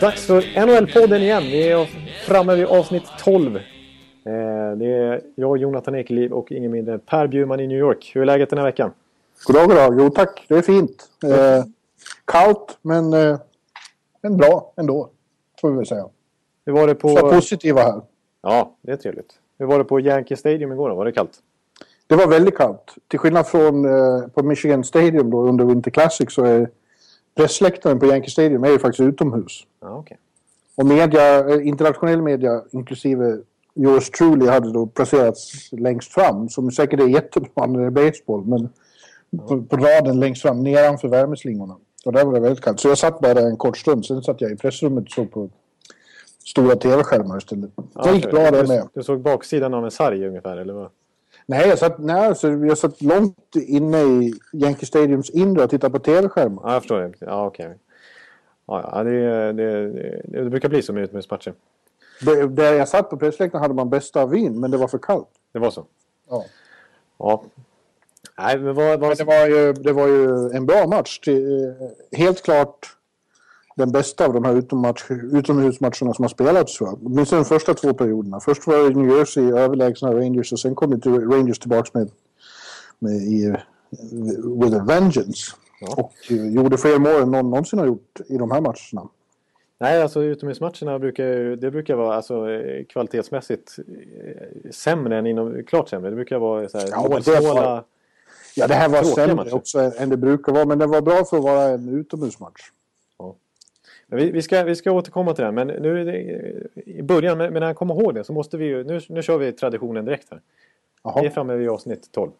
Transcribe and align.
dags 0.00 0.26
för 0.26 0.40
NHL-podden 0.66 1.18
igen. 1.22 1.42
Vi 1.42 1.68
är 1.68 1.86
framme 2.26 2.54
vid 2.54 2.66
avsnitt 2.66 3.02
12. 3.24 3.56
Eh, 3.56 3.62
Det 4.76 4.86
är 4.86 5.20
jag, 5.34 5.58
Jonathan 5.58 5.94
Ekeliv 5.94 6.32
och 6.32 6.52
ingen 6.52 6.72
mindre 6.72 6.94
än 6.94 7.00
Per 7.00 7.26
Bjurman 7.26 7.60
i 7.60 7.66
New 7.66 7.78
York. 7.78 8.10
Hur 8.14 8.22
är 8.22 8.26
läget 8.26 8.50
den 8.50 8.58
här 8.58 8.66
veckan? 8.66 8.90
Goddag, 9.46 9.68
goddag. 9.68 9.94
Jo 10.00 10.10
tack, 10.10 10.44
det 10.48 10.54
är 10.54 10.62
fint. 10.62 11.08
Eh, 11.24 11.64
kallt, 12.24 12.78
men, 12.82 13.12
eh, 13.12 13.38
men 14.22 14.36
bra 14.36 14.72
ändå. 14.76 15.10
Får 15.60 15.70
vi 15.70 15.76
väl 15.76 15.86
säga. 15.86 16.06
Hur 16.66 16.72
var 16.72 16.86
det 16.86 17.00
Så 17.00 17.16
på... 17.16 17.30
positiva 17.30 17.80
här. 17.80 18.00
Ja, 18.42 18.76
det 18.82 18.92
är 18.92 18.96
trevligt. 18.96 19.32
Hur 19.58 19.66
var 19.66 19.78
det 19.78 19.84
på 19.84 20.00
Yankee 20.00 20.36
Stadium 20.36 20.72
igår 20.72 20.88
då? 20.88 20.94
Var 20.94 21.04
det 21.04 21.12
kallt? 21.12 21.38
Det 22.06 22.16
var 22.16 22.26
väldigt 22.26 22.56
kallt. 22.56 22.94
Till 23.08 23.18
skillnad 23.18 23.46
från 23.46 23.84
eh, 23.84 24.28
på 24.34 24.42
Michigan 24.42 24.84
Stadium 24.84 25.30
då, 25.30 25.40
under 25.48 25.64
Winter 25.64 25.90
Classic 25.90 26.32
så 26.32 26.44
är 26.44 26.68
pressläktaren 27.34 27.98
på 27.98 28.06
Yankee 28.06 28.30
Stadium 28.30 28.64
är 28.64 28.70
ju 28.70 28.78
faktiskt 28.78 29.00
utomhus. 29.00 29.66
Ja, 29.80 29.96
okej. 29.96 30.18
Och 30.76 30.86
media, 30.86 31.48
eh, 31.48 31.66
internationell 31.66 32.22
media, 32.22 32.62
inklusive 32.70 33.38
yours 33.74 34.10
truly, 34.10 34.46
hade 34.46 34.72
då 34.72 34.86
placerats 34.86 35.72
längst 35.72 36.12
fram. 36.12 36.48
Som 36.48 36.70
säkert 36.70 37.00
är 37.00 37.06
jättebra 37.06 37.66
när 37.66 37.80
det 37.80 37.86
är 37.86 37.90
baseball. 37.90 38.44
Men 38.46 38.68
på, 39.48 39.62
på 39.62 39.76
raden 39.76 40.20
längst 40.20 40.42
fram, 40.42 40.62
nedanför 40.62 41.08
värmeslingorna. 41.08 41.76
Och 42.04 42.12
där 42.12 42.24
var 42.24 42.32
det 42.32 42.40
väldigt 42.40 42.64
kallt. 42.64 42.80
Så 42.80 42.88
jag 42.88 42.98
satt 42.98 43.20
bara 43.20 43.40
en 43.40 43.56
kort 43.56 43.78
stund. 43.78 44.06
Sen 44.06 44.22
satt 44.22 44.40
jag 44.40 44.52
i 44.52 44.56
pressrummet 44.56 45.04
och 45.04 45.10
såg 45.10 45.30
på 45.30 45.50
stora 46.46 46.76
tv-skärmar 46.76 47.38
istället. 47.38 47.70
Det 48.04 48.12
gick 48.12 48.30
bra 48.30 48.50
det 48.50 48.68
med. 48.68 48.88
du 48.94 49.02
såg 49.02 49.20
baksidan 49.20 49.74
av 49.74 49.84
en 49.84 49.90
sarg 49.90 50.26
ungefär, 50.26 50.56
eller 50.56 50.74
vad? 50.74 50.90
Nej, 51.46 51.68
jag 51.68 51.78
satt, 51.78 51.98
nej 51.98 52.26
alltså, 52.26 52.48
jag 52.50 52.78
satt 52.78 53.02
långt 53.02 53.56
inne 53.56 54.02
i 54.02 54.34
Yankee 54.52 54.86
Stadiums 54.86 55.30
inre 55.30 55.64
och 55.64 55.70
tittade 55.70 55.92
på 55.92 55.98
tv-skärmar. 55.98 56.62
Ja, 56.64 56.72
jag 56.72 56.82
förstår 56.82 57.00
det. 57.00 57.12
Ja, 57.18 57.46
okej. 57.46 57.78
Ja, 58.66 58.90
ja, 58.92 59.02
det, 59.02 59.52
det, 59.52 59.90
det, 60.24 60.50
brukar 60.50 60.68
bli 60.68 60.82
så 60.82 60.92
med 60.92 61.02
utomhusmatcher. 61.02 61.54
Där 62.48 62.72
jag 62.72 62.88
satt 62.88 63.10
på 63.10 63.16
pressläktaren 63.16 63.62
hade 63.62 63.74
man 63.74 63.90
bästa 63.90 64.26
vin, 64.26 64.60
men 64.60 64.70
det 64.70 64.76
var 64.76 64.88
för 64.88 64.98
kallt. 64.98 65.28
Det 65.52 65.58
var 65.58 65.70
så? 65.70 65.84
Ja. 66.28 66.44
Ja. 67.18 67.44
Nej, 68.38 68.58
men 68.58 68.74
vad... 68.74 69.00
vad... 69.00 69.08
Men 69.08 69.16
det 69.16 69.24
var 69.24 69.46
ju, 69.46 69.72
det 69.72 69.92
var 69.92 70.06
ju 70.06 70.50
en 70.56 70.66
bra 70.66 70.86
match. 70.86 71.20
Eh, 71.28 72.18
helt 72.18 72.42
klart 72.42 72.96
den 73.74 73.92
bästa 73.92 74.26
av 74.26 74.32
de 74.34 74.44
här 74.44 74.56
utomhusmatcherna 75.38 76.14
som 76.14 76.22
har 76.22 76.28
spelats. 76.28 76.80
jag. 76.80 76.98
Åtminstone 77.04 77.40
de 77.42 77.44
första 77.44 77.74
två 77.74 77.94
perioderna. 77.94 78.40
Först 78.40 78.66
var 78.66 78.76
det 78.90 78.96
New 79.00 79.18
Jersey 79.18 79.44
överlägsna 79.52 80.12
Rangers 80.14 80.52
och 80.52 80.60
sen 80.60 80.74
kom 80.74 81.00
Rangers 81.04 81.58
tillbaka 81.58 81.90
med, 81.92 82.10
med 82.98 83.12
i, 83.16 83.54
with 84.60 84.76
a 84.76 84.84
vengeance. 84.88 85.52
Ja. 85.80 85.94
Och 85.96 86.12
eh, 86.30 86.48
gjorde 86.54 86.78
fler 86.78 86.98
mål 86.98 87.22
än 87.22 87.30
någon 87.30 87.50
någonsin 87.50 87.78
har 87.78 87.86
gjort 87.86 88.20
i 88.26 88.36
de 88.38 88.50
här 88.50 88.60
matcherna. 88.60 89.08
Nej, 89.78 90.02
alltså 90.02 90.22
utomhusmatcherna 90.22 90.98
brukar 90.98 91.56
det 91.56 91.70
brukar 91.70 91.94
vara 91.94 92.14
alltså, 92.16 92.50
eh, 92.50 92.84
kvalitetsmässigt 92.84 93.78
eh, 93.78 94.70
sämre 94.70 95.18
än 95.18 95.26
inom, 95.26 95.62
klart 95.66 95.88
sämre. 95.88 96.10
Det 96.10 96.16
brukar 96.16 96.38
vara 96.38 96.68
så 96.68 96.78
här, 96.78 96.88
Ja, 96.90 97.08
det 97.24 97.40
var- 97.40 97.84
Ja, 98.56 98.66
det 98.66 98.74
här 98.74 98.88
var 98.88 99.02
sämre 99.02 99.34
matcher. 99.34 99.54
också 99.54 99.78
än 99.98 100.08
det 100.08 100.16
brukar 100.16 100.52
vara, 100.52 100.64
men 100.64 100.78
det 100.78 100.86
var 100.86 101.00
bra 101.00 101.24
för 101.24 101.36
att 101.36 101.42
vara 101.42 101.62
en 101.62 101.88
utomhusmatch. 101.88 102.60
Vi, 104.14 104.30
vi, 104.30 104.42
ska, 104.42 104.64
vi 104.64 104.76
ska 104.76 104.92
återkomma 104.92 105.34
till 105.34 105.44
det. 105.44 105.52
Men 105.52 105.66
nu 105.66 106.04
det, 106.04 106.18
i 106.90 107.02
början, 107.02 107.38
men, 107.38 107.52
när 107.52 107.66
jag 107.66 107.76
kommer 107.76 107.94
ihåg 107.94 108.14
det 108.14 108.24
så 108.24 108.32
måste 108.32 108.56
vi 108.56 108.64
ju, 108.64 108.84
nu, 108.84 109.00
nu 109.08 109.22
kör 109.22 109.38
vi 109.38 109.52
traditionen 109.52 110.04
direkt 110.04 110.30
här. 110.30 110.40
Vi 111.20 111.26
är 111.26 111.30
framme 111.30 111.54
vid 111.54 111.68
avsnitt 111.68 112.12
12. 112.12 112.30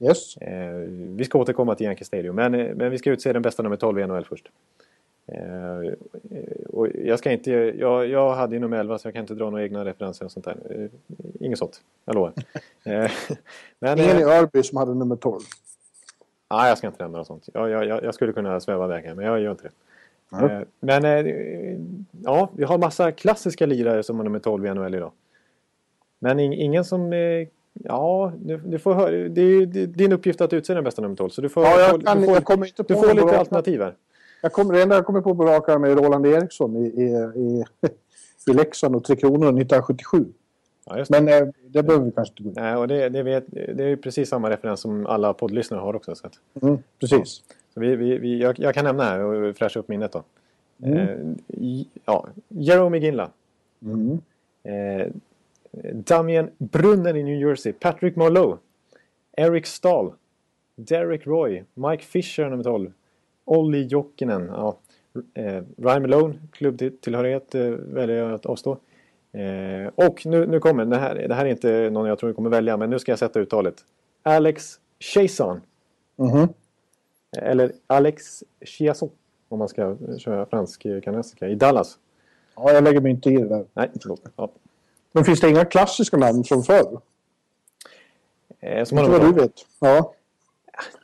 yes. 0.00 0.36
Eh, 0.36 0.74
vi 1.16 1.24
ska 1.24 1.38
återkomma 1.38 1.74
till 1.74 1.86
Yankee 1.86 2.04
Stadium, 2.04 2.36
men, 2.36 2.52
men 2.52 2.90
vi 2.90 2.98
ska 2.98 3.10
utse 3.10 3.32
den 3.32 3.42
bästa 3.42 3.62
nummer 3.62 3.76
12 3.76 3.98
i 3.98 4.06
NHL 4.06 4.24
först. 4.24 4.50
Eh, 5.26 5.92
och 6.68 6.88
jag 6.94 7.18
ska 7.18 7.32
inte, 7.32 7.50
jag, 7.50 8.08
jag 8.08 8.34
hade 8.34 8.54
ju 8.54 8.60
nummer 8.60 8.76
11 8.76 8.98
så 8.98 9.06
jag 9.06 9.14
kan 9.14 9.20
inte 9.20 9.34
dra 9.34 9.50
några 9.50 9.64
egna 9.64 9.84
referenser 9.84 10.24
och 10.24 10.32
sånt 10.32 10.44
där. 10.44 10.56
Eh, 10.70 10.86
inget 11.40 11.58
sånt, 11.58 11.80
jag 12.04 12.14
lovar. 12.14 12.32
Eh, 12.86 13.10
men, 13.78 13.98
Ingen 13.98 14.18
i 14.18 14.22
eh, 14.22 14.28
Örby 14.28 14.62
som 14.62 14.78
hade 14.78 14.94
nummer 14.94 15.16
12. 15.16 15.40
nej, 16.50 16.68
jag 16.68 16.78
ska 16.78 16.86
inte 16.86 17.02
nämna 17.02 17.18
något 17.18 17.26
sånt. 17.26 17.48
Jag, 17.52 17.70
jag, 17.70 17.86
jag 17.86 18.04
jag 18.04 18.14
skulle 18.14 18.32
kunna 18.32 18.60
sväva 18.60 18.84
iväg 18.84 19.04
här, 19.04 19.14
men 19.14 19.24
jag 19.24 19.40
gör 19.40 19.50
inte 19.50 19.62
det. 19.62 19.70
Ja. 20.30 20.50
Eh, 20.50 20.60
men 20.80 21.04
eh, 21.04 21.78
ja, 22.22 22.50
vi 22.56 22.64
har 22.64 22.78
massa 22.78 23.12
klassiska 23.12 23.66
lirare 23.66 24.02
som 24.02 24.16
har 24.16 24.24
nummer 24.24 24.38
12 24.38 24.66
i 24.66 24.74
NHL 24.74 24.94
idag. 24.94 25.12
Men 26.18 26.40
ing, 26.40 26.54
ingen 26.54 26.84
som... 26.84 27.12
Eh, 27.12 27.48
ja, 27.72 28.32
du, 28.36 28.56
du 28.56 28.78
får 28.78 28.94
höra. 28.94 29.10
Det 29.10 29.40
är 29.40 29.44
ju 29.44 29.62
är 29.62 29.86
din 29.86 30.12
uppgift 30.12 30.40
att 30.40 30.52
utse 30.52 30.74
den 30.74 30.84
bästa 30.84 31.02
nummer 31.02 31.16
12. 31.16 31.30
Så 31.30 31.40
du 31.40 31.48
får, 31.48 31.64
Ja, 31.64 31.80
jag, 31.80 32.06
kan, 32.06 32.20
du 32.20 32.26
får, 32.26 32.34
jag 32.34 32.44
kommer 32.44 32.66
inte 32.66 32.84
på 32.84 32.92
du 32.92 33.00
får 33.00 33.14
lite 33.14 33.38
alternativ 33.38 33.80
här. 33.80 33.94
Jag 34.42 34.52
kommer, 34.52 34.74
det 34.74 34.82
enda 34.82 34.94
jag 34.94 35.06
kommer 35.06 35.20
på 35.20 35.34
på 35.34 35.44
rak 35.44 35.68
arm 35.68 35.84
är 35.84 35.96
Roland 35.96 36.26
Eriksson 36.26 36.76
i, 36.76 36.86
i, 36.86 37.04
i, 37.40 37.64
i 38.50 38.54
Leksand 38.54 38.96
och 38.96 39.04
Tre 39.04 39.16
Kronor 39.16 39.36
1977. 39.36 40.24
Ja, 40.86 40.96
det. 40.96 41.10
Men 41.10 41.52
det 41.68 41.82
behöver 41.82 42.04
vi 42.04 42.12
kanske 42.12 42.32
inte 42.32 42.42
gå 42.42 42.48
in 42.48 42.54
Nej, 42.56 42.76
och 42.76 42.88
det, 42.88 43.08
det, 43.08 43.22
vet, 43.22 43.44
det 43.50 43.84
är 43.84 43.96
precis 43.96 44.28
samma 44.28 44.50
referens 44.50 44.80
som 44.80 45.06
alla 45.06 45.34
poddlyssnare 45.34 45.80
har 45.80 45.96
också. 45.96 46.14
Så, 46.14 46.26
att, 46.26 46.62
mm, 46.62 46.78
Precis. 47.00 47.42
Så 47.74 47.80
vi, 47.80 47.96
vi, 47.96 48.18
vi, 48.18 48.42
jag, 48.42 48.58
jag 48.58 48.74
kan 48.74 48.84
nämna 48.84 49.04
här 49.04 49.20
och 49.20 49.56
fräscha 49.56 49.80
upp 49.80 49.88
minnet 49.88 50.12
då. 50.12 50.22
Mm. 50.82 50.98
Eh, 50.98 51.86
ja, 52.04 52.26
Jerome 52.48 52.98
Ginla. 52.98 53.30
Mm. 53.82 54.20
Eh, 54.62 55.06
Damien 55.92 56.50
Brunner 56.58 57.16
i 57.16 57.22
New 57.22 57.48
Jersey. 57.48 57.72
Patrick 57.72 58.16
Marlowe. 58.16 58.56
Eric 59.36 59.66
Stahl. 59.66 60.12
Derek 60.76 61.26
Roy. 61.26 61.64
Mike 61.74 62.04
Fisher 62.04 62.50
nummer 62.50 62.64
12. 62.64 62.92
Olli 63.44 63.82
Jokinen. 63.82 64.46
Ja. 64.46 64.78
Eh, 65.34 65.62
Ryan 65.76 66.02
Malone, 66.02 66.34
klubbtillhörighet, 66.52 67.54
eh, 67.54 67.62
väljer 67.70 68.16
jag 68.16 68.32
att 68.32 68.46
avstå. 68.46 68.78
Eh, 69.32 69.90
och 69.94 70.26
nu, 70.26 70.46
nu 70.46 70.60
kommer, 70.60 70.84
det 70.84 70.96
här, 70.96 71.14
det 71.28 71.34
här 71.34 71.46
är 71.46 71.50
inte 71.50 71.90
någon 71.90 72.08
jag 72.08 72.18
tror 72.18 72.28
du 72.28 72.34
kommer 72.34 72.50
välja, 72.50 72.76
men 72.76 72.90
nu 72.90 72.98
ska 72.98 73.12
jag 73.12 73.18
sätta 73.18 73.40
uttalet. 73.40 73.74
Alex 74.22 74.80
Chiasson. 74.98 75.60
Mhm. 76.16 76.48
Eller 77.36 77.72
Alex 77.86 78.44
Chiasson. 78.64 79.10
Om 79.48 79.58
man 79.58 79.68
ska 79.68 79.96
köra 80.18 80.46
fransk-kanadensiska. 80.46 81.48
I 81.48 81.54
Dallas. 81.54 81.98
Ja, 82.56 82.72
jag 82.72 82.84
lägger 82.84 83.00
mig 83.00 83.12
inte 83.12 83.30
i 83.30 83.36
det 83.36 83.48
där. 83.48 83.66
Nej, 83.74 83.90
förlåt. 84.02 84.22
Ja. 84.36 84.52
Men 85.12 85.24
finns 85.24 85.40
det 85.40 85.48
inga 85.48 85.64
klassiska 85.64 86.16
namn 86.16 86.44
som 86.44 86.62
förr? 86.62 87.00
Eh, 88.60 88.84
som 88.84 88.98
Inte 88.98 89.10
vad 89.10 89.20
du 89.20 89.32
vet. 89.32 89.52
Ja. 89.80 90.14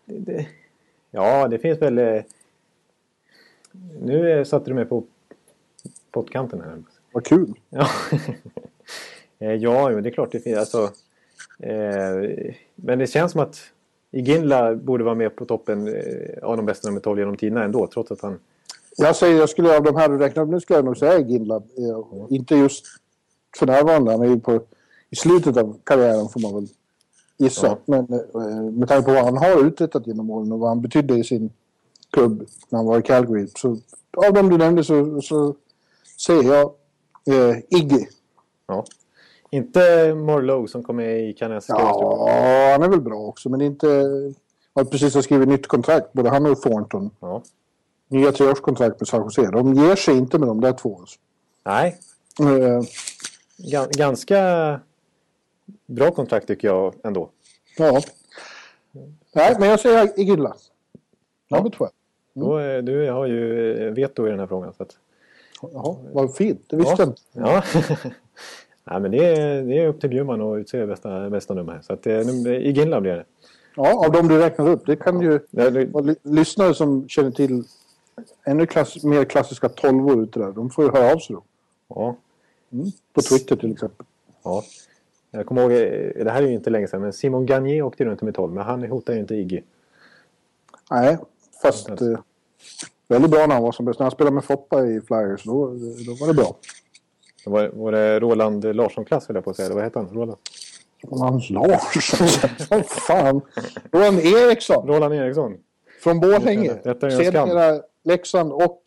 det, 0.05 0.19
det, 0.19 0.47
ja, 1.11 1.49
det 1.49 1.59
finns 1.59 1.83
väl... 1.83 1.99
Eh, 1.99 2.23
nu 4.01 4.31
eh, 4.31 4.45
satte 4.45 4.71
du 4.71 4.75
mig 4.75 4.85
på 4.85 5.05
pottkanten 6.11 6.61
här. 6.61 6.83
Vad 7.12 7.27
kul. 7.27 7.55
Ja, 7.71 7.87
Eh, 9.41 9.55
ja 9.55 9.89
det 9.89 10.09
är 10.09 10.12
klart 10.12 10.33
det 10.33 10.41
finns. 10.41 10.59
Alltså, 10.59 10.83
eh, 11.59 12.53
men 12.75 12.99
det 12.99 13.07
känns 13.07 13.33
som 13.33 13.41
att 13.41 13.73
Iginla 14.10 14.75
borde 14.75 15.04
vara 15.04 15.15
med 15.15 15.37
på 15.37 15.44
toppen 15.44 15.88
eh, 15.88 16.43
av 16.43 16.56
de 16.56 16.66
bästa 16.66 16.88
nummer 16.88 17.00
12 17.00 17.19
genom 17.19 17.37
tiderna 17.37 17.65
ändå, 17.65 17.87
trots 17.87 18.10
att 18.10 18.21
han... 18.21 18.38
Jag 18.97 19.16
säger, 19.16 19.38
jag 19.38 19.48
skulle 19.48 19.76
av 19.76 19.82
de 19.82 19.97
här 19.97 20.09
du 20.09 20.19
räknar 20.19 20.43
upp 20.43 20.48
nu 20.48 20.60
skulle 20.60 20.78
jag 20.78 20.84
nog 20.84 20.97
säga 20.97 21.19
Ginla. 21.19 21.56
Eh, 21.56 22.26
Inte 22.29 22.56
just 22.56 22.87
för 23.58 23.67
närvarande. 23.67 24.11
Han 24.11 24.23
är 24.23 24.26
ju 24.26 24.40
på, 24.40 24.61
i 25.11 25.17
slutet 25.17 25.56
av 25.56 25.76
karriären 25.85 26.29
får 26.29 26.40
man 26.40 26.55
väl 26.55 26.69
gissa. 27.38 27.67
Ja. 27.67 27.79
Men 27.85 28.12
eh, 28.12 28.62
med 28.73 28.88
tanke 28.88 29.06
på 29.06 29.12
vad 29.12 29.25
han 29.25 29.37
har 29.37 29.67
uträttat 29.67 30.06
genom 30.06 30.31
åren 30.31 30.52
och 30.52 30.58
vad 30.58 30.69
han 30.69 30.82
betydde 30.82 31.14
i 31.14 31.25
sin 31.25 31.50
klubb 32.11 32.46
när 32.69 32.76
han 32.76 32.87
var 32.87 32.99
i 32.99 33.02
Calgary. 33.02 33.46
Så 33.56 33.79
av 34.17 34.32
dem 34.32 34.50
du 34.50 34.58
nämnde 34.58 34.85
så, 34.85 35.23
så 35.23 35.55
säger 36.26 36.43
jag 36.55 36.73
eh, 37.26 37.56
Iggy. 37.69 38.06
Ja. 38.67 38.85
Inte 39.50 40.14
Morlow 40.14 40.67
som 40.67 40.82
kom 40.82 40.97
med 40.97 41.29
i 41.29 41.32
kanadensiska. 41.32 41.79
Ja, 41.81 42.29
han 42.73 42.82
är 42.82 42.88
väl 42.88 43.00
bra 43.00 43.19
också, 43.19 43.49
men 43.49 43.61
inte... 43.61 43.87
Han 44.75 44.87
precis 44.87 45.14
har 45.14 45.23
skrivit 45.23 45.49
nytt 45.49 45.67
kontrakt, 45.67 46.12
både 46.12 46.29
han 46.31 46.47
och 46.47 46.62
Thornton. 46.62 47.11
Ja. 47.20 47.43
Nya 48.08 48.32
treårskontrakt 48.32 49.00
med 49.00 49.08
San 49.08 49.23
Jose. 49.23 49.50
De 49.50 49.75
ger 49.75 49.97
sig 49.97 50.17
inte 50.19 50.38
med 50.38 50.49
de 50.49 50.61
där 50.61 50.73
två. 50.73 50.99
Alltså. 51.00 51.19
Nej, 51.64 51.99
ga- 53.58 53.97
ganska 53.99 54.41
bra 55.87 56.11
kontrakt 56.11 56.47
tycker 56.47 56.69
jag 56.69 56.94
ändå. 57.05 57.31
ja. 57.79 58.00
Nej, 59.35 59.56
men 59.58 59.69
jag 59.69 59.81
säger 59.81 60.20
Igylla. 60.20 60.56
Ja. 61.49 61.56
Number 61.56 61.70
12. 61.70 61.91
Då, 62.35 62.58
eh, 62.58 62.79
du 62.82 63.11
har 63.11 63.26
ju 63.26 63.73
eh, 63.87 63.93
veto 63.93 64.26
i 64.26 64.31
den 64.31 64.38
här 64.41 64.47
frågan. 64.47 64.73
Så 64.76 64.82
att, 64.82 64.97
Jaha, 65.62 65.97
vad 66.12 66.35
fint. 66.37 66.64
Det 66.69 66.76
visste 66.76 66.93
Ja. 66.93 66.97
jag 66.99 67.08
inte. 67.08 67.23
Ja. 67.32 67.62
Nej, 68.90 69.00
men 69.00 69.10
det 69.10 69.25
är, 69.26 69.62
det 69.62 69.78
är 69.78 69.87
upp 69.87 70.00
till 70.00 70.10
Bjurman 70.10 70.40
att 70.40 70.58
utse 70.58 70.87
bästa, 70.87 71.31
bästa 71.31 71.54
nummer. 71.54 71.81
Så 71.82 71.92
att, 71.92 72.06
eh, 72.06 72.20
i 72.20 72.70
Ginla 72.70 73.00
blir 73.00 73.12
det. 73.12 73.25
Ja, 73.76 74.06
av 74.06 74.12
de 74.12 74.28
du 74.28 74.38
räknar 74.38 74.69
upp. 74.69 74.87
Det 74.87 74.96
kan 74.96 75.20
ju 75.20 75.40
Ja, 75.50 75.70
det- 75.70 75.87
vara 75.87 76.04
ly- 76.04 76.14
lyssnare 76.22 76.75
som 76.75 77.08
känner 77.08 77.31
till 77.31 77.64
ännu 78.44 78.66
klass, 78.66 79.04
mer 79.04 79.25
klassiska 79.25 79.69
tolvor 79.69 80.22
ute 80.22 80.38
där. 80.38 80.52
De 80.52 80.70
får 80.70 80.84
ju 80.84 80.90
höra 80.90 81.12
av 81.14 81.19
sig 81.19 81.34
då. 81.37 81.42
Ja, 81.88 82.16
På 83.14 83.22
Twitter 83.22 83.56
till 83.56 83.72
exempel. 83.72 84.06
ja. 84.44 84.62
Jag 85.31 85.46
kommer 85.46 85.62
ihåg, 85.62 85.72
eh, 85.72 86.25
det 86.25 86.31
här 86.31 86.42
är 86.42 86.46
ju 86.46 86.54
inte 86.54 86.70
länge 86.70 86.88
sedan, 86.88 87.00
men 87.00 87.12
Simon 87.12 87.46
Gagné 87.46 87.82
åkte 87.82 88.04
runt 88.04 88.22
med 88.22 88.34
12, 88.34 88.52
men 88.54 88.64
han 88.64 88.82
hotar 88.84 89.12
ju 89.14 89.20
inte 89.20 89.34
Iggy. 89.34 89.60
Nej, 90.90 91.19
fast 91.62 91.88
eh, 91.88 92.19
väldigt 93.08 93.31
bra 93.31 93.46
när 93.46 93.54
han 93.54 93.62
var 93.62 93.72
som 93.72 93.84
bäst. 93.87 93.98
När 93.98 94.04
han 94.04 94.10
spelade 94.10 94.34
med 94.34 94.44
Foppa 94.44 94.87
i 94.87 95.00
Flyers, 95.00 95.44
då, 95.44 95.66
då 96.06 96.14
var 96.20 96.26
det 96.26 96.34
bra. 96.34 96.56
Var, 97.46 97.70
var 97.72 97.92
det 97.92 98.20
Roland 98.20 98.76
Larsson-klass 98.76 99.28
höll 99.28 99.34
jag 99.34 99.44
på 99.44 99.50
att 99.50 99.56
säga, 99.56 99.66
eller 99.66 99.75
vad 99.75 99.84
hette 99.84 99.98
han? 99.98 100.08
Roland? 100.08 100.38
Roland 101.02 101.50
Larsson. 101.50 102.50
Vad 102.70 102.87
fan. 102.87 103.40
Roland 103.92 104.19
Eriksson 104.19 104.88
Roland 104.88 105.14
Eriksson. 105.14 105.56
från 106.02 106.20
Borlänge. 106.20 106.75
Detta 106.84 107.06
är 107.06 107.10
en 107.10 107.16
skam. 107.16 107.25
Sedermera 107.25 107.82
Leksand 108.04 108.52
och 108.52 108.82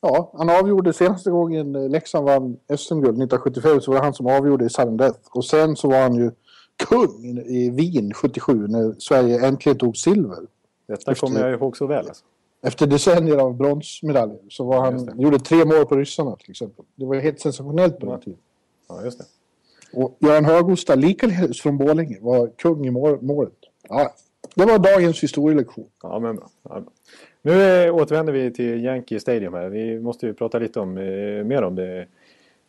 ja, 0.00 0.32
han 0.38 0.50
avgjorde 0.50 0.92
senaste 0.92 1.30
gången 1.30 1.72
Leksand 1.72 2.26
vann 2.26 2.56
SM-guld 2.76 3.22
1975 3.22 3.80
så 3.80 3.90
var 3.90 3.98
det 3.98 4.04
han 4.04 4.14
som 4.14 4.26
avgjorde 4.26 4.64
i 4.64 4.68
sudden 4.68 4.96
death. 4.96 5.18
Och 5.30 5.44
sen 5.44 5.76
så 5.76 5.88
var 5.88 6.00
han 6.02 6.14
ju 6.14 6.30
kung 6.88 7.38
i 7.46 7.70
Wien 7.70 8.14
77 8.14 8.66
när 8.68 8.94
Sverige 8.98 9.46
äntligen 9.46 9.78
tog 9.78 9.96
silver. 9.96 10.38
Detta 10.88 11.12
Efter- 11.12 11.26
kommer 11.26 11.40
jag 11.40 11.52
ihåg 11.52 11.76
så 11.76 11.86
väl. 11.86 12.06
Alltså. 12.08 12.24
Efter 12.66 12.86
decennier 12.86 13.36
av 13.36 13.56
bronsmedaljer 13.56 14.38
så 14.48 14.64
var 14.64 14.80
han, 14.80 15.20
gjorde 15.20 15.38
tre 15.38 15.64
mål 15.64 15.86
på 15.86 15.96
ryssarna 15.96 16.36
till 16.36 16.50
exempel. 16.50 16.84
Det 16.94 17.04
var 17.06 17.14
helt 17.16 17.40
sensationellt 17.40 17.98
på 17.98 18.06
den 18.06 18.14
Ja. 18.14 18.20
tiden. 18.20 18.38
Ja, 18.88 19.04
just 19.04 19.18
det. 19.18 19.24
Och 19.94 20.16
Göran 20.20 20.44
Högosta, 20.44 20.94
likaledes 20.94 21.60
från 21.60 21.78
Borlänge, 21.78 22.18
var 22.20 22.50
kung 22.56 22.86
i 22.86 22.90
mål, 22.90 23.18
målet. 23.22 23.52
Ja, 23.88 24.14
det 24.54 24.64
var 24.64 24.78
dagens 24.78 25.22
historielektion. 25.22 25.86
Ja, 26.02 26.18
men 26.18 26.36
bra. 26.36 26.50
Ja, 26.62 26.80
bra. 26.80 26.90
Nu 27.42 27.62
eh, 27.84 27.94
återvänder 27.94 28.32
vi 28.32 28.50
till 28.50 28.84
Yankee 28.84 29.20
Stadium 29.20 29.54
här. 29.54 29.68
Vi 29.68 30.00
måste 30.00 30.26
ju 30.26 30.34
prata 30.34 30.58
lite 30.58 30.80
om, 30.80 30.98
eh, 30.98 31.44
mer 31.44 31.62
om, 31.62 31.74
det, 31.74 32.06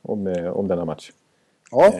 om, 0.02 0.28
eh, 0.28 0.48
om 0.48 0.68
denna 0.68 0.86
match. 0.86 1.12
Ja, 1.72 1.94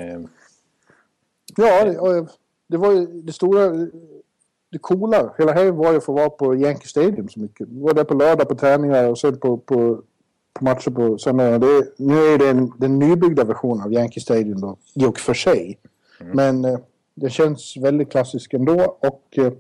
ja 1.58 1.86
det, 1.86 2.28
det 2.68 2.78
var 2.78 2.92
ju 2.92 3.06
det 3.06 3.34
stora, 3.34 3.88
det 4.74 4.80
coola. 4.80 5.34
Hela 5.38 5.52
helgen 5.52 5.76
var 5.76 5.92
ju 5.92 5.98
att 5.98 6.04
få 6.04 6.14
vara 6.14 6.30
på 6.30 6.56
Yankee 6.56 6.88
Stadium 6.88 7.30
så 7.30 7.40
mycket. 7.40 7.68
Vi 7.68 7.82
var 7.82 7.94
där 7.94 8.04
på 8.04 8.14
lördag 8.14 8.50
på 8.50 8.56
träningar 8.56 9.10
och 9.10 9.20
sen 9.20 9.38
på, 9.38 9.58
på, 9.58 10.02
på 10.54 10.66
matcher 10.66 10.92
på 10.92 11.18
söndagarna. 11.18 11.58
Det, 11.58 11.94
nu 11.98 12.18
är 12.18 12.38
det 12.38 12.50
en, 12.50 12.74
den 12.78 13.00
nybyggda 13.00 13.44
versionen 13.44 13.84
av 13.84 13.94
Yankee 13.94 14.22
Stadium 14.22 14.62
då, 14.62 14.78
i 14.94 15.06
och 15.06 15.20
för 15.20 15.34
sig. 15.34 15.80
Men 16.34 16.66
eh, 16.66 16.80
det 17.16 17.30
känns 17.30 17.78
väldigt 17.78 18.12
klassiskt 18.12 18.54
ändå 18.54 18.98
och 19.00 19.38
eh, 19.38 19.54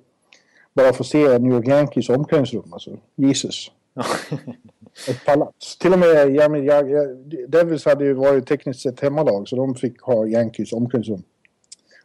bara 0.74 0.94
få 0.94 1.04
se 1.04 1.40
New 1.40 1.54
York 1.54 1.68
Yankees 1.68 2.10
omklädningsrum, 2.10 2.74
alltså 2.74 2.98
Jesus. 3.16 3.72
Ett 5.10 5.26
palats. 5.26 5.78
Till 5.78 5.94
och 5.94 6.00
med 6.00 6.36
ja, 6.36 6.50
men, 6.50 6.66
jag, 6.66 6.92
jag, 6.92 7.18
Devils 7.48 7.86
hade 7.86 8.06
ju 8.06 8.14
varit 8.14 8.48
tekniskt 8.48 8.82
sett 8.82 9.00
hemmalag 9.00 9.48
så 9.48 9.56
de 9.56 9.76
fick 9.76 10.02
ha 10.02 10.28
Yankees 10.28 10.74
omklädningsrum. 10.74 11.24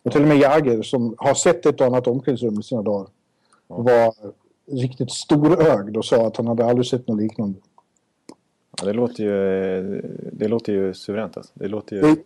Och 0.09 0.13
till 0.13 0.23
och 0.23 0.29
med 0.29 0.39
Jagger 0.39 0.83
som 0.83 1.15
har 1.19 1.35
sett 1.35 1.67
ett 1.67 1.81
och 1.81 1.87
annat 1.87 2.07
omklädningsrum 2.07 2.61
i 2.61 2.63
sina 2.63 2.83
dagar 2.83 3.07
var 3.67 4.15
riktigt 4.73 5.11
storögd 5.11 5.97
och 5.97 6.05
sa 6.05 6.27
att 6.27 6.37
han 6.37 6.47
hade 6.47 6.65
aldrig 6.65 6.87
sett 6.87 7.09
något 7.09 7.21
liknande. 7.21 7.59
ja, 8.79 8.87
det, 8.87 8.93
låter 8.93 9.25
ju, 9.25 10.01
det 10.33 10.49
låter 10.49 10.73
ju 10.73 10.95
suveränt. 10.95 11.37
Alltså. 11.37 11.53
Det 11.55 11.69
låter 11.69 11.97
ju... 11.97 12.03
Det, 12.03 12.17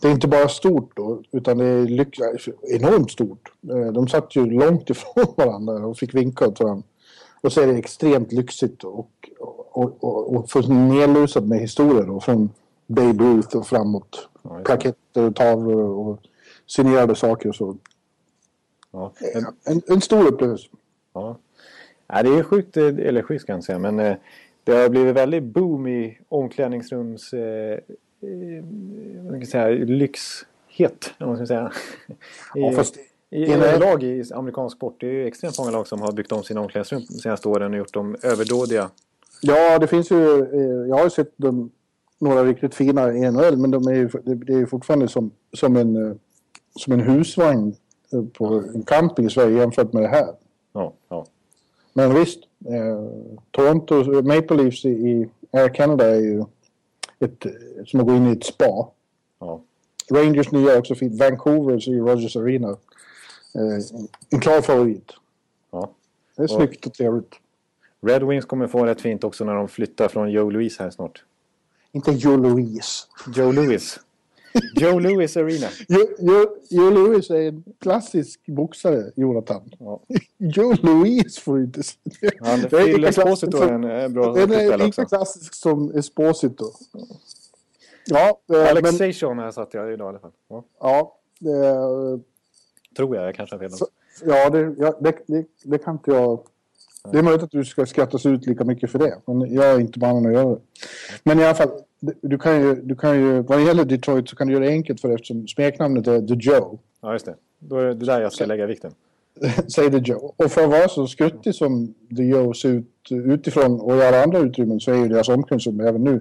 det 0.00 0.08
är 0.08 0.12
inte 0.12 0.28
bara 0.28 0.48
stort 0.48 0.96
då, 0.96 1.22
utan 1.32 1.58
det 1.58 1.64
är 1.64 1.86
lyx, 1.86 2.18
enormt 2.62 3.10
stort. 3.10 3.52
Eh, 3.70 3.92
De 3.92 4.08
satt 4.08 4.36
ju 4.36 4.50
långt 4.50 4.90
ifrån 4.90 5.26
varandra 5.36 5.86
och 5.86 5.98
fick 5.98 6.14
vinka 6.14 6.48
åt 6.48 6.60
varandra. 6.60 6.84
Och 7.40 7.52
så 7.52 7.60
är 7.60 7.66
det 7.66 7.78
extremt 7.78 8.32
lyxigt 8.32 8.84
och, 8.84 9.10
och, 9.70 10.04
och, 10.04 10.36
och 10.36 10.50
för 10.50 10.62
nedlusat 10.62 11.44
med 11.44 11.60
historier 11.60 12.06
då, 12.06 12.20
från 12.20 12.50
Babe 12.86 13.24
Ruth 13.24 13.56
och 13.56 13.66
framåt. 13.66 14.28
Ja. 14.42 14.60
Plaketter 14.64 15.28
och 15.28 15.36
tavlor 15.36 15.80
och 15.80 16.18
signerade 16.66 17.14
saker 17.14 17.48
och 17.48 17.54
så. 17.54 17.76
Ja. 18.90 19.12
En, 19.64 19.82
en 19.88 20.00
stor 20.00 20.26
upplevelse. 20.26 20.68
ja. 21.12 21.38
Nej, 22.06 22.24
det 22.24 22.30
är 22.38 22.42
sjukt, 22.42 22.76
eh, 22.76 22.84
eller 22.86 23.22
sjukt 23.22 23.42
ska 23.42 23.52
jag 23.52 23.64
säga, 23.64 23.78
men 23.78 24.00
eh, 24.00 24.16
det 24.64 24.72
har 24.72 24.88
blivit 24.88 25.16
väldigt 25.16 25.42
boom 25.44 25.86
i 25.86 26.18
omklädningsrums... 26.28 27.32
Eh, 27.32 27.72
eh, 27.72 28.64
vad 29.22 29.36
jag 29.40 29.48
säga, 29.48 29.68
lyxhet, 29.84 31.14
om 31.20 31.26
man 31.28 31.36
ska 31.36 31.46
säga. 31.46 31.72
I, 32.08 32.12
Ja, 32.60 32.72
fast 32.72 32.96
I 33.30 33.44
Ena- 33.46 33.64
överlag 33.64 34.02
i 34.02 34.24
amerikansk 34.34 34.76
sport, 34.76 34.96
det 35.00 35.06
är 35.06 35.10
ju 35.12 35.26
extremt 35.26 35.58
många 35.58 35.70
lag 35.70 35.86
som 35.86 36.00
har 36.00 36.12
byggt 36.12 36.32
om 36.32 36.42
sina 36.42 36.60
omklädningsrum 36.60 37.02
de 37.08 37.18
senaste 37.18 37.48
åren 37.48 37.72
och 37.72 37.78
gjort 37.78 37.92
dem 37.94 38.16
överdådiga. 38.22 38.90
Ja, 39.40 39.78
det 39.78 39.86
finns 39.86 40.10
ju... 40.10 40.40
eh, 40.40 40.88
Jag 40.88 40.96
har 40.96 41.04
ju 41.04 41.10
sett 41.10 41.32
dem, 41.38 41.70
några 42.18 42.44
riktigt 42.44 42.74
fina 42.74 43.12
i 43.12 43.30
NHL, 43.30 43.56
men 43.56 43.70
de 43.70 43.86
är 43.88 43.94
ju, 43.94 44.08
det 44.24 44.52
är 44.52 44.58
ju 44.58 44.66
fortfarande 44.66 45.08
som, 45.08 45.30
som, 45.52 45.76
en, 45.76 46.18
som 46.76 46.92
en 46.92 47.00
husvagn 47.00 47.76
eh, 48.12 48.22
på 48.32 48.46
en 48.74 48.82
camping 48.82 49.26
i 49.26 49.30
Sverige 49.30 49.58
jämfört 49.58 49.92
med 49.92 50.02
det 50.02 50.08
här. 50.08 50.34
Ja, 50.72 50.92
ja. 51.08 51.26
Men 51.92 52.14
visst, 52.14 52.38
eh, 52.64 53.06
Toronto 53.50 54.22
Maple 54.22 54.56
Leafs 54.56 54.84
i, 54.84 55.28
Air 55.52 55.68
Canada 55.74 56.06
är 56.06 56.20
ju 56.20 56.44
ett, 57.18 57.46
eh, 57.46 57.52
som 57.86 58.00
att 58.00 58.06
gå 58.06 58.14
in 58.14 58.28
i 58.28 58.32
ett 58.32 58.44
spa. 58.44 58.88
ja. 59.38 59.62
Rangers 60.10 60.50
nya 60.52 60.72
är 60.72 60.78
också 60.78 60.94
fint. 60.94 61.20
Vancouvers 61.20 61.88
i 61.88 61.98
Rogers 61.98 62.36
Arena. 62.36 62.68
Eh, 63.54 63.98
en 64.30 64.40
klar 64.40 64.60
favorit. 64.60 65.12
ja. 65.70 65.90
Det 66.36 66.42
är 66.42 66.46
snyggt 66.46 66.86
och 66.86 66.94
trevligt. 66.94 67.34
Red 68.06 68.22
Wings 68.22 68.44
kommer 68.44 68.66
få 68.66 68.86
rätt 68.86 69.00
fint 69.00 69.24
också 69.24 69.44
när 69.44 69.54
de 69.54 69.68
flyttar 69.68 70.08
från 70.08 70.30
Joe 70.30 70.50
Louise 70.50 70.82
här 70.82 70.90
snart. 70.90 71.24
Inte 71.92 72.12
Joe 72.12 72.36
Louise. 72.36 73.06
Joe 73.34 73.52
Louis. 73.52 74.00
Joe 74.74 74.98
Louis 75.00 75.36
Arena. 75.36 75.66
Joe, 75.88 76.06
Joe, 76.18 76.46
Joe 76.70 76.90
Louis 76.90 77.30
är 77.30 77.48
en 77.48 77.64
klassisk 77.80 78.46
boxare, 78.46 79.10
Jonathan. 79.16 79.70
Ja. 79.78 80.00
Joe 80.38 80.74
Louise 80.82 81.40
får 81.40 81.56
du 81.56 81.64
inte 81.64 81.82
säga. 81.82 82.32
Han, 82.40 82.60
Det 82.70 82.76
är 82.80 82.86
lika 82.98 83.08
Esposito 83.08 83.56
är 83.62 83.72
en 83.72 83.84
eh, 83.84 84.08
bra 84.08 84.32
Den 84.32 84.52
är 84.52 84.72
lika 84.78 84.86
också. 84.86 85.04
klassisk 85.04 85.54
som 85.54 85.90
Esposito. 85.94 86.64
Ja, 88.06 88.28
eh, 88.28 88.34
men, 88.46 88.66
Alexation 88.66 89.38
jag 89.38 89.54
satt 89.54 89.74
jag 89.74 89.92
idag 89.92 90.06
i 90.06 90.08
alla 90.08 90.18
fall. 90.18 90.30
Ja. 90.48 90.64
ja, 90.80 91.16
eh, 91.50 92.20
Tror 92.96 93.16
jag, 93.16 93.26
jag 93.26 93.34
kanske 93.34 93.56
har 93.56 93.60
fel. 93.60 93.70
Så- 93.70 93.86
ja, 94.24 94.50
det, 94.50 94.74
ja 94.78 94.98
det, 95.00 95.14
det, 95.26 95.46
det 95.64 95.78
kan 95.78 95.94
inte 95.94 96.10
jag... 96.10 96.40
Det 97.12 97.18
är 97.18 97.22
möjligt 97.22 97.42
att 97.42 97.50
du 97.50 97.64
ska 97.64 97.86
skrattas 97.86 98.26
ut 98.26 98.46
lika 98.46 98.64
mycket 98.64 98.90
för 98.90 98.98
det. 98.98 99.18
Men 99.26 99.54
jag 99.54 99.64
är 99.66 99.80
inte 99.80 99.98
mannen 99.98 100.26
att 100.26 100.32
göra 100.32 100.48
det. 100.54 100.60
Men 101.24 101.40
i 101.40 101.44
alla 101.44 101.54
fall, 101.54 101.70
du 102.20 102.38
kan 102.38 102.60
ju, 102.60 102.74
du 102.74 102.96
kan 102.96 103.16
ju, 103.16 103.42
vad 103.42 103.58
det 103.58 103.64
gäller 103.64 103.84
Detroit 103.84 104.28
så 104.28 104.36
kan 104.36 104.46
du 104.46 104.52
göra 104.52 104.64
det 104.64 104.70
enkelt 104.70 105.00
för 105.00 105.10
eftersom 105.10 105.48
smeknamnet 105.48 106.06
är 106.06 106.26
The 106.26 106.34
Joe. 106.34 106.78
Ja, 107.00 107.12
just 107.12 107.26
det. 107.26 107.36
Då 107.58 107.76
är 107.76 107.84
det 107.84 107.94
där 107.94 108.20
jag 108.20 108.32
ska 108.32 108.46
lägga 108.46 108.66
vikten. 108.66 108.92
Säg 109.74 109.90
The 109.90 109.98
Joe. 109.98 110.34
Och 110.36 110.50
för 110.50 110.64
att 110.64 110.70
vara 110.70 110.88
så 110.88 111.06
skruttig 111.06 111.54
som 111.54 111.94
The 112.16 112.22
Joe 112.22 112.54
ser 112.54 112.68
ut 112.68 112.86
utifrån 113.10 113.80
och 113.80 113.96
i 113.96 114.02
alla 114.02 114.22
andra 114.22 114.38
utrymmen 114.38 114.80
så 114.80 114.90
är 114.90 114.96
ju 114.96 115.08
deras 115.08 115.28
omklädningsrum 115.28 115.80
även 115.80 116.04
nu 116.04 116.20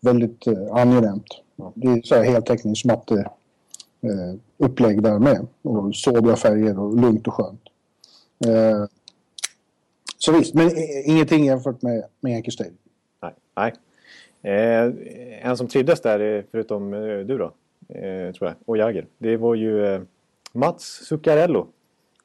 väldigt 0.00 0.46
eh, 0.46 0.74
angenämt. 0.74 1.26
Det 1.74 1.88
är 1.88 2.02
så 2.02 2.14
här 2.14 2.22
heltäckningsmatte 2.22 3.14
eh, 4.00 4.34
upplägg 4.58 5.02
där 5.02 5.18
med. 5.18 5.46
Och 5.62 5.96
sobriga 5.96 6.36
färger 6.36 6.78
och 6.78 7.00
lugnt 7.00 7.26
och 7.26 7.34
skönt. 7.34 7.62
Eh, 8.46 8.84
så 10.18 10.32
visst, 10.32 10.54
men 10.54 10.70
ingenting 11.04 11.44
jämfört 11.44 11.82
med, 11.82 12.04
med 12.20 12.32
Yankee 12.32 12.50
Stadium. 12.50 12.76
Nej. 13.22 13.32
Nej. 13.56 13.72
Eh, 14.42 14.92
en 15.42 15.56
som 15.56 15.68
trivdes 15.68 16.00
där, 16.00 16.20
eh, 16.20 16.44
förutom 16.50 16.94
eh, 16.94 17.18
du 17.18 17.38
då, 17.38 17.52
tror 18.38 18.48
jag, 18.48 18.54
och 18.64 18.76
Jagger, 18.76 19.06
det 19.18 19.36
var 19.36 19.54
ju 19.54 20.04
Mats 20.52 20.82
Zuccarello 20.82 21.66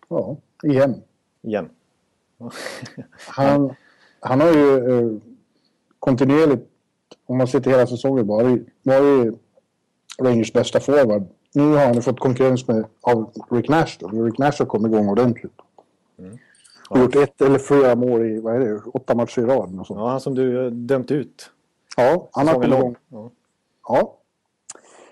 Ja, 0.10 0.38
igen. 0.64 1.02
igen. 1.42 1.70
Han, 3.12 3.76
han 4.20 4.42
har 4.42 4.54
ju 4.54 5.20
kontinuerligt, 6.00 6.68
om 7.26 7.38
man 7.38 7.48
ser 7.48 7.60
till 7.60 7.72
hela 7.72 7.88
säsongen, 7.88 8.28
varit, 8.28 8.68
varit 8.84 9.34
Rangers 10.22 10.54
bästa 10.54 10.80
forward. 10.80 11.24
Nu 11.54 11.62
har 11.62 11.86
han 11.86 12.02
fått 12.02 12.20
konkurrens 12.20 12.68
med, 12.68 12.86
av 13.02 13.32
Rick 13.52 13.70
Nash 13.70 13.98
då. 14.00 14.08
Rick 14.08 14.38
Nash 14.38 14.60
har 14.60 14.66
kommit 14.66 14.92
igång 14.92 15.10
ordentligt. 15.10 15.52
Och 16.90 17.00
gjort 17.00 17.16
ett 17.16 17.42
eller 17.42 17.60
flera 17.60 17.96
mål 17.96 18.26
i, 18.26 18.40
vad 18.40 18.56
är 18.56 18.60
det, 18.60 18.82
åtta 18.94 19.16
matcher 19.16 19.42
i 19.42 19.46
rad. 19.46 19.86
Ja, 19.90 20.10
han 20.10 20.22
som 20.22 20.36
du 20.36 20.70
dömt 20.70 21.12
ut. 21.12 21.52
Ja, 21.98 22.30
han 22.32 22.48
har 22.48 22.54
kommit 22.54 22.70
igång. 22.70 22.96
Ja. 23.10 23.32
Ja. 23.88 24.18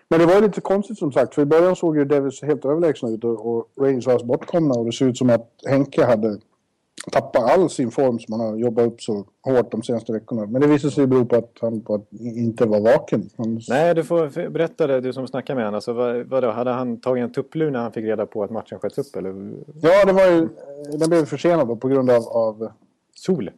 Men 0.10 0.20
det 0.20 0.26
var 0.26 0.36
ju 0.36 0.42
lite 0.42 0.62
konstigt 0.62 0.98
som 0.98 1.12
sagt. 1.12 1.36
För 1.36 1.42
i 1.42 1.46
början 1.46 1.76
såg 1.76 1.98
ju 1.98 2.06
Devils 2.06 2.42
helt 2.42 2.66
överlägsna 2.66 3.10
ut 3.10 3.24
och, 3.24 3.46
och 3.46 3.68
Rangers 3.80 4.08
var 4.08 4.24
bortkomna. 4.24 4.74
Och 4.74 4.86
det 4.86 4.92
såg 4.92 5.08
ut 5.08 5.18
som 5.18 5.30
att 5.30 5.50
Henke 5.68 6.06
hade 6.06 6.40
tappa 7.12 7.40
all 7.40 7.70
sin 7.70 7.92
form 7.92 8.20
som 8.20 8.40
han 8.40 8.50
har 8.50 8.58
jobbat 8.58 8.86
upp 8.88 9.02
så 9.02 9.26
hårt 9.42 9.72
de 9.72 9.84
senaste 9.84 10.14
veckorna. 10.14 10.46
Men 10.46 10.62
det 10.62 10.68
visade 10.68 10.94
sig 10.94 11.08
bero 11.08 11.26
på 11.26 11.36
att 11.36 11.58
han 11.62 11.82
på 11.82 11.96
att 11.96 12.14
inte 12.20 12.66
var 12.66 12.80
vaken. 12.80 13.30
Han... 13.38 13.62
Nej, 13.70 13.96
du 13.96 14.04
får 14.04 14.50
berätta 14.50 14.88
det, 14.88 15.02
du 15.02 15.14
som 15.14 15.28
snackar 15.28 15.56
med 15.56 15.64
honom. 15.64 15.76
Alltså, 15.76 15.94
vad, 15.94 16.26
vadå, 16.26 16.52
hade 16.52 16.72
han 16.72 17.00
tagit 17.00 17.24
en 17.24 17.32
tupplur 17.32 17.72
när 17.72 17.80
han 17.80 17.92
fick 17.92 18.06
reda 18.06 18.26
på 18.26 18.44
att 18.44 18.52
matchen 18.52 18.80
sköts 18.80 18.98
upp? 18.98 19.16
Eller? 19.16 19.52
Ja, 19.82 20.06
det 20.06 20.14
var 20.14 20.26
ju, 20.26 20.50
den 20.98 21.10
blev 21.10 21.26
försenad 21.26 21.68
då, 21.68 21.76
på 21.76 21.88
grund 21.88 22.10
av, 22.10 22.28
av 22.28 22.72
Sol? 23.16 23.52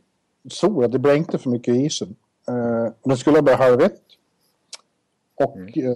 sol, 0.49 0.83
att 0.83 0.91
det 0.91 0.99
bränkte 0.99 1.37
för 1.37 1.49
mycket 1.49 1.75
i 1.75 1.77
isen. 1.77 2.15
Uh, 2.51 2.91
den 3.03 3.17
skulle 3.17 3.37
ha 3.37 3.41
börjat 3.41 3.59
halv 3.59 3.81
ett. 3.81 4.01
Och 5.35 5.57
mm. 5.57 5.89
uh, 5.89 5.95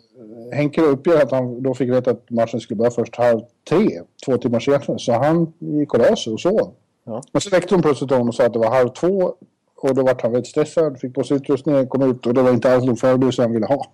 Henke 0.54 0.82
uppger 0.82 1.22
att 1.22 1.32
han 1.32 1.64
då 1.64 1.74
fick 1.74 1.90
veta 1.90 2.12
att 2.12 2.30
matchen 2.30 2.60
skulle 2.60 2.78
börja 2.78 2.92
först 2.92 3.16
halv 3.16 3.42
tre, 3.70 4.02
två 4.26 4.38
timmar 4.38 4.60
senare. 4.60 5.00
Så 5.00 5.14
han 5.14 5.54
gick 5.60 5.94
och 5.94 6.00
la 6.00 6.16
sig 6.16 6.34
och 6.34 6.40
sov. 6.40 6.74
Ja. 7.04 7.24
Men 7.32 7.42
så 7.42 7.50
väckte 7.50 7.76
hon 7.76 7.82
plötsligt 7.82 8.12
honom 8.12 8.28
och 8.28 8.36
sa 8.36 8.46
att 8.46 8.54
det 8.54 8.60
var 8.60 8.70
halv 8.70 8.90
två. 8.90 9.34
Och 9.76 9.96
då 9.96 10.04
var 10.04 10.16
han 10.22 10.32
väldigt 10.32 10.50
stressad, 10.50 11.00
fick 11.00 11.14
på 11.14 11.24
sig 11.24 11.38
utrustningen, 11.38 11.88
kom 11.88 12.12
ut 12.12 12.26
och 12.26 12.34
det 12.34 12.42
var 12.42 12.52
inte 12.52 12.74
alls 12.74 12.86
de 12.86 12.98
förberedelser 12.98 13.44
han 13.44 13.52
ville 13.52 13.66
ha. 13.66 13.86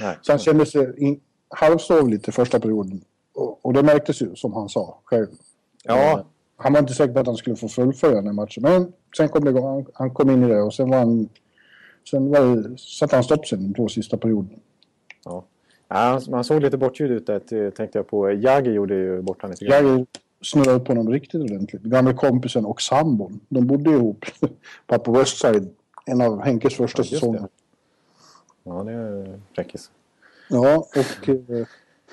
Nej. 0.00 0.18
Så 0.22 0.32
han 0.32 0.38
kände 0.38 0.66
sig 0.66 0.94
in, 0.98 1.20
halvsov 1.48 2.08
lite 2.08 2.32
första 2.32 2.60
perioden. 2.60 3.00
Och, 3.34 3.58
och 3.62 3.72
det 3.72 3.82
märktes 3.82 4.22
ju, 4.22 4.36
som 4.36 4.52
han 4.52 4.68
sa 4.68 4.98
själv. 5.04 5.26
Ja. 5.84 6.24
Han 6.56 6.72
var 6.72 6.80
inte 6.80 6.94
säker 6.94 7.12
på 7.14 7.20
att 7.20 7.26
han 7.26 7.36
skulle 7.36 7.56
få 7.56 7.68
fullfölja 7.68 8.16
den 8.16 8.26
här 8.26 8.32
matchen. 8.32 8.62
Men 8.62 8.92
sen 9.16 9.28
kom 9.28 9.44
det 9.44 9.50
igång. 9.50 9.64
Han, 9.64 9.86
han 9.94 10.10
kom 10.10 10.30
in 10.30 10.44
i 10.44 10.48
det 10.48 10.62
och 10.62 10.74
sen 10.74 10.90
var 10.90 10.98
han... 10.98 11.28
Sen 12.10 12.30
var 12.30 12.76
satte 12.76 13.16
han 13.16 13.24
stopp 13.24 13.46
sen 13.46 13.62
de 13.62 13.74
två 13.74 13.88
sista 13.88 14.16
perioderna. 14.16 14.58
Ja. 15.24 15.44
Ja, 15.88 16.20
man 16.28 16.44
såg 16.44 16.62
lite 16.62 16.76
bortgjord 16.76 17.10
ut 17.10 17.26
där, 17.26 17.70
tänkte 17.70 17.98
jag 17.98 18.06
på. 18.06 18.30
Jagger 18.30 18.72
gjorde 18.72 18.94
ju 18.94 19.22
bort 19.22 19.42
honom 19.42 19.56
lite 19.60 19.64
grann 19.64 20.06
snurrade 20.42 20.76
upp 20.76 20.88
honom 20.88 21.10
riktigt 21.10 21.42
ordentligt. 21.42 21.82
Gamla 21.82 22.12
kompisen 22.14 22.64
och 22.64 22.82
sambon. 22.82 23.40
De 23.48 23.66
bodde 23.66 23.90
ihop 23.90 24.24
på 25.04 25.12
Westside. 25.12 25.68
En 26.06 26.20
av 26.20 26.40
Henkes 26.40 26.74
första 26.74 27.02
ja, 27.02 27.04
säsonger. 27.04 27.48
Ja, 28.62 28.84
det 28.84 28.92
är 28.92 29.40
fräckis. 29.54 29.90
Ja, 30.50 30.76
och... 30.76 31.28
Eh, 31.28 31.66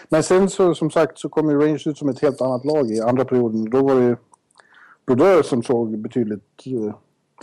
men 0.10 0.24
sen 0.24 0.50
så 0.50 0.76
som 0.76 0.92
sagt 0.92 1.20
så 1.20 1.30
kom 1.30 1.50
ju 1.50 1.60
Rangers 1.60 1.88
ut 1.88 1.98
som 1.98 2.10
ett 2.10 2.22
helt 2.22 2.42
annat 2.42 2.66
lag 2.66 2.92
i 2.92 3.02
andra 3.02 3.26
perioden. 3.26 3.70
Då 3.70 3.82
var 3.82 3.96
det 3.96 4.18
Brodeur 5.06 5.44
som 5.44 5.64
såg 5.64 5.98
betydligt 5.98 6.68
uh, 6.68 6.94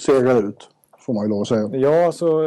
segare 0.01 0.39
ut. 0.39 0.69
Får 1.01 1.15
man 1.15 1.25
ju 1.25 1.31
lov 1.31 1.41
att 1.41 1.49
säga. 1.49 1.71
Ja, 1.73 2.13
så... 2.13 2.43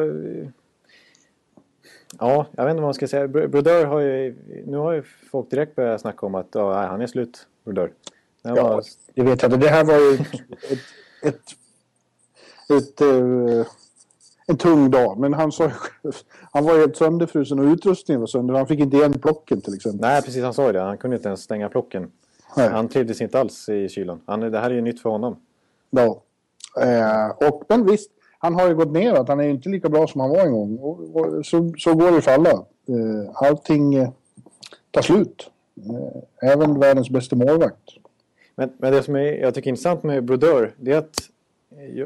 Ja, 2.20 2.46
jag 2.52 2.64
vet 2.64 2.72
inte 2.72 2.82
vad 2.82 2.88
man 2.88 2.94
ska 2.94 3.08
säga. 3.08 3.28
Brodeur 3.28 3.86
har 3.86 4.00
ju... 4.00 4.36
Nu 4.66 4.78
har 4.78 4.94
ju 4.94 5.04
folk 5.32 5.50
direkt 5.50 5.76
börjat 5.76 6.02
snacka 6.02 6.26
om 6.26 6.36
att 6.36 6.48
ja, 6.52 6.88
han 6.88 7.02
är 7.02 7.08
slut, 7.08 7.48
Brodeur. 7.66 7.94
Ja, 8.42 8.54
var... 8.54 8.84
det 9.14 9.24
vet 9.24 9.42
jag. 9.42 9.60
Det 9.60 9.68
här 9.68 9.84
var 9.84 9.94
ju 9.94 10.14
ett, 10.14 10.34
ett, 10.72 10.80
ett, 11.22 11.42
ett 12.70 13.02
uh, 13.02 13.66
en 14.48 14.58
tung 14.58 14.92
dag. 14.92 15.20
Men 15.20 15.34
han, 15.34 15.52
sa, 15.52 15.72
han 16.52 16.66
var 16.66 16.80
helt 16.80 16.98
sönderfrusen 16.98 17.60
och 17.60 17.66
utrustningen 17.66 18.20
var 18.20 18.28
sönder. 18.28 18.54
Han 18.54 18.68
fick 18.68 18.80
inte 18.80 18.98
igen 18.98 19.14
plocken 19.14 19.62
till 19.62 19.76
exempel. 19.76 20.02
Nej, 20.02 20.22
precis. 20.22 20.44
Han 20.44 20.54
sa 20.54 20.68
ju 20.68 20.74
det. 20.74 20.82
Han 20.82 20.98
kunde 20.98 21.18
inte 21.18 21.28
ens 21.28 21.42
stänga 21.42 21.70
plocken. 21.70 22.12
Nej. 22.58 22.70
Han 22.70 22.88
trivdes 22.88 23.22
inte 23.22 23.40
alls 23.40 23.70
i 23.70 23.90
kylan. 23.90 24.22
Han, 24.26 24.40
det 24.40 24.60
här 24.60 24.70
är 24.70 24.76
ju 24.76 24.82
nytt 24.82 25.02
för 25.02 25.10
honom. 25.10 25.36
Ja. 25.90 26.22
Eh, 26.82 27.48
och, 27.50 27.64
men 27.70 27.86
visst, 27.86 28.12
han 28.44 28.56
har 28.56 28.68
ju 28.68 28.76
gått 28.76 28.92
neråt. 28.92 29.28
Han 29.28 29.40
är 29.40 29.44
ju 29.44 29.50
inte 29.50 29.70
lika 29.70 29.90
bra 29.90 30.08
som 30.08 30.22
han 30.22 30.30
var 30.30 30.40
en 30.40 30.52
gång. 30.52 30.78
Och, 30.78 31.16
och, 31.16 31.46
så, 31.46 31.74
så 31.78 31.96
går 31.96 32.12
det 32.12 32.22
för 32.22 32.32
alla. 32.32 32.52
Eh, 32.52 33.32
allting 33.34 33.96
eh, 33.96 34.10
tar 34.92 35.02
slut. 35.02 35.52
Eh, 35.90 36.52
även 36.52 36.80
världens 36.80 37.10
bästa 37.10 37.36
målvakt. 37.36 37.90
Men, 38.56 38.70
men 38.78 38.94
det 38.94 39.04
som 39.04 39.16
är, 39.16 39.22
jag 39.22 39.54
tycker 39.54 39.68
är 39.68 39.70
intressant 39.70 40.04
med 40.04 40.24
Brodeur, 40.24 40.74
det 40.78 40.92
är 40.92 40.98
att 40.98 41.30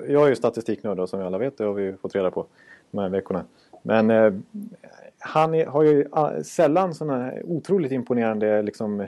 jag 0.08 0.25
är 0.25 0.29
ju 0.29 0.36
statistiknörd 0.36 1.10
som 1.10 1.20
vi 1.20 1.25
alla 1.25 1.38
vet, 1.38 1.58
det 1.58 1.63
har 1.63 1.74
vi 1.74 1.94
fått 1.94 2.15
reda 2.15 2.32
på 2.32 2.46
de 2.91 3.01
här 3.01 3.10
veckorna. 3.10 3.44
Men 3.82 4.12
eh, 4.12 4.34
han 5.20 5.53
är, 5.53 5.65
har 5.65 5.84
ju 5.84 6.08
ah, 6.12 6.44
sällan 6.44 6.94
sådana 6.94 7.24
här 7.24 7.41
otroligt 7.46 7.91
imponerande 7.91 8.62
liksom, 8.62 9.00
eh, 9.00 9.08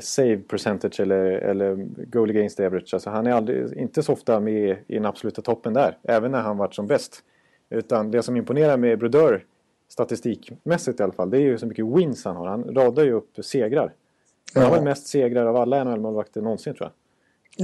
save 0.00 0.36
percentage 0.36 1.00
eller, 1.00 1.24
eller 1.24 1.74
goal 2.10 2.30
against 2.30 2.60
average. 2.60 2.94
Alltså 2.94 3.10
han 3.10 3.26
är 3.26 3.32
aldrig, 3.32 3.72
inte 3.72 4.02
så 4.02 4.12
ofta 4.12 4.40
med 4.40 4.76
i 4.86 4.94
den 4.94 5.06
absoluta 5.06 5.42
toppen 5.42 5.74
där, 5.74 5.98
även 6.02 6.32
när 6.32 6.40
han 6.40 6.56
varit 6.56 6.74
som 6.74 6.86
bäst. 6.86 7.24
Utan 7.70 8.10
det 8.10 8.22
som 8.22 8.36
imponerar 8.36 8.76
med 8.76 8.98
Brodeur 8.98 9.44
statistikmässigt 9.88 11.00
i 11.00 11.02
alla 11.02 11.12
fall, 11.12 11.30
det 11.30 11.36
är 11.38 11.40
ju 11.40 11.58
så 11.58 11.66
mycket 11.66 11.86
wins 11.86 12.24
han 12.24 12.36
har. 12.36 12.46
Han 12.46 12.74
radar 12.74 13.04
ju 13.04 13.12
upp 13.12 13.38
segrar. 13.42 13.92
Han 14.54 14.64
har 14.64 14.70
väl 14.70 14.84
mest 14.84 15.06
segrar 15.06 15.46
av 15.46 15.56
alla 15.56 15.84
NHL-målvakter 15.84 16.40
någonsin 16.40 16.74
tror 16.74 16.90
jag. 16.90 16.92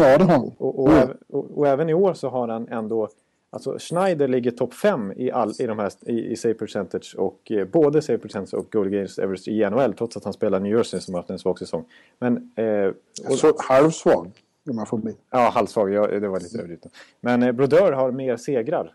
Ja, 0.04 0.18
det 0.18 0.24
har 0.24 0.32
han. 0.32 0.52
Och, 0.58 0.82
och, 0.82 0.92
mm. 0.92 1.08
och, 1.28 1.58
och, 1.58 1.66
även 1.68 1.88
i 1.88 1.94
år 1.94 2.14
så 2.14 2.28
har 2.28 2.48
han 2.48 2.68
ändå... 2.68 3.08
Alltså 3.54 3.78
Schneider 3.78 4.28
ligger 4.28 4.50
topp 4.50 4.74
5 4.74 5.12
i, 5.16 5.30
all, 5.30 5.52
i, 5.58 5.66
de 5.66 5.78
här, 5.78 5.92
i, 6.06 6.32
i 6.32 6.36
save 6.36 6.54
percentage 6.54 7.14
och 7.18 7.52
eh, 7.52 7.64
både 7.66 8.02
save 8.02 8.18
percentage 8.18 8.54
och 8.54 8.70
goal 8.70 8.86
against 8.86 9.18
average 9.18 9.48
i 9.48 9.70
NHL 9.70 9.94
trots 9.94 10.16
att 10.16 10.24
han 10.24 10.32
spelar 10.32 10.60
New 10.60 10.76
Jersey 10.76 11.00
som 11.00 11.14
har 11.14 11.20
haft 11.20 11.30
en 11.30 11.38
svag 11.38 11.58
säsong. 11.58 11.84
Men... 12.18 12.52
Eh, 12.56 12.92
och, 13.28 13.38
så 13.38 13.56
halvsvag, 13.58 14.30
om 14.68 14.76
man 14.76 14.86
får 14.86 14.98
bli. 14.98 15.14
Ja, 15.30 15.50
halvsvag. 15.54 15.92
Ja, 15.92 16.06
det 16.06 16.28
var 16.28 16.40
lite 16.40 16.58
överdrivet. 16.58 16.86
Men 17.20 17.42
eh, 17.42 17.52
Brodeur 17.52 17.92
har 17.92 18.12
mer 18.12 18.36
segrar. 18.36 18.94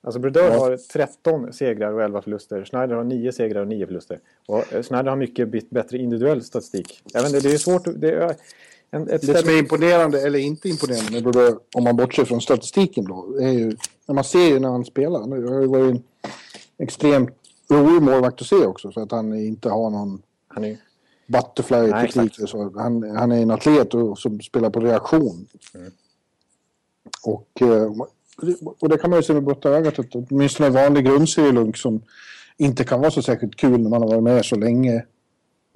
Alltså 0.00 0.20
Brodeur 0.20 0.50
ja. 0.50 0.58
har 0.58 0.76
13 0.76 1.52
segrar 1.52 1.92
och 1.92 2.02
11 2.02 2.22
förluster. 2.22 2.64
Schneider 2.64 2.94
har 2.94 3.04
9 3.04 3.32
segrar 3.32 3.60
och 3.60 3.68
9 3.68 3.86
förluster. 3.86 4.20
Och 4.46 4.72
eh, 4.72 4.82
Schneider 4.82 5.10
har 5.10 5.16
mycket 5.16 5.70
bättre 5.70 5.98
individuell 5.98 6.42
statistik. 6.42 7.02
Jag 7.12 7.22
vet 7.22 7.34
inte, 7.34 7.48
det 7.48 7.54
är 7.54 7.58
svårt... 7.58 7.82
Det 7.96 8.10
är, 8.10 8.34
en, 8.94 9.04
det 9.04 9.38
som 9.38 9.48
är 9.48 9.58
imponerande, 9.58 10.26
eller 10.26 10.38
inte 10.38 10.68
imponerande, 10.68 11.20
både, 11.20 11.56
om 11.74 11.84
man 11.84 11.96
bortser 11.96 12.24
från 12.24 12.40
statistiken 12.40 13.04
då, 13.04 13.36
är 13.40 13.52
ju 13.52 13.76
när 14.06 14.14
man 14.14 14.24
ser 14.24 14.48
ju 14.48 14.58
när 14.58 14.68
han 14.68 14.84
spelar. 14.84 15.20
Han 15.20 15.32
har 15.32 15.60
ju 15.60 15.66
varit 15.66 15.94
en 15.94 16.02
extremt 16.78 17.30
rolig 17.70 18.02
målvakt 18.02 18.40
att 18.40 18.46
se 18.46 18.66
också, 18.66 18.92
så 18.92 19.00
att 19.00 19.10
han 19.10 19.34
inte 19.34 19.68
har 19.68 19.90
någon 19.90 20.22
han 20.48 20.64
är... 20.64 20.76
butterfly-teknik. 21.26 22.32
Han, 22.76 23.16
han 23.16 23.32
är 23.32 23.42
en 23.42 23.50
atlet 23.50 23.94
och, 23.94 24.18
som 24.18 24.40
spelar 24.40 24.70
på 24.70 24.80
reaktion. 24.80 25.46
Mm. 25.74 25.92
Och, 27.26 27.62
eh, 27.62 27.92
och 28.80 28.88
det 28.88 28.98
kan 28.98 29.10
man 29.10 29.18
ju 29.18 29.22
se 29.22 29.32
med 29.32 29.44
blotta 29.44 29.68
ögat, 29.68 29.98
att 29.98 30.14
åtminstone 30.14 30.66
en 30.66 30.72
vanlig 30.72 31.04
grundserielunk 31.04 31.76
som 31.76 32.02
inte 32.56 32.84
kan 32.84 33.00
vara 33.00 33.10
så 33.10 33.22
särskilt 33.22 33.56
kul 33.56 33.80
när 33.80 33.90
man 33.90 34.02
har 34.02 34.08
varit 34.08 34.22
med 34.22 34.44
så 34.44 34.56
länge 34.56 34.94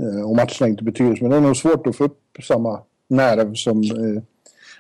eh, 0.03 0.29
och 0.29 0.37
matcherna 0.37 0.69
inte 0.69 0.85
betyder 0.85 1.19
Men 1.21 1.31
det 1.31 1.37
är 1.37 1.41
nog 1.41 1.57
svårt 1.57 1.87
att 1.87 1.97
få 1.97 2.05
upp 2.05 2.21
samma 2.43 2.81
nerv 3.09 3.55
som... 3.55 3.83
Eh, 3.83 4.23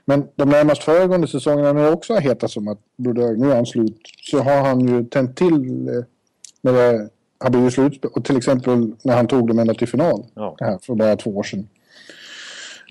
men 0.05 0.29
de 0.37 0.49
närmast 0.49 0.85
föregående 0.85 1.29
säsongerna 1.29 1.73
när 1.73 1.83
det 1.83 1.93
också 1.93 2.15
har 2.15 2.21
hetat 2.21 2.51
som 2.51 2.69
att 2.69 2.79
Brodeur, 2.97 3.37
nu 3.37 3.51
är 3.51 3.57
han 3.57 3.67
slut, 3.67 4.01
så 4.31 4.39
har 4.39 4.61
han 4.61 4.89
ju 4.89 5.05
tänt 5.05 5.37
till 5.37 5.89
eh, 5.89 6.05
när 6.61 6.73
det 6.73 7.09
har 7.39 7.51
blivit 7.51 7.73
slutspel. 7.73 8.11
Och 8.15 8.25
till 8.25 8.37
exempel 8.37 8.93
när 9.03 9.17
han 9.17 9.27
tog 9.27 9.49
dem 9.49 9.59
ända 9.59 9.75
till 9.75 9.89
final 9.89 10.27
ja. 10.35 10.57
här 10.61 10.79
för 10.83 10.95
bara 10.95 11.17
två 11.17 11.31
år 11.31 11.43
sedan. 11.43 11.69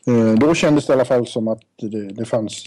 Eh, 0.08 0.34
då 0.34 0.54
kändes 0.54 0.86
det 0.86 0.92
i 0.92 0.94
alla 0.94 1.06
fall 1.06 1.28
som 1.28 1.48
att 1.48 1.62
det, 1.82 2.08
det 2.10 2.26
fanns... 2.26 2.66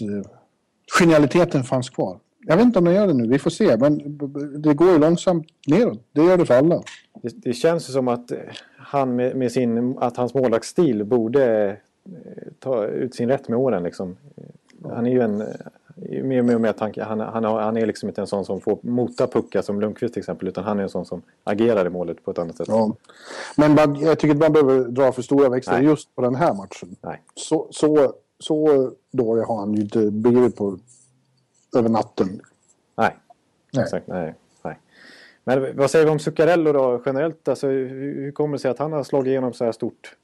Genialiteten 0.99 1.63
fanns 1.63 1.89
kvar. 1.89 2.19
Jag 2.47 2.57
vet 2.57 2.65
inte 2.65 2.79
om 2.79 2.85
den 2.85 2.93
gör 2.93 3.07
det 3.07 3.13
nu, 3.13 3.27
vi 3.27 3.39
får 3.39 3.49
se. 3.49 3.77
Men 3.77 4.17
det 4.61 4.73
går 4.73 4.91
ju 4.91 4.97
långsamt 4.99 5.47
neråt. 5.67 6.03
Det 6.11 6.23
gör 6.23 6.37
det 6.37 6.45
för 6.45 6.57
alla. 6.57 6.83
Det, 7.21 7.33
det 7.43 7.53
känns 7.53 7.93
som 7.93 8.07
att 8.07 8.31
han 8.77 9.15
med, 9.15 9.35
med 9.35 9.51
sin, 9.51 9.97
att 9.97 10.17
hans 10.17 10.33
målvaktsstil 10.33 11.05
borde 11.05 11.77
ta 12.59 12.85
ut 12.85 13.15
sin 13.15 13.29
rätt 13.29 13.47
med 13.47 13.59
åren. 13.59 13.83
Liksom. 13.83 14.17
Han 14.83 15.05
är 15.05 15.11
ju 15.11 15.21
en... 15.21 15.43
Mer 16.23 16.55
och 16.55 16.61
med 16.61 16.77
tanke, 16.77 17.03
han, 17.03 17.19
han, 17.19 17.43
han 17.43 17.77
är 17.77 17.85
liksom 17.85 18.09
inte 18.09 18.21
en 18.21 18.27
sån 18.27 18.45
som 18.45 18.61
får 18.61 18.79
mota 18.81 19.27
puckar 19.27 19.61
som 19.61 19.81
Lundqvist 19.81 20.13
till 20.13 20.21
exempel. 20.21 20.47
Utan 20.47 20.63
han 20.63 20.79
är 20.79 20.83
en 20.83 20.89
sån 20.89 21.05
som 21.05 21.21
agerar 21.43 21.85
i 21.85 21.89
målet 21.89 22.25
på 22.25 22.31
ett 22.31 22.39
annat 22.39 22.57
sätt. 22.57 22.67
Ja. 22.67 22.95
Men 23.57 23.75
man, 23.75 23.95
jag 23.95 24.19
tycker 24.19 24.33
inte 24.35 24.49
man 24.49 24.65
behöver 24.65 24.89
dra 24.89 25.11
för 25.11 25.21
stora 25.21 25.49
växlar 25.49 25.77
Nej. 25.77 25.85
just 25.85 26.15
på 26.15 26.21
den 26.21 26.35
här 26.35 26.53
matchen. 26.53 26.95
Nej. 27.01 27.21
Så, 27.35 27.67
så, 27.71 28.13
så 28.39 28.91
dålig 29.11 29.43
har 29.43 29.59
han 29.59 29.73
ju 29.73 29.81
inte 29.81 30.11
blivit 30.11 30.55
på 30.55 30.77
över 31.77 31.89
natten. 31.89 32.41
Nej, 32.95 33.15
Nej. 33.73 33.83
exakt. 33.83 34.07
Nej. 34.07 34.35
Nej. 34.63 34.79
Men 35.43 35.77
vad 35.77 35.91
säger 35.91 36.05
vi 36.05 36.11
om 36.11 36.19
Zuccarello 36.19 36.71
då 36.71 37.01
generellt? 37.05 37.47
Alltså, 37.47 37.67
hur, 37.67 37.89
hur 37.89 38.31
kommer 38.31 38.57
det 38.57 38.61
sig 38.61 38.71
att 38.71 38.79
han 38.79 38.93
har 38.93 39.03
slagit 39.03 39.27
igenom 39.27 39.53
så 39.53 39.65
här 39.65 39.71
stort? 39.71 40.15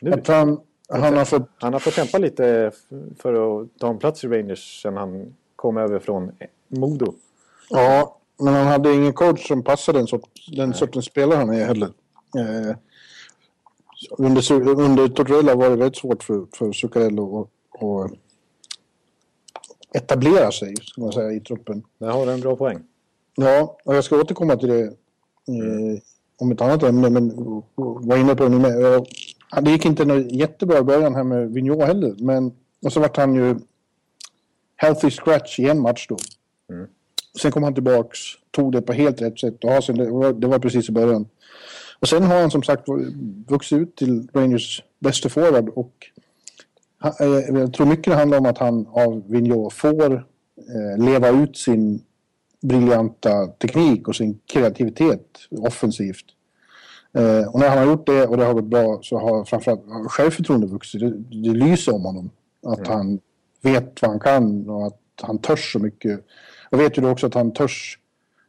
Nu? 0.00 0.12
Att 0.12 0.26
han, 0.26 0.60
han 0.90 1.16
har, 1.16 1.24
fått... 1.24 1.48
han 1.58 1.72
har 1.72 1.80
fått 1.80 1.94
kämpa 1.94 2.18
lite 2.18 2.72
för 3.18 3.62
att 3.62 3.68
ta 3.78 3.90
en 3.90 3.98
plats 3.98 4.24
i 4.24 4.28
Rangers 4.28 4.82
sen 4.82 4.96
han 4.96 5.34
kom 5.56 5.76
över 5.76 5.98
från 5.98 6.32
Modo. 6.68 7.14
Ja, 7.70 8.16
men 8.38 8.54
han 8.54 8.66
hade 8.66 8.94
ingen 8.94 9.12
coach 9.12 9.48
som 9.48 9.62
passade 9.62 9.98
den, 9.98 10.06
sort, 10.06 10.28
den 10.56 10.74
sortens 10.74 11.04
spelare 11.04 11.36
han 11.36 11.50
är 11.50 11.64
heller. 11.64 11.88
Eh, 12.38 12.76
under, 14.18 14.68
under 14.80 15.08
Tortorella 15.08 15.54
var 15.54 15.70
det 15.70 15.76
väldigt 15.76 15.96
svårt 15.96 16.22
för, 16.22 16.46
för 16.52 16.72
Zuccarello 16.72 17.48
att 17.72 18.12
etablera 19.94 20.52
sig, 20.52 20.76
ska 20.76 21.00
man 21.00 21.12
säga, 21.12 21.32
i 21.32 21.40
truppen. 21.40 21.82
Där 21.98 22.10
har 22.10 22.26
du 22.26 22.32
en 22.32 22.40
bra 22.40 22.56
poäng. 22.56 22.82
Ja, 23.34 23.78
och 23.84 23.96
jag 23.96 24.04
ska 24.04 24.20
återkomma 24.20 24.56
till 24.56 24.68
det 24.68 24.82
eh, 24.84 26.00
om 26.38 26.52
ett 26.52 26.60
annat 26.60 26.82
ämne, 26.82 27.10
men 27.10 27.32
var 27.74 28.16
inne 28.16 28.34
på 28.34 28.44
det 28.44 28.50
nu 28.50 28.58
med. 28.58 29.06
Det 29.62 29.70
gick 29.70 29.84
inte 29.84 30.04
något 30.04 30.32
jättebra 30.32 30.78
i 30.78 30.82
början 30.82 31.14
här 31.14 31.24
med 31.24 31.52
Vigneault 31.52 31.86
heller, 31.86 32.14
men 32.18 32.52
och 32.82 32.92
så 32.92 33.00
vart 33.00 33.16
han 33.16 33.34
ju 33.34 33.56
healthy 34.76 35.10
scratch 35.10 35.58
i 35.58 35.68
en 35.68 35.80
match 35.80 36.06
då. 36.08 36.16
Mm. 36.72 36.86
Sen 37.40 37.52
kom 37.52 37.62
han 37.62 37.74
tillbaks, 37.74 38.18
tog 38.50 38.72
det 38.72 38.82
på 38.82 38.92
helt 38.92 39.22
rätt 39.22 39.40
sätt. 39.40 39.64
Och 39.64 39.84
sen, 39.84 39.96
det, 39.96 40.10
var, 40.10 40.32
det 40.32 40.46
var 40.46 40.58
precis 40.58 40.88
i 40.88 40.92
början. 40.92 41.28
Och 42.00 42.08
sen 42.08 42.22
har 42.22 42.40
han 42.40 42.50
som 42.50 42.62
sagt 42.62 42.88
vuxit 43.48 43.78
ut 43.78 43.96
till 43.96 44.28
Rangers 44.34 44.82
bästa 44.98 45.28
forward 45.28 45.68
och 45.68 45.92
han, 46.98 47.12
eh, 47.20 47.60
jag 47.60 47.72
tror 47.72 47.86
mycket 47.86 48.04
det 48.04 48.14
handlar 48.14 48.38
om 48.38 48.46
att 48.46 48.58
han 48.58 48.86
av 48.86 49.22
Vigneault 49.26 49.74
får 49.74 50.12
eh, 50.14 51.04
leva 51.04 51.28
ut 51.28 51.56
sin 51.56 52.02
briljanta 52.60 53.46
teknik 53.46 54.08
och 54.08 54.16
sin 54.16 54.40
kreativitet 54.46 55.26
offensivt. 55.50 56.24
Eh, 57.12 57.48
och 57.48 57.60
när 57.60 57.68
han 57.68 57.78
har 57.78 57.86
gjort 57.86 58.06
det 58.06 58.26
och 58.26 58.36
det 58.36 58.44
har 58.44 58.54
gått 58.54 58.64
bra 58.64 58.98
så 59.02 59.18
har 59.18 59.44
framförallt 59.44 59.82
självförtroende 60.10 60.66
vuxit. 60.66 61.00
Det, 61.00 61.10
det 61.42 61.50
lyser 61.58 61.94
om 61.94 62.04
honom. 62.04 62.30
Att 62.66 62.78
Mm. 62.78 62.90
han 62.90 63.20
vet 63.62 64.02
vad 64.02 64.10
han 64.10 64.20
kan 64.20 64.70
och 64.70 64.86
att 64.86 65.00
han 65.22 65.38
törs 65.38 65.72
så 65.72 65.78
mycket. 65.78 66.20
Jag 66.70 66.78
vet 66.78 66.98
ju 66.98 67.02
då 67.02 67.10
också 67.10 67.26
att 67.26 67.34
han 67.34 67.52
törs 67.52 67.98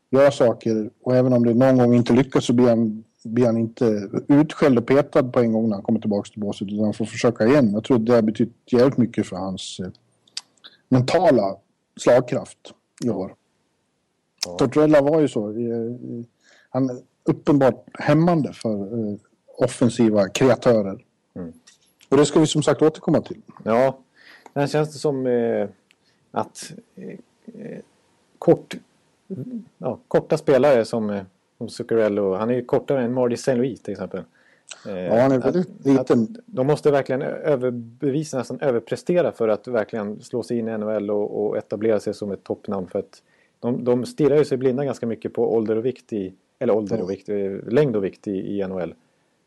göra 0.09 0.31
saker 0.31 0.89
och 1.03 1.15
även 1.15 1.33
om 1.33 1.45
det 1.45 1.53
någon 1.53 1.77
gång 1.77 1.95
inte 1.95 2.13
lyckas 2.13 2.45
så 2.45 2.53
blir 2.53 2.69
han, 2.69 3.03
blir 3.23 3.45
han 3.45 3.57
inte 3.57 4.09
utskälld 4.27 4.77
och 4.77 4.85
petad 4.87 5.23
på 5.23 5.39
en 5.39 5.51
gång 5.53 5.69
när 5.69 5.75
han 5.75 5.83
kommer 5.83 5.99
tillbaka 5.99 6.29
till 6.31 6.41
båset 6.41 6.67
utan 6.67 6.83
han 6.83 6.93
får 6.93 7.05
försöka 7.05 7.47
igen. 7.47 7.71
Jag 7.73 7.83
tror 7.83 7.99
det 7.99 8.13
har 8.13 8.21
betytt 8.21 8.53
jävligt 8.71 8.97
mycket 8.97 9.27
för 9.27 9.35
hans 9.35 9.79
eh, 9.79 9.87
mentala 10.89 11.55
slagkraft 11.99 12.57
i 13.05 13.09
år. 13.09 13.33
Ja. 14.45 14.51
Tortorella 14.57 15.01
var 15.01 15.19
ju 15.21 15.27
så. 15.27 15.49
eh, 15.49 16.25
Han 16.69 16.89
är 16.89 16.97
uppenbart 17.23 17.85
hämmande 17.93 18.53
för 18.53 18.69
eh, 19.09 19.15
offensiva 19.57 20.29
kreatörer. 20.29 21.03
Mm. 21.33 21.53
Och 22.09 22.17
det 22.17 22.25
ska 22.25 22.39
vi 22.39 22.47
som 22.47 22.63
sagt 22.63 22.81
återkomma 22.81 23.21
till. 23.21 23.41
Ja, 23.63 23.97
det 24.53 24.67
känns 24.67 24.93
det 24.93 24.99
som 24.99 25.27
eh, 25.27 25.67
att 26.31 26.73
eh, 26.95 27.09
eh, 27.65 27.79
kort, 28.39 28.75
ja, 29.77 29.99
korta 30.07 30.37
spelare 30.37 30.85
som, 30.85 31.09
eh, 31.09 31.23
som 31.57 31.69
Zuccarello, 31.69 32.33
han 32.35 32.49
är 32.49 32.53
ju 32.53 32.65
kortare 32.65 33.03
än 33.03 33.13
Marty 33.13 33.33
St. 33.33 33.55
Louis 33.55 33.81
till 33.81 33.91
exempel. 33.91 34.23
Ja, 34.85 35.21
han 35.21 35.31
är 35.31 35.37
att- 35.37 35.45
väldigt 35.45 35.69
att 35.79 35.85
liten. 35.85 36.37
De 36.45 36.67
måste 36.67 36.91
verkligen 36.91 37.21
överbevisa, 37.21 38.37
nästan 38.37 38.59
överprestera 38.59 39.31
för 39.31 39.47
att 39.47 39.67
verkligen 39.67 40.21
slå 40.21 40.43
sig 40.43 40.57
in 40.57 40.67
i 40.67 40.77
NHL 40.77 41.11
och, 41.11 41.45
och 41.45 41.57
etablera 41.57 41.99
sig 41.99 42.13
som 42.13 42.31
ett 42.31 42.43
toppnamn. 42.43 42.87
För 42.87 42.99
att 42.99 43.21
de, 43.59 43.83
de 43.83 44.05
stirrar 44.05 44.37
ju 44.37 44.45
sig 44.45 44.57
blinda 44.57 44.85
ganska 44.85 45.05
mycket 45.05 45.33
på 45.33 45.55
ålder 45.55 45.75
och 45.75 45.85
vikt 45.85 46.13
i, 46.13 46.33
eller 46.61 46.75
ålder 46.75 46.97
Ja. 46.97 47.03
och 47.03 47.09
vikt, 47.11 47.29
eh, 47.29 47.51
längd 47.67 47.95
och 47.95 48.03
vikt 48.03 48.27
i, 48.27 48.31
i 48.31 48.67
NHL. 48.67 48.93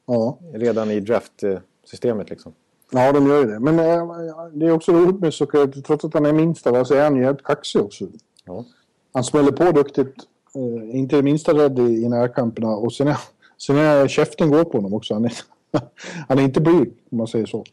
Ja. 0.06 0.38
Redan 0.52 0.90
i 0.90 1.00
draftsystemet 1.00 2.30
liksom. 2.30 2.52
ja, 2.92 3.12
de 3.12 3.26
gör 3.26 3.40
ju 3.40 3.46
det. 3.46 3.60
Men 3.60 3.78
eh, 3.78 4.06
det 4.52 4.66
är 4.66 4.70
också 4.70 4.92
roligt 4.92 5.20
med 5.20 5.34
Zuccarello. 5.34 5.72
Trots 5.72 6.04
att 6.04 6.14
han 6.14 6.26
är 6.26 6.32
minst 6.32 6.66
av 6.66 6.74
oss 6.74 6.90
är 6.90 7.04
han 7.04 7.16
ju 7.16 7.24
helt 7.24 7.42
kaxig 7.42 7.80
också. 7.82 8.08
Ja. 8.44 8.64
Han 9.12 9.24
smäller 9.24 9.52
på 9.52 9.72
duktigt. 9.72 10.14
Eh, 10.54 10.96
inte 10.96 11.16
det 11.16 11.22
minsta 11.22 11.54
rädd 11.54 11.78
i, 11.78 11.82
i 11.82 12.08
närkamperna. 12.08 12.68
Och 12.68 12.92
sen 12.92 13.08
är, 13.08 13.18
sen 13.58 13.76
är 13.76 14.08
käften 14.08 14.50
går 14.50 14.64
på 14.64 14.78
honom 14.78 14.94
också. 14.94 15.14
Han 15.14 15.24
är, 15.24 15.32
han 16.28 16.38
är 16.38 16.42
inte 16.42 16.60
blyg, 16.60 16.92
om 17.10 17.18
man 17.18 17.26
säger 17.26 17.46
så. 17.46 17.64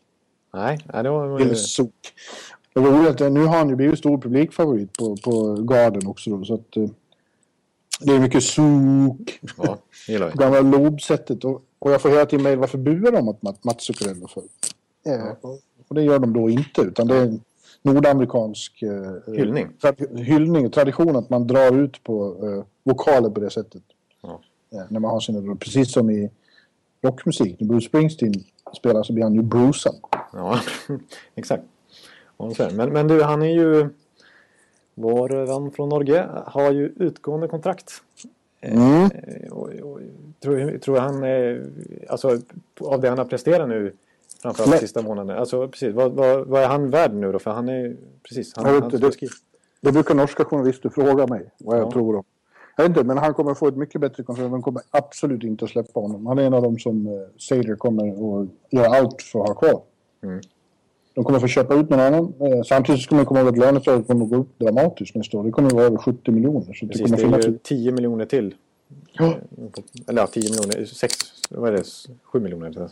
Nej, 0.54 0.80
nej, 0.94 1.04
det 1.04 1.10
var... 1.10 1.40
Eller 1.40 1.56
sok. 1.56 2.14
Det 2.74 2.80
var 2.80 2.92
roligt 2.92 3.20
nu 3.20 3.46
har 3.46 3.58
han 3.58 3.70
ju 3.70 3.76
blivit 3.76 4.00
stor 4.00 4.18
publikfavorit 4.18 4.98
på, 4.98 5.18
på 5.18 5.54
Garden 5.54 6.08
också. 6.08 6.30
Då, 6.30 6.46
så 6.46 6.54
att, 6.54 6.78
det 8.02 8.14
är 8.16 8.20
mycket 8.20 8.44
sok. 8.44 9.40
Ja, 9.58 9.78
gillar 10.08 10.28
vi. 10.28 10.34
Gamla 10.38 10.60
lobsättet. 10.62 11.44
Och, 11.46 11.62
och 11.80 11.92
jag 11.92 12.02
får 12.02 12.10
hela 12.10 12.26
tiden 12.26 12.44
mejl 12.44 12.60
varför 12.60 12.78
buar 12.78 13.12
de 13.12 13.28
åt 13.28 13.42
Matt- 13.42 13.64
Mats 13.64 13.84
Zuccarello 13.84 14.28
för? 14.28 14.44
Eh, 15.06 15.32
och 15.88 15.96
det 15.96 16.04
gör 16.04 16.20
de 16.20 16.34
då 16.34 16.50
inte. 16.50 16.82
Utan 16.82 17.08
det 17.08 17.16
är 17.16 17.22
en 17.22 17.42
nordamerikansk 17.82 18.82
eh, 18.82 19.34
Hyllning. 19.36 19.68
Tra- 19.82 20.18
hyllning 20.18 20.66
och 20.66 20.74
tradition 20.74 21.16
att 21.16 21.30
man 21.30 21.48
drar 21.48 21.78
ut 21.78 22.04
på 22.04 22.36
eh, 22.48 22.64
vokaler 22.84 23.30
på 23.30 23.40
det 23.40 23.50
sättet. 23.50 23.82
Ja. 24.22 24.42
Eh, 24.74 24.82
när 24.90 25.00
man 25.00 25.12
har 25.12 25.20
sina, 25.20 25.56
precis 25.56 25.92
som 25.94 26.10
i 26.10 26.30
rockmusik. 27.04 27.60
När 27.60 27.68
Bruce 27.68 27.86
Springsteen 27.88 28.34
spelar 28.78 29.04
så 29.04 29.14
blir 29.14 29.24
han 29.24 29.34
ju 29.36 29.42
bruisad. 29.42 29.96
Ja, 30.34 30.60
exakt. 31.36 31.64
Ja. 32.38 32.52
Men, 32.74 32.90
men 32.94 33.08
du, 33.08 33.24
han 33.24 33.42
är 33.42 33.46
ju... 33.56 33.90
Vår 34.96 35.30
vän 35.30 35.72
från 35.72 35.90
Norge 35.90 36.28
har 36.46 36.72
ju 36.72 36.94
utgående 36.96 37.48
kontrakt. 37.48 37.92
Mm. 38.62 39.04
Eh, 39.04 39.52
Och, 39.52 39.70
och, 39.70 40.00
tror, 40.40 40.78
tror 40.78 40.98
han, 40.98 41.24
eh, 41.24 41.58
alltså 42.10 42.40
av 42.80 43.02
det 43.02 43.10
han 43.10 43.18
har 43.18 43.26
presterat 43.26 43.70
nu, 43.70 43.94
framförallt 44.42 44.80
sista 44.80 45.02
månaden. 45.02 45.38
Alltså 45.38 45.68
precis, 45.68 45.96
vad, 45.96 46.12
vad, 46.12 46.48
vad 46.48 46.62
är 46.64 46.68
han 46.68 46.90
värd 46.90 47.14
nu 47.14 47.32
då? 47.32 47.40
För 47.40 47.52
han 47.52 47.70
är 47.70 47.96
precis, 48.30 48.54
han, 48.56 48.74
vet 48.74 48.82
han 48.82 48.90
det-. 48.92 49.28
Det 49.82 49.92
brukar 49.92 50.16
norska 50.16 50.46
journalister 50.46 50.90
fråga 50.90 51.28
mig 51.28 51.52
vad 51.58 51.78
jag 51.78 51.86
Ja. 51.88 51.92
tror 51.92 52.16
om. 52.16 52.24
Jag 52.76 52.84
vet 52.84 52.90
inte, 52.90 53.04
men 53.04 53.18
han 53.18 53.34
kommer 53.34 53.54
få 53.54 53.68
ett 53.68 53.78
mycket 53.78 54.02
bättre 54.02 54.24
kontrakt. 54.24 54.52
De 54.52 54.62
kommer 54.62 54.82
absolut 54.92 55.44
inte 55.44 55.66
att 55.66 55.72
släppa 55.72 56.00
honom. 56.00 56.26
Han 56.26 56.40
är 56.40 56.44
en 56.44 56.54
av 56.54 56.62
dem 56.64 56.80
som 56.80 57.08
eh, 57.08 57.14
Sader 57.38 57.76
kommer 57.76 58.08
att 58.42 58.48
göra 58.70 58.88
allt 58.88 59.22
för 59.22 59.40
att 59.42 59.48
ha 59.48 59.56
kvar. 59.56 59.82
Mm. 60.24 60.42
De 61.14 61.24
kommer 61.24 61.40
få 61.40 61.48
köpa 61.48 61.76
ut 61.76 61.90
någon 61.90 62.00
annan. 62.00 62.34
Eh, 62.40 62.62
samtidigt 62.64 63.02
ska 63.02 63.16
man 63.16 63.26
komma 63.26 63.40
ihåg 63.40 63.50
att 63.50 63.58
löneförhållandet 63.58 64.08
kommer 64.08 64.26
att 64.26 64.32
gå 64.32 64.38
upp 64.38 64.60
dramatiskt 64.60 65.16
nästa 65.16 65.38
år. 65.38 65.44
Det 65.44 65.52
kommer 65.52 65.68
att 65.68 65.74
vara 65.74 65.86
över 65.86 65.98
70 65.98 66.32
miljoner. 66.32 66.74
Så 66.74 66.86
det 66.86 66.92
Precis, 66.92 67.22
kommer 67.22 67.38
det 67.38 67.46
är 67.48 67.50
ju 67.52 67.58
10 67.58 67.92
miljoner 67.92 68.26
till. 68.26 68.56
Ja. 69.14 69.36
Eller 70.08 70.22
ja, 70.22 70.28
10 70.28 70.50
miljoner, 70.50 70.86
6, 70.86 71.16
vad 71.50 71.70
är 71.70 71.78
det, 71.78 71.84
7 72.24 72.40
miljoner. 72.40 72.90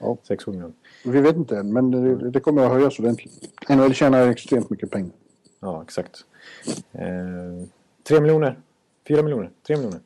Ja. 0.00 0.16
6-7 0.28 0.50
miljoner. 0.50 0.72
Vi 1.04 1.20
vet 1.20 1.36
inte 1.36 1.56
än, 1.58 1.72
men 1.72 1.90
det, 1.90 2.30
det 2.30 2.40
kommer 2.40 2.64
att 2.66 2.72
höjas 2.72 2.98
ordentligt. 2.98 3.32
NHL 3.68 3.94
tjänar 3.94 4.28
extremt 4.28 4.70
mycket 4.70 4.90
pengar. 4.90 5.10
Ja, 5.60 5.82
exakt. 5.82 6.24
Eh, 6.92 7.00
3 8.08 8.20
miljoner, 8.20 8.58
4 9.08 9.22
miljoner, 9.22 9.50
3 9.66 9.76
miljoner. 9.76 10.00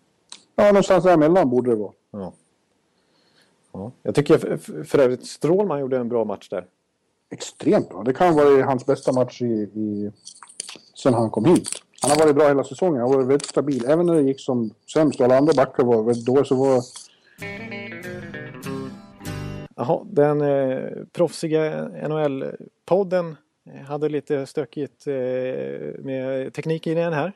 Ja, 0.56 0.64
någonstans 0.66 1.04
däremellan 1.04 1.50
borde 1.50 1.70
det 1.70 1.76
vara. 1.76 1.92
Ja. 2.10 2.32
ja. 3.72 3.92
Jag 4.02 4.14
tycker 4.14 4.38
för, 4.38 4.56
för- 4.56 4.84
för 4.84 4.98
övrigt 4.98 5.26
Strålman 5.26 5.80
gjorde 5.80 5.96
en 5.98 6.08
bra 6.08 6.24
match 6.24 6.48
där. 6.48 6.64
Extremt 7.30 7.88
bra. 7.88 8.02
Det 8.02 8.12
kan 8.12 8.34
vara 8.34 8.64
hans 8.64 8.86
bästa 8.86 9.12
match 9.12 9.42
i, 9.42 9.54
i, 9.74 10.10
sen 10.94 11.14
han 11.14 11.30
kom 11.30 11.44
hit. 11.44 11.68
Han 12.02 12.10
har 12.10 12.18
varit 12.18 12.36
bra 12.36 12.48
hela 12.48 12.64
säsongen. 12.64 13.00
Han 13.00 13.10
har 13.10 13.16
varit 13.16 13.28
väldigt 13.28 13.48
stabil. 13.48 13.84
Även 13.86 14.06
när 14.06 14.14
det 14.14 14.22
gick 14.22 14.40
som 14.40 14.70
sämst 14.92 15.20
och 15.20 15.24
alla 15.24 15.38
andra 15.38 15.52
backar 15.56 15.84
var 15.84 16.02
väldigt 16.02 16.26
dåliga 16.26 16.44
så 16.44 16.54
var... 16.54 16.82
Jaha, 19.76 20.04
den 20.10 20.40
eh, 20.40 20.90
proffsiga 21.12 21.88
NHL-podden 21.88 23.36
eh, 23.66 23.80
hade 23.86 24.08
lite 24.08 24.46
stökigt 24.46 25.06
eh, 25.06 25.14
med 25.98 26.52
tekniken 26.54 26.94
den 26.94 27.12
här. 27.12 27.32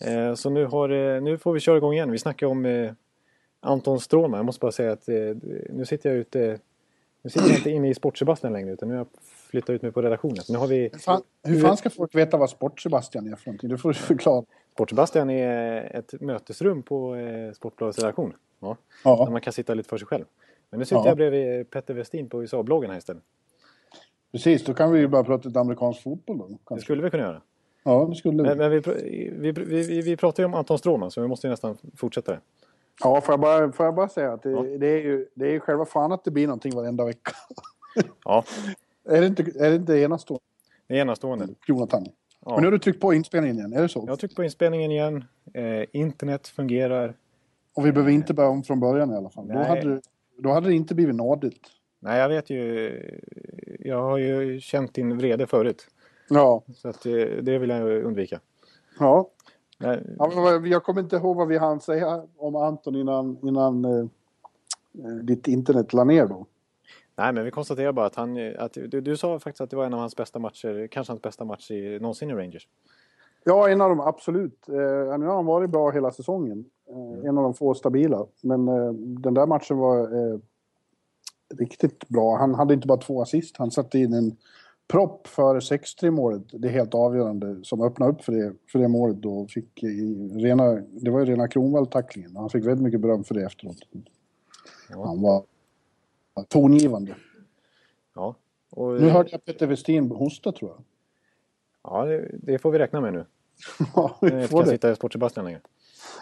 Eh, 0.00 0.34
så 0.34 0.50
nu, 0.50 0.64
har, 0.64 0.88
eh, 0.88 1.22
nu 1.22 1.38
får 1.38 1.52
vi 1.52 1.60
köra 1.60 1.76
igång 1.76 1.92
igen. 1.92 2.10
Vi 2.10 2.18
snackar 2.18 2.46
om 2.46 2.66
eh, 2.66 2.92
Anton 3.60 4.00
Strålman. 4.00 4.38
Jag 4.38 4.46
måste 4.46 4.60
bara 4.60 4.72
säga 4.72 4.92
att 4.92 5.08
eh, 5.08 5.36
nu 5.70 5.84
sitter 5.86 6.10
jag 6.10 6.18
ute 6.18 6.58
nu 7.22 7.30
sitter 7.30 7.48
jag 7.48 7.58
inte 7.58 7.70
inne 7.70 7.90
i 7.90 7.94
sportsebastian 7.94 8.52
längre 8.52 8.72
utan 8.72 8.88
nu 8.88 8.94
är 8.94 8.98
jag 8.98 9.06
flyttat 9.50 9.70
ut 9.70 9.82
mig 9.82 9.92
på 9.92 10.02
redaktionen. 10.02 10.36
Så 10.36 10.52
nu 10.52 10.58
har 10.58 10.66
vi 10.66 10.90
Fan, 10.90 11.22
hur 11.44 11.60
fan 11.60 11.76
ska 11.76 11.90
folk 11.90 12.14
veta 12.14 12.36
vad 12.36 12.50
Sport-Sebastian 12.50 13.32
är 13.32 13.36
för 13.36 13.46
någonting? 13.46 13.70
Det 13.70 13.78
får 13.78 13.88
du 13.88 13.94
förklara. 13.94 14.44
Sport-Sebastian 14.74 15.30
är 15.30 15.96
ett 15.96 16.20
mötesrum 16.20 16.82
på 16.82 17.14
eh, 17.16 17.52
Sportbladets 17.52 17.98
redaktion. 17.98 18.32
Ja, 18.60 18.66
där 19.04 19.10
Ja, 19.10 19.28
man 19.30 19.40
kan 19.40 19.52
sitta 19.52 19.74
lite 19.74 19.88
för 19.88 19.98
sig 19.98 20.06
själv. 20.06 20.24
Men 20.70 20.78
nu 20.80 20.84
sitter 20.86 20.96
Ja. 20.96 21.06
jag 21.06 21.16
bredvid 21.16 21.70
Petter 21.70 21.94
Westin 21.94 22.28
på 22.28 22.42
USA-bloggen 22.42 22.90
här 22.90 22.98
istället. 22.98 23.22
precis. 24.32 24.64
Då 24.64 24.74
kan 24.74 24.92
vi 24.92 24.98
ju 25.00 25.08
bara 25.08 25.24
prata 25.24 25.48
lite 25.48 25.60
amerikansk 25.60 26.02
fotboll 26.02 26.38
då. 26.38 26.46
Det 26.46 26.58
kanske. 26.66 26.84
skulle 26.84 27.02
vi 27.02 27.10
kunna 27.10 27.22
göra. 27.22 27.42
Ja, 27.84 28.06
det 28.10 28.14
skulle 28.16 28.42
vi. 28.42 28.48
Men, 28.48 28.58
men 28.58 28.70
vi, 28.70 28.80
vi, 29.38 29.52
vi, 29.52 30.02
vi, 30.02 30.16
pratar 30.16 30.42
ju 30.42 30.44
om 30.44 30.54
Anton 30.54 30.78
Strålman 30.78 31.10
så 31.10 31.20
vi 31.20 31.28
måste 31.28 31.46
ju 31.46 31.50
nästan 31.50 31.78
fortsätta 31.96 32.32
det. 32.32 32.40
Ja, 33.04 33.20
får 33.20 33.32
jag 33.32 33.40
bara, 33.40 33.72
får 33.72 33.86
jag 33.86 33.94
bara 33.94 34.08
säga 34.08 34.32
att 34.32 34.42
det, 34.42 34.50
Ja. 34.50 34.62
det 34.62 34.86
är 34.86 34.98
ju 35.00 35.26
det 35.34 35.46
är 35.46 35.50
ju 35.52 35.60
själva 35.60 35.84
fan 35.84 36.12
att 36.12 36.24
det 36.24 36.30
blir 36.30 36.46
någonting 36.46 36.74
varenda 36.76 37.04
vecka. 37.04 37.32
Ja, 38.24 38.44
är, 39.16 39.20
det 39.20 39.26
inte, 39.26 39.42
är 39.42 39.70
det 39.70 39.76
inte 39.76 39.98
enastående, 39.98 40.44
det 40.86 40.98
är 40.98 41.00
enastående. 41.00 41.48
Jonathan? 41.66 42.06
Ja. 42.44 42.50
Men 42.50 42.60
nu 42.60 42.66
har 42.66 42.72
du 42.72 42.78
tryckt 42.78 43.00
på 43.00 43.14
inspelningen 43.14 43.58
igen, 43.58 43.72
är 43.72 43.82
det 43.82 43.88
så? 43.88 44.02
Jag 44.06 44.12
har 44.12 44.16
tryckt 44.16 44.36
på 44.36 44.44
inspelningen 44.44 44.90
igen. 44.90 45.24
Eh, 45.54 45.84
internet 45.92 46.48
fungerar. 46.48 47.16
Och 47.74 47.86
vi 47.86 47.92
behöver 47.92 48.12
inte 48.12 48.34
börja 48.34 48.48
om 48.48 48.62
från 48.62 48.80
början 48.80 49.10
i 49.10 49.14
alla 49.14 49.30
fall. 49.30 49.48
Då 49.48 49.58
hade, 49.58 50.00
då 50.38 50.50
hade 50.50 50.68
det 50.68 50.74
inte 50.74 50.94
blivit 50.94 51.14
nådigt. 51.14 51.66
Nej, 52.00 52.20
jag 52.20 52.28
vet 52.28 52.50
ju. 52.50 53.20
Jag 53.80 54.02
har 54.02 54.18
ju 54.18 54.60
känt 54.60 54.94
din 54.94 55.18
vrede 55.18 55.46
förut. 55.46 55.86
Ja. 56.28 56.62
Så 56.74 56.88
att, 56.88 57.06
eh, 57.06 57.12
det 57.42 57.58
vill 57.58 57.70
jag 57.70 58.04
undvika. 58.04 58.40
ja. 58.98 59.30
Nej, 59.80 60.02
ja 60.18 60.66
jag 60.66 60.84
kommer 60.84 61.00
inte 61.00 61.16
ihåg 61.16 61.36
vad 61.36 61.48
vi 61.48 61.58
hann 61.58 61.80
säga 61.80 62.22
om 62.36 62.56
Anton 62.56 62.96
innan, 62.96 63.38
innan 63.42 63.84
eh, 63.84 64.06
eh, 65.04 65.14
ditt 65.22 65.48
internet 65.48 65.92
la 65.92 66.04
ner 66.04 66.26
då. 66.26 66.46
Nej, 67.18 67.32
men 67.32 67.44
vi 67.44 67.50
konstaterar 67.50 67.92
bara 67.92 68.06
att 68.06 68.14
han... 68.14 68.54
Att, 68.58 68.72
du, 68.72 69.00
du 69.00 69.16
sa 69.16 69.38
faktiskt 69.38 69.60
att 69.60 69.70
det 69.70 69.76
var 69.76 69.84
en 69.84 69.94
av 69.94 70.00
hans 70.00 70.16
bästa 70.16 70.38
matcher, 70.38 70.88
kanske 70.90 71.10
hans 71.10 71.22
bästa 71.22 71.44
match 71.44 71.70
i, 71.70 71.98
någonsin 72.00 72.30
i 72.30 72.34
Rangers. 72.34 72.68
Ja, 73.44 73.68
en 73.68 73.80
av 73.80 73.88
dem 73.88 74.00
absolut. 74.00 74.68
Eh, 74.68 75.18
nu 75.18 75.26
har 75.26 75.34
han 75.34 75.46
varit 75.46 75.70
bra 75.70 75.90
hela 75.90 76.10
säsongen. 76.10 76.64
Eh, 76.90 77.28
En 77.28 77.38
av 77.38 77.44
de 77.44 77.54
få 77.54 77.74
stabila. 77.74 78.26
Men 78.42 78.68
eh, 78.68 78.92
den 78.92 79.34
där 79.34 79.46
matchen 79.46 79.78
var 79.78 80.00
eh, 80.00 80.38
riktigt 81.54 82.08
bra. 82.08 82.36
Han 82.36 82.54
hade 82.54 82.74
inte 82.74 82.86
bara 82.86 82.98
två 82.98 83.22
assist, 83.22 83.56
han 83.56 83.70
satte 83.70 83.98
in 83.98 84.12
en 84.12 84.36
propp 84.88 85.26
före 85.26 85.58
6-3 85.58 86.10
målet, 86.10 86.42
det 86.52 86.68
är 86.68 86.72
helt 86.72 86.94
avgörande, 86.94 87.56
som 87.62 87.82
öppnade 87.82 88.12
upp 88.12 88.24
för 88.24 88.32
det, 88.32 88.52
för 88.72 88.78
det 88.78 88.88
målet 88.88 89.16
då. 89.16 89.46
Fick 89.46 89.84
rena, 90.32 90.74
det 90.74 91.10
var 91.10 91.18
ju 91.18 91.24
rena 91.24 91.46
Kronwall-tacklingen. 91.46 92.36
Han 92.36 92.50
fick 92.50 92.66
väldigt 92.66 92.84
mycket 92.84 93.00
beröm 93.00 93.24
för 93.24 93.34
det 93.34 93.44
efteråt. 93.44 93.76
Ja. 94.90 95.06
Han 95.06 95.22
var 95.22 95.44
tongivande. 96.44 97.14
Ja, 98.14 98.34
och, 98.70 99.00
Nu 99.00 99.08
hörde 99.08 99.28
jag 99.32 99.44
Peter 99.44 99.66
Westin 99.66 100.10
hosta 100.10 100.52
tror 100.52 100.70
jag. 100.70 100.82
ja 101.82 102.04
det, 102.04 102.30
det 102.42 102.58
får 102.58 102.70
vi 102.70 102.78
räkna 102.78 103.00
med 103.00 103.12
nu. 103.12 103.24
Ja, 103.94 104.18
vi 104.20 104.30
jag 104.40 104.50
får 104.50 104.58
kan 104.58 104.64
det. 104.66 104.70
sitta 104.72 104.90
i 104.90 104.96
Sport 104.96 105.12
Sebastian 105.12 105.44
längre. 105.44 105.60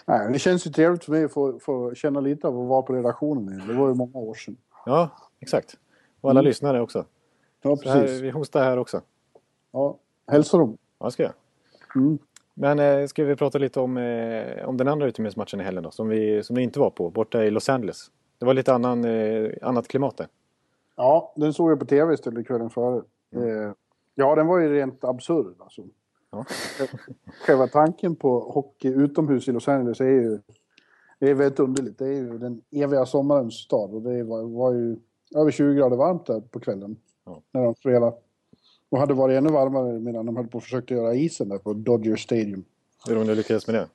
Nej, 0.07 0.33
det 0.33 0.39
känns 0.39 0.67
ju 0.67 0.71
trevligt 0.71 1.05
för 1.05 1.13
mig 1.13 1.25
att 1.25 1.33
få, 1.33 1.59
få 1.59 1.95
känna 1.95 2.21
lite 2.21 2.49
av 2.49 2.61
att 2.61 2.69
vara 2.69 2.83
på 2.83 2.93
redaktionen. 2.93 3.55
igen. 3.55 3.69
Det 3.69 3.75
var 3.75 3.89
ju 3.89 3.95
många 3.95 4.19
år 4.19 4.35
sedan. 4.35 4.57
Ja, 4.87 5.09
exakt. 5.41 5.77
Och 6.21 6.31
alla 6.31 6.41
Mm. 6.41 6.49
lyssnare 6.49 6.81
också. 6.81 7.05
Ja, 7.63 7.77
Så 7.77 7.89
här, 7.89 8.01
precis. 8.03 8.21
vi 8.21 8.31
hostar 8.31 8.65
här 8.65 8.77
också. 8.77 9.01
Ja, 9.73 9.99
hälsa 10.27 10.59
dem. 10.59 10.79
Ja, 10.99 11.11
ska 11.11 11.23
jag. 11.23 11.33
Mm. 11.97 12.19
Men 12.55 12.79
eh, 12.79 13.07
ska 13.07 13.25
vi 13.25 13.37
prata 13.37 13.59
lite 13.59 13.81
om, 13.81 13.97
eh, 13.97 14.69
om 14.69 14.77
den 14.77 14.89
andra 14.89 15.07
utomhusmatchen 15.07 15.61
i 15.61 15.65
helgen 15.65 15.83
då, 15.83 15.91
som 15.91 16.09
vi, 16.09 16.43
som 16.43 16.57
vi 16.57 16.63
inte 16.63 16.79
var 16.81 16.91
på, 16.91 17.11
borta 17.11 17.45
i 17.45 17.51
Los 17.51 17.69
Angeles. 17.69 18.11
Det 18.39 18.47
var 18.47 18.55
lite 18.55 18.75
annan, 18.75 19.05
eh, 19.05 19.51
annat 19.63 19.89
klimat 19.89 20.17
där. 20.17 20.29
Ja, 20.97 21.33
den 21.37 21.53
såg 21.53 21.71
jag 21.71 21.79
på 21.79 21.87
tv 21.87 22.15
istället 22.15 22.47
kvällen 22.47 22.71
före. 22.71 23.03
Eh, 23.35 23.73
ja, 24.15 24.35
den 24.35 24.47
var 24.47 24.59
ju 24.59 24.75
rent 24.75 25.05
absurd 25.05 25.55
alltså. 25.59 25.83
Ja. 26.31 26.45
Själva 27.47 27.67
tanken 27.67 28.17
på 28.17 28.41
hockey 28.41 28.89
utomhus 28.89 29.49
i 29.49 29.53
Los 29.53 29.69
Angeles 29.69 30.01
är 30.01 30.05
ju 30.05 30.39
det 31.19 31.31
är 31.31 31.35
väldigt 31.35 31.61
underligt. 31.61 31.99
Det 31.99 32.07
är 32.07 32.13
ju 32.13 32.39
den 32.39 32.63
eviga 32.71 33.07
sommarens 33.07 33.55
stad 33.55 33.91
och 33.95 34.03
det 34.03 34.23
var, 34.23 34.43
var 34.43 34.73
ju 34.73 34.97
över 35.35 35.51
20 35.51 35.75
grader 35.75 35.97
varmt 35.97 36.27
där 36.27 36.41
på 36.41 36.61
kvällen. 36.61 36.97
Ja. 37.25 37.43
När 37.53 37.65
de 37.65 37.75
spelade. 37.75 38.17
Och 38.89 38.99
hade 38.99 39.15
varit 39.15 39.39
ännu 39.39 39.51
varmare 39.51 40.01
medan 40.01 40.27
de 40.27 40.37
höll 40.37 40.47
på 40.47 40.59
att 40.59 40.65
försöka 40.65 40.95
göra 40.95 41.15
isen 41.15 41.49
där 41.49 41.59
på 41.59 41.73
Dodger 41.73 42.17
Stadium. 42.17 42.65
Hur 43.09 43.15
de 43.15 43.35
lyckades 43.35 43.67
med 43.67 43.75
det. 43.75 43.89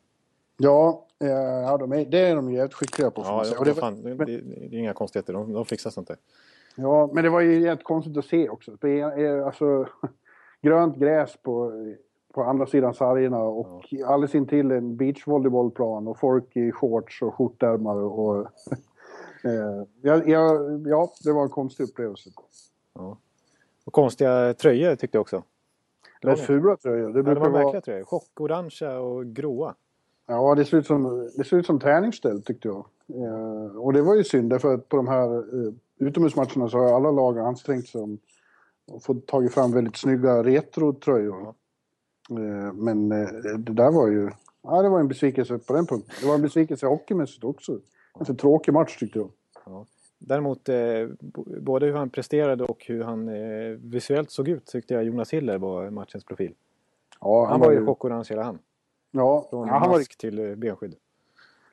Ja, 0.58 1.06
ja 1.28 1.78
de 1.78 1.92
är, 1.92 2.06
det 2.06 2.20
är 2.20 2.36
de 2.36 2.52
jävligt 2.52 2.74
skickliga 2.74 3.12
på. 3.12 3.22
Ja, 3.22 3.46
ja, 3.58 3.64
det, 3.64 3.74
fan, 3.74 4.04
det, 4.04 4.16
det, 4.16 4.26
det 4.70 4.76
är 4.76 4.80
inga 4.80 4.94
konstigheter. 4.94 5.34
De, 5.34 5.54
de 5.54 5.66
fixar 5.66 5.90
sånt 5.90 6.08
där. 6.08 6.18
Ja, 6.76 7.10
men 7.14 7.24
det 7.24 7.30
var 7.30 7.42
ju 7.42 7.62
jävligt 7.62 7.86
konstigt 7.86 8.18
att 8.18 8.26
se 8.26 8.50
också. 8.50 8.72
Det 8.82 9.00
är, 9.00 9.42
alltså, 9.42 9.86
grönt 10.62 10.98
gräs 10.98 11.38
på, 11.44 11.72
på 12.34 12.44
andra 12.44 12.66
sidan 12.66 12.94
sargerna 12.94 13.40
och 13.40 13.86
alldeles 14.06 14.36
intill 14.36 14.72
en 14.72 14.98
beachvolleybollplan 14.98 16.08
och 16.08 16.20
folk 16.20 16.56
i 16.56 16.72
shorts 16.72 17.22
och 17.22 17.36
skjortärmar 17.36 17.96
och... 17.96 18.38
eh, 19.44 19.86
ja, 20.02 20.22
ja, 20.26 20.60
ja, 20.86 21.12
det 21.24 21.32
var 21.32 21.44
en 21.44 21.50
konstig 21.50 21.84
upplevelse. 21.84 22.30
Och 23.86 23.94
konstiga 23.94 24.54
tröjor 24.54 24.96
tyckte 24.96 25.18
jag 25.18 25.22
också. 25.22 25.44
Rätt 26.22 26.40
fula 26.40 26.78
tröjor. 26.78 27.10
Det 27.10 27.20
Ja, 27.20 27.24
det 27.24 27.40
var 27.40 27.50
vara... 27.50 27.64
märkliga 27.64 27.82
tröjor. 27.82 28.04
Chockorangea 28.04 29.00
och 29.00 29.26
gråa. 29.26 29.76
Ja, 30.32 30.56
det 30.56 30.66
ser 30.66 30.78
ut 30.78 30.88
som, 30.88 31.30
det 31.38 31.44
ser 31.44 31.58
ut 31.58 31.66
som 31.66 31.80
träningsställ 31.80 32.42
tyckte 32.42 32.68
jag. 32.68 32.86
Eh, 33.08 33.78
och 33.78 33.94
det 33.94 34.02
var 34.02 34.16
ju 34.16 34.24
synd 34.24 34.50
därför 34.50 34.74
att 34.74 34.90
på 34.90 34.98
de 34.98 35.08
här 35.08 35.38
eh, 35.38 35.74
utomhusmatcherna 35.98 36.70
så 36.70 36.78
har 36.78 36.96
alla 36.96 37.12
lag 37.12 37.40
ansträngt 37.40 37.88
sig 37.88 38.02
om 38.02 38.18
och 38.88 39.04
fått 39.04 39.28
tagit 39.28 39.54
fram 39.54 39.72
väldigt 39.72 39.98
snygga 39.98 40.44
retrotröjor. 40.44 41.54
Eh, 42.30 42.74
men 42.74 43.12
eh, 43.12 43.28
det 43.58 43.74
där 43.74 43.92
var 43.92 44.08
ju, 44.08 44.32
ja 44.64 44.82
det 44.82 44.90
var 44.90 45.00
en 45.00 45.08
besvikelse 45.08 45.58
på 45.58 45.74
den 45.74 45.86
punkten. 45.86 46.16
Det 46.22 46.28
var 46.28 46.36
en 46.36 46.42
besvikelse 46.42 46.88
hockeymässigt 46.88 47.44
också. 47.44 47.80
En 48.20 48.26
för 48.26 48.34
tråkig 48.34 48.74
match 48.74 48.98
tyckte 49.00 49.20
jag. 49.20 49.30
Däremot 50.18 50.70
eh, 50.70 50.76
både 51.62 51.86
hur 51.86 51.94
han 51.94 52.10
presterade 52.10 52.64
och 52.64 52.86
hur 52.88 53.04
han 53.04 53.30
eh, 53.30 53.78
visuellt 53.80 54.32
såg 54.32 54.48
ut 54.48 54.66
tyckte 54.66 54.94
jag 54.94 55.04
Jonas 55.04 55.34
Hiller 55.34 55.58
var 55.58 55.90
matchens 55.90 56.24
profil. 56.24 56.54
Ja, 57.22 57.46
Han, 57.46 57.60
var 57.60 57.72
ju 57.72 57.86
chockorange 57.86 58.26
hela 58.30 58.44
han. 58.44 58.60
Ja, 59.12 59.48
Från 59.50 59.70
han, 59.70 59.90
var, 59.90 59.98
mask 59.98 60.18
till 60.18 60.40
eh, 60.40 60.56
benskydd. 60.56 60.96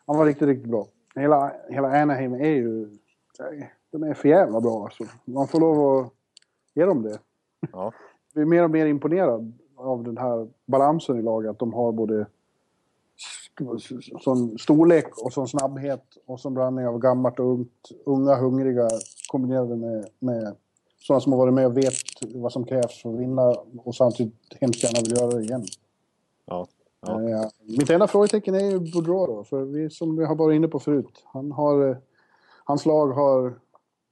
han 0.06 0.18
var 0.18 0.26
riktigt, 0.26 0.48
riktigt 0.48 0.70
bra. 0.70 0.86
Hela, 1.14 1.52
hela 1.68 2.02
Anaheim 2.02 2.34
är 2.34 2.48
ju, 2.48 2.88
de 3.90 4.02
är 4.02 4.14
för 4.14 4.28
jävla 4.28 4.60
bra 4.60 4.84
alltså. 4.84 5.04
Man 5.24 5.48
får 5.48 5.60
lov 5.60 5.98
att 5.98 6.12
ge 6.74 6.84
dem 6.84 7.02
det. 7.02 7.18
Ja. 7.72 7.92
Jag 8.32 8.42
är 8.42 8.46
mer 8.46 8.64
och 8.64 8.70
mer 8.70 8.86
imponerad 8.86 9.52
av 9.76 10.04
den 10.04 10.18
här 10.18 10.48
balansen 10.66 11.18
i 11.18 11.22
laget. 11.22 11.50
Att 11.50 11.58
de 11.58 11.72
har 11.72 11.92
både 11.92 12.26
sån 14.20 14.58
storlek 14.58 15.18
och 15.18 15.32
sån 15.32 15.48
snabbhet 15.48 16.04
och 16.26 16.40
sån 16.40 16.54
blandning 16.54 16.86
av 16.86 16.98
gammalt 16.98 17.38
och 17.38 17.46
ungt. 17.46 17.90
Unga, 18.04 18.34
hungriga 18.34 18.88
kombinerade 19.28 19.76
med, 19.76 20.08
med 20.18 20.56
sådana 20.98 21.20
som 21.20 21.32
har 21.32 21.38
varit 21.38 21.54
med 21.54 21.66
och 21.66 21.76
vet 21.76 21.94
vad 22.34 22.52
som 22.52 22.64
krävs 22.64 23.02
för 23.02 23.10
att 23.10 23.20
vinna 23.20 23.54
och 23.84 23.94
samtidigt 23.94 24.34
hemskt 24.60 24.84
gärna 24.84 25.00
vill 25.00 25.18
göra 25.18 25.30
det 25.30 25.42
igen. 25.42 25.64
Ja. 26.44 26.66
Ja. 27.06 27.20
Eh, 27.30 27.48
mitt 27.78 27.90
enda 27.90 28.06
frågetecken 28.06 28.54
är 28.54 28.70
ju 28.70 28.78
Boudreau 28.78 29.26
då, 29.26 29.44
för 29.44 29.64
vi, 29.64 29.90
som 29.90 30.16
vi 30.16 30.24
har 30.24 30.34
varit 30.34 30.56
inne 30.56 30.68
på 30.68 30.78
förut. 30.78 31.24
Han 31.24 31.52
har, 31.52 31.88
eh, 31.90 31.96
hans 32.64 32.86
lag 32.86 33.08
har 33.12 33.54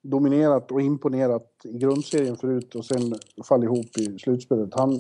dominerat 0.03 0.71
och 0.73 0.81
imponerat 0.81 1.51
i 1.65 1.79
grundserien 1.79 2.37
förut 2.37 2.75
och 2.75 2.85
sen 2.85 3.01
fallit 3.49 3.65
ihop 3.65 3.99
i 3.99 4.19
slutspelet. 4.19 4.75
Han, 4.75 4.99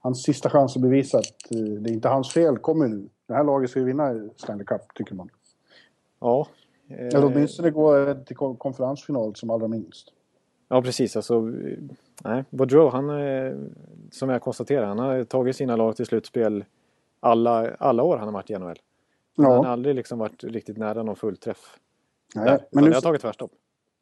hans 0.00 0.22
sista 0.22 0.50
chans 0.50 0.76
att 0.76 0.82
bevisa 0.82 1.18
att 1.18 1.50
eh, 1.50 1.58
det 1.60 1.90
är 1.90 1.94
inte 1.94 2.08
hans 2.08 2.32
fel 2.32 2.58
kommer 2.58 2.88
nu. 2.88 3.08
Det 3.26 3.34
här 3.34 3.44
laget 3.44 3.70
ska 3.70 3.80
ju 3.80 3.86
vinna 3.86 4.28
Stanley 4.36 4.64
Cup, 4.66 4.80
tycker 4.94 5.14
man. 5.14 5.28
Ja. 6.20 6.46
Eller 6.88 7.18
Eh, 7.18 7.24
åtminstone 7.24 7.70
gå 7.70 8.14
till 8.26 8.36
kon- 8.36 8.56
konferensfinal 8.56 9.36
som 9.36 9.50
allra 9.50 9.68
minst. 9.68 10.12
ja, 10.68 10.82
precis. 10.82 11.16
Alltså, 11.16 11.40
nej, 12.24 12.44
Boudreau, 12.50 12.88
han, 12.90 13.08
som 14.10 14.28
jag 14.28 14.42
konstaterar, 14.42 14.86
han 14.86 14.98
har 14.98 15.24
tagit 15.24 15.56
sina 15.56 15.76
lag 15.76 15.96
till 15.96 16.06
slutspel 16.06 16.64
alla, 17.24 17.74
alla 17.74 18.02
år 18.02 18.16
han 18.16 18.26
har 18.28 18.32
varit 18.32 18.50
i 18.50 18.58
NHL. 18.58 18.78
Men 19.36 19.46
Han 19.46 19.56
har 19.56 19.64
Ja, 19.64 19.70
aldrig 19.70 19.94
liksom 19.94 20.18
varit 20.18 20.44
riktigt 20.44 20.76
nära 20.76 21.02
någon 21.02 21.16
fullträff. 21.16 21.78
nej, 22.34 22.44
där, 22.44 22.66
men 22.72 22.84
nu, 22.84 22.90
det 22.90 22.96
har 22.96 23.00
tagit 23.02 23.20
tvärstopp. 23.20 23.50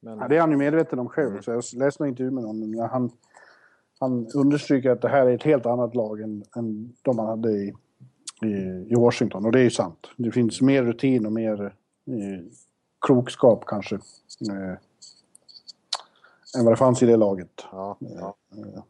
Men, 0.00 0.18
Ja, 0.18 0.28
det 0.28 0.37
är 0.37 0.40
han 0.40 0.50
ju 0.50 0.56
medveten 0.56 0.98
om 0.98 1.08
själv. 1.08 1.40
Så 1.42 1.50
jag 1.50 1.64
läste 1.76 2.04
en 2.04 2.08
intervju 2.08 2.30
med 2.30 2.44
honom. 2.44 2.70
när 2.70 2.87
Han, 2.88 3.11
han 4.00 4.26
understryker 4.35 4.90
att 4.90 5.02
det 5.02 5.08
här 5.08 5.26
är 5.26 5.35
ett 5.35 5.42
helt 5.42 5.66
annat 5.66 5.94
lag 5.94 6.20
än, 6.20 6.44
än 6.56 6.92
de 7.02 7.18
han 7.18 7.28
hade 7.28 7.50
i, 7.50 7.72
i, 8.42 8.87
i 8.90 8.94
Washington. 8.94 9.44
Och 9.46 9.52
det 9.52 9.58
är 9.61 9.64
ju 9.64 9.70
sant. 9.70 10.06
Det 10.16 10.32
finns 10.32 10.61
mer 10.61 10.82
rutin 10.82 11.26
och 11.26 11.32
mer 11.32 11.62
eh, 12.06 12.44
klokskap 13.00 13.64
kanske. 13.66 13.94
Eh, 14.50 14.76
än 16.58 16.64
vad 16.64 16.72
det 16.72 16.76
fanns 16.76 17.02
i 17.02 17.06
det 17.06 17.16
laget. 17.16 17.64
ja, 17.72 17.96
ja. 18.00 18.37
Eh, 18.56 18.82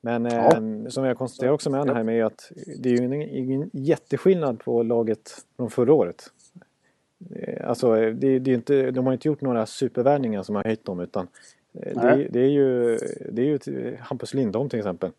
Men 0.00 0.24
Ja. 0.24 0.56
eh, 0.56 0.88
som 0.88 1.04
jag 1.04 1.18
konstaterar 1.18 1.52
också 1.52 1.70
med 1.70 1.80
Anaheim 1.80 2.08
är 2.08 2.12
ju 2.12 2.22
att 2.22 2.52
det 2.78 2.88
är 2.88 2.92
ju 3.00 3.04
ingen, 3.04 3.22
ingen 3.30 3.70
jätteskillnad 3.72 4.58
på 4.60 4.82
laget 4.82 5.30
från 5.56 5.70
förra 5.70 5.92
året. 5.94 6.22
Eh, 7.30 7.68
Alltså, 7.68 7.94
det, 7.94 8.38
det 8.38 8.50
är 8.50 8.54
inte, 8.54 8.90
de 8.90 9.06
har 9.06 9.12
inte 9.12 9.28
gjort 9.28 9.40
några 9.40 9.66
supervärvningar 9.66 10.42
som 10.42 10.56
har 10.56 10.64
höjt 10.64 10.84
dem 10.84 11.00
utan 11.00 11.28
eh, 11.72 12.02
det, 12.02 12.28
det 12.30 12.40
är 12.40 12.48
ju, 12.48 12.98
det 13.32 13.42
är 13.42 13.46
ju 13.46 13.54
ett- 13.54 14.00
Hampus 14.00 14.34
Lindholm 14.34 14.68
till 14.68 14.78
exempel. 14.78 15.10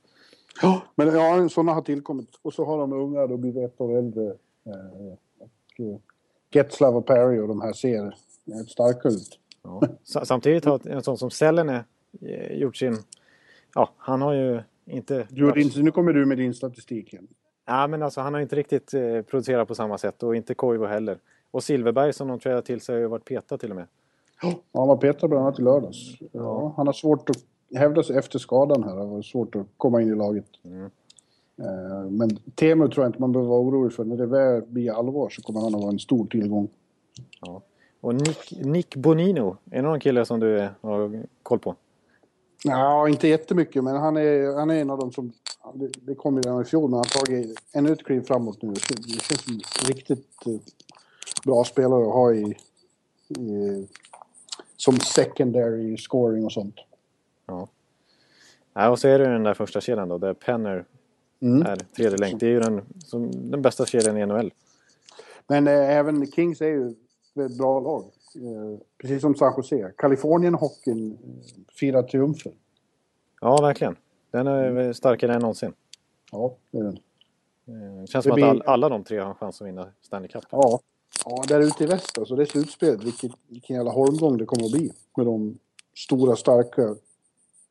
Ja, 0.62 0.82
men 0.96 1.08
ja, 1.08 1.50
sådana 1.50 1.74
har 1.74 1.82
tillkommit. 1.82 2.30
Och 2.42 2.54
så 2.54 2.66
har 2.66 2.78
de 2.78 2.94
unga 2.94 3.28
då 3.28 3.38
blivit 3.38 3.64
ett 3.64 3.82
år 3.82 3.98
äldre. 3.98 4.26
Eh, 4.66 5.02
och, 5.40 5.86
eh, 5.86 5.96
Getzlav 6.54 6.98
och 6.98 7.06
Perry 7.06 7.40
och 7.40 7.48
de 7.48 7.62
här 7.62 7.74
ser 7.74 8.08
ett 8.62 8.70
starkare 8.70 9.14
ut. 9.14 9.40
Ja. 9.64 9.82
Sa- 10.04 10.26
Samtidigt 10.26 10.66
har 10.66 10.88
en 10.88 11.04
sån 11.04 11.18
som 11.18 11.32
Sellene 11.32 11.84
eh, 12.22 12.54
gjort 12.54 12.76
sin... 12.78 12.98
Ja, 13.76 13.90
han 13.98 14.22
har 14.22 14.34
ju 14.34 14.60
inte... 14.92 15.28
Du, 15.30 15.52
din, 15.52 15.72
nu 15.76 15.92
kommer 15.92 16.14
du 16.14 16.26
med 16.26 16.38
din 16.38 16.54
statistik 16.54 17.14
igen. 17.14 17.28
Ja, 17.66 17.88
men 17.88 18.04
alltså 18.04 18.22
han 18.22 18.34
har 18.34 18.42
inte 18.42 18.56
riktigt 18.56 18.94
eh, 18.94 19.22
producerat 19.22 19.68
på 19.68 19.76
samma 19.76 19.98
sätt 19.98 20.24
och 20.24 20.36
inte 20.36 20.54
Koivu 20.54 20.86
heller. 20.86 21.18
Och 21.52 21.64
Silverberg 21.64 22.14
som 22.14 22.28
de 22.28 22.40
trädde 22.40 22.62
till 22.62 22.82
sig 22.82 22.96
har 22.96 23.00
ju 23.00 23.08
varit 23.08 23.26
petad 23.26 23.58
till 23.58 23.70
och 23.70 23.76
med. 23.76 23.88
Ja, 24.42 24.56
han 24.74 24.88
var 24.88 24.98
petad 24.98 25.28
bland 25.28 25.44
annat 25.46 25.60
i 25.60 25.62
lördags. 25.62 25.98
Ja, 26.32 26.74
han 26.78 26.88
har 26.88 26.94
svårt 26.94 27.30
att 27.30 27.38
hävda 27.76 28.04
sig 28.04 28.18
efter 28.18 28.40
skadan 28.40 28.84
här. 28.84 28.96
Det 28.96 29.06
var 29.06 29.22
svårt 29.22 29.56
att 29.56 29.68
komma 29.78 30.02
in 30.02 30.08
i 30.08 30.16
laget. 30.16 30.46
Mm. 30.64 30.90
Eh, 31.58 32.10
Men 32.10 32.38
Teemu 32.56 32.88
tror 32.88 33.04
jag 33.04 33.10
inte 33.10 33.22
man 33.22 33.32
behöver 33.32 33.50
vara 33.50 33.62
orolig 33.62 33.94
för. 33.94 34.04
När 34.04 34.18
det 34.18 34.26
väl 34.26 34.62
blir 34.62 34.92
allvar 34.92 35.30
så 35.30 35.42
kommer 35.42 35.62
han 35.62 35.76
att 35.76 35.82
vara 35.82 35.92
en 35.92 36.00
stor 36.00 36.26
tillgång. 36.26 36.70
Ja. 37.42 37.62
Och 38.02 38.16
Nick, 38.16 38.52
Nick 38.62 38.96
Bonino, 38.96 39.58
är 39.72 39.76
det 39.76 39.82
någon 39.82 40.00
kille 40.00 40.26
som 40.26 40.40
du 40.40 40.70
har 40.82 41.24
koll 41.44 41.60
på? 41.60 41.76
Ja, 42.64 43.10
inte 43.10 43.28
jättemycket, 43.28 43.84
men 43.84 43.96
han 43.96 44.18
är, 44.18 44.56
han 44.56 44.70
är 44.70 44.82
en 44.82 44.90
av 44.90 45.00
dem 45.00 45.12
som... 45.12 45.34
Det, 45.74 45.88
det 46.02 46.16
kom 46.16 46.36
ju 46.36 46.42
redan 46.42 46.62
i 46.62 46.66
fjol, 46.66 46.90
men 46.90 46.94
han 46.94 47.06
har 47.14 47.26
tagit 47.26 47.60
ännu 47.72 47.92
ett 47.92 48.04
kliv 48.04 48.22
framåt 48.22 48.62
nu. 48.62 48.74
Det 48.74 48.80
känns 48.80 49.44
som 49.44 49.54
en 49.54 49.88
riktigt 49.88 50.28
eh, 50.46 50.54
bra 51.46 51.64
spelare 51.64 52.08
att 52.08 52.14
ha 52.14 52.34
i, 52.34 52.58
i... 53.30 53.88
Som 54.78 55.00
secondary 55.00 55.98
scoring 55.98 56.46
och 56.46 56.52
sånt. 56.52 56.76
Ja. 57.46 57.68
ja. 58.74 58.90
Och 58.90 59.00
så 59.00 59.08
är 59.08 59.20
det 59.20 59.26
den 59.26 59.44
där 59.44 59.54
första 59.54 59.82
kedjan 59.82 60.10
då, 60.10 60.18
där 60.18 60.34
Penner 60.34 60.86
Mm. 61.42 61.62
är 61.62 61.76
tredje 61.76 62.18
länk. 62.18 62.40
Det 62.40 62.46
är 62.46 62.50
ju 62.50 62.60
den, 62.60 62.82
som, 63.00 63.52
den 63.52 63.62
bästa 63.62 63.86
kedjan 63.86 64.18
i 64.18 64.26
NHL. 64.26 64.54
Men 65.48 65.68
eh, 65.68 65.98
även 65.98 66.32
Kings 66.32 66.62
är 66.62 66.68
ju 66.68 66.90
ett 67.46 67.58
bra 67.58 67.80
lag. 67.80 68.06
Eh, 68.36 68.80
precis 68.98 69.22
som 69.22 69.36
San 69.36 69.54
Jose. 69.58 69.94
Kalifornien 69.98 70.54
hockeyn 70.56 71.12
eh, 71.12 71.74
firar 71.74 72.04
triumfer. 72.04 72.54
Ja, 73.42 73.62
verkligen. 73.62 73.96
Den 74.32 74.48
är 74.48 74.94
starkare 74.94 75.34
än 75.34 75.42
någonsin. 75.42 75.74
Ja, 76.32 76.56
det 76.72 76.78
är 76.78 76.84
den. 76.84 76.98
Eh, 77.68 78.06
känns 78.06 78.12
Det 78.12 78.22
som 78.22 78.36
blir- 78.36 78.46
att 78.46 78.50
all, 78.52 78.62
alla 78.62 78.90
de 78.90 79.04
tre 79.04 79.20
har 79.20 79.30
en 79.30 79.36
chans 79.36 79.62
att 79.62 79.68
vinna 79.68 79.88
Stanley 80.02 80.30
Cup. 80.30 80.44
Ja. 80.52 80.80
ja, 81.26 81.44
där 81.48 81.60
ute 81.62 81.84
i 81.84 81.88
väst 81.88 82.18
alltså. 82.18 82.36
Det 82.36 82.44
är 82.44 82.46
slutspelet. 82.46 83.04
Vilket, 83.04 83.32
vilken 83.48 83.76
jävla 83.76 83.92
holmgång 83.92 84.38
det 84.38 84.46
kommer 84.46 84.66
att 84.66 84.72
bli. 84.72 84.92
Med 85.18 85.26
de 85.26 85.58
stora, 85.96 86.36
starka, 86.36 86.96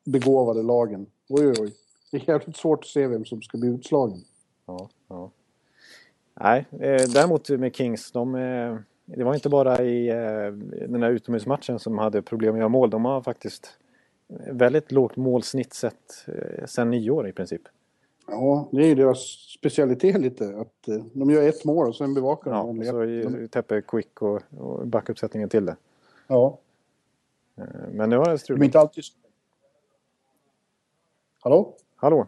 begåvade 0.04 0.62
lagen. 0.62 1.06
Oj, 1.28 1.46
oj, 1.48 1.54
oj. 1.60 1.74
Det 2.10 2.16
är 2.16 2.28
jävligt 2.30 2.56
svårt 2.56 2.78
att 2.78 2.86
se 2.86 3.06
vem 3.06 3.24
som 3.24 3.42
ska 3.42 3.58
bli 3.58 3.68
utslagen. 3.68 4.24
Ja, 4.66 4.88
ja. 5.08 5.30
Nej, 6.34 6.66
eh, 6.72 7.08
däremot 7.14 7.48
med 7.48 7.74
Kings, 7.76 8.12
de, 8.12 8.34
det 9.16 9.24
var 9.24 9.34
inte 9.34 9.48
bara 9.48 9.82
i 9.84 10.08
eh, 10.08 10.52
den 10.88 11.02
här 11.02 11.10
utomhusmatchen 11.10 11.78
som 11.78 11.98
hade 11.98 12.22
problem 12.22 12.54
att 12.54 12.58
göra 12.58 12.68
mål. 12.68 12.90
De 12.90 13.04
har 13.04 13.22
faktiskt 13.22 13.78
väldigt 14.50 14.92
lågt 14.92 15.16
målsnitt 15.16 15.72
sett 15.72 16.26
eh, 16.26 16.66
sedan 16.66 16.90
nyår 16.90 17.28
i 17.28 17.32
princip. 17.32 17.62
Ja, 18.26 18.68
det 18.72 18.82
är 18.82 18.86
ju 18.86 18.94
deras 18.94 19.18
specialitet 19.58 20.20
lite. 20.20 20.44
Att 20.48 20.88
eh, 20.88 21.04
de 21.12 21.30
gör 21.30 21.48
ett 21.48 21.64
mål 21.64 21.88
och 21.88 21.96
sen 21.96 22.14
bevakar 22.14 22.50
Ja, 22.50 22.56
de. 22.56 22.78
och 22.78 23.04
en 23.04 23.42
så 23.42 23.48
täpper 23.48 23.80
Quick 23.80 24.22
och, 24.22 24.42
och 24.58 24.86
backuppsättningen 24.86 25.48
till 25.48 25.64
det. 25.66 25.76
Ja, 26.26 26.58
Men 27.92 28.10
nu 28.10 28.16
har 28.16 28.24
det 28.24 28.30
de 28.30 28.32
är 28.32 28.36
strulat. 28.36 28.64
inte 28.64 28.80
alltid... 28.80 29.04
Hallå? 31.40 31.74
Hallå? 31.96 32.26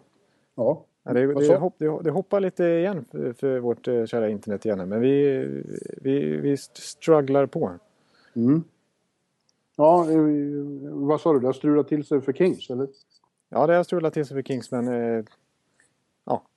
Ja. 0.55 0.85
Ja, 1.05 1.13
det, 1.13 1.35
det, 1.35 1.57
hopp, 1.57 1.75
det, 1.79 2.11
hoppar 2.11 2.41
lite 2.41 2.65
igen 2.65 3.05
för, 3.11 3.33
för 3.33 3.59
vårt 3.59 3.89
eh, 3.89 4.05
kära 4.05 4.29
internet 4.29 4.65
igen. 4.67 4.89
Men 4.89 5.01
vi, 5.01 5.39
vi, 5.97 6.37
vi 6.37 6.57
strugglar 6.57 7.47
på. 7.47 7.73
Mm. 8.37 8.65
Ja, 9.77 10.11
eh, 10.11 10.19
vad 10.85 11.21
sa 11.21 11.33
du? 11.33 11.41
Det 11.41 11.47
har 11.47 11.53
strulat 11.53 11.89
till 11.89 12.05
sig 12.05 12.21
för 12.21 12.33
Kings, 12.33 12.71
eller? 12.71 12.89
Ja, 13.49 13.67
det 13.67 13.75
har 13.75 13.85
strulat 13.85 14.15
till 14.15 14.27
sig 14.27 14.35
för 14.35 14.43
Kings, 14.43 14.71
men 14.71 14.89
eh, 14.89 15.25